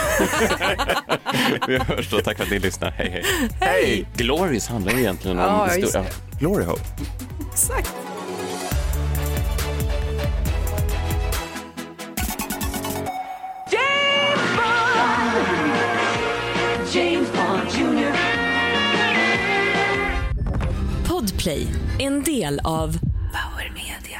vi 1.67 1.77
hörs 1.77 2.09
då. 2.09 2.19
Tack 2.19 2.37
för 2.37 2.43
att 2.43 2.51
ni 2.51 2.59
lyssnade. 2.69 2.93
Hej, 2.97 3.09
hej. 3.09 3.23
Hej! 3.59 4.05
Glories 4.13 4.67
handlar 4.67 4.93
egentligen 4.93 5.39
om... 5.39 5.45
Ja, 5.45 5.65
histor- 5.67 5.79
just 5.81 5.93
det. 5.93 6.05
Glory 6.39 6.65
Hole. 6.65 6.79
Exakt. 7.53 7.93
James 16.91 17.29
Bond 17.31 17.69
Jr. 17.71 18.11
Podplay, 21.07 21.67
en 21.99 22.23
del 22.23 22.59
av 22.63 22.97
Power 23.31 23.71
Media. 23.73 24.19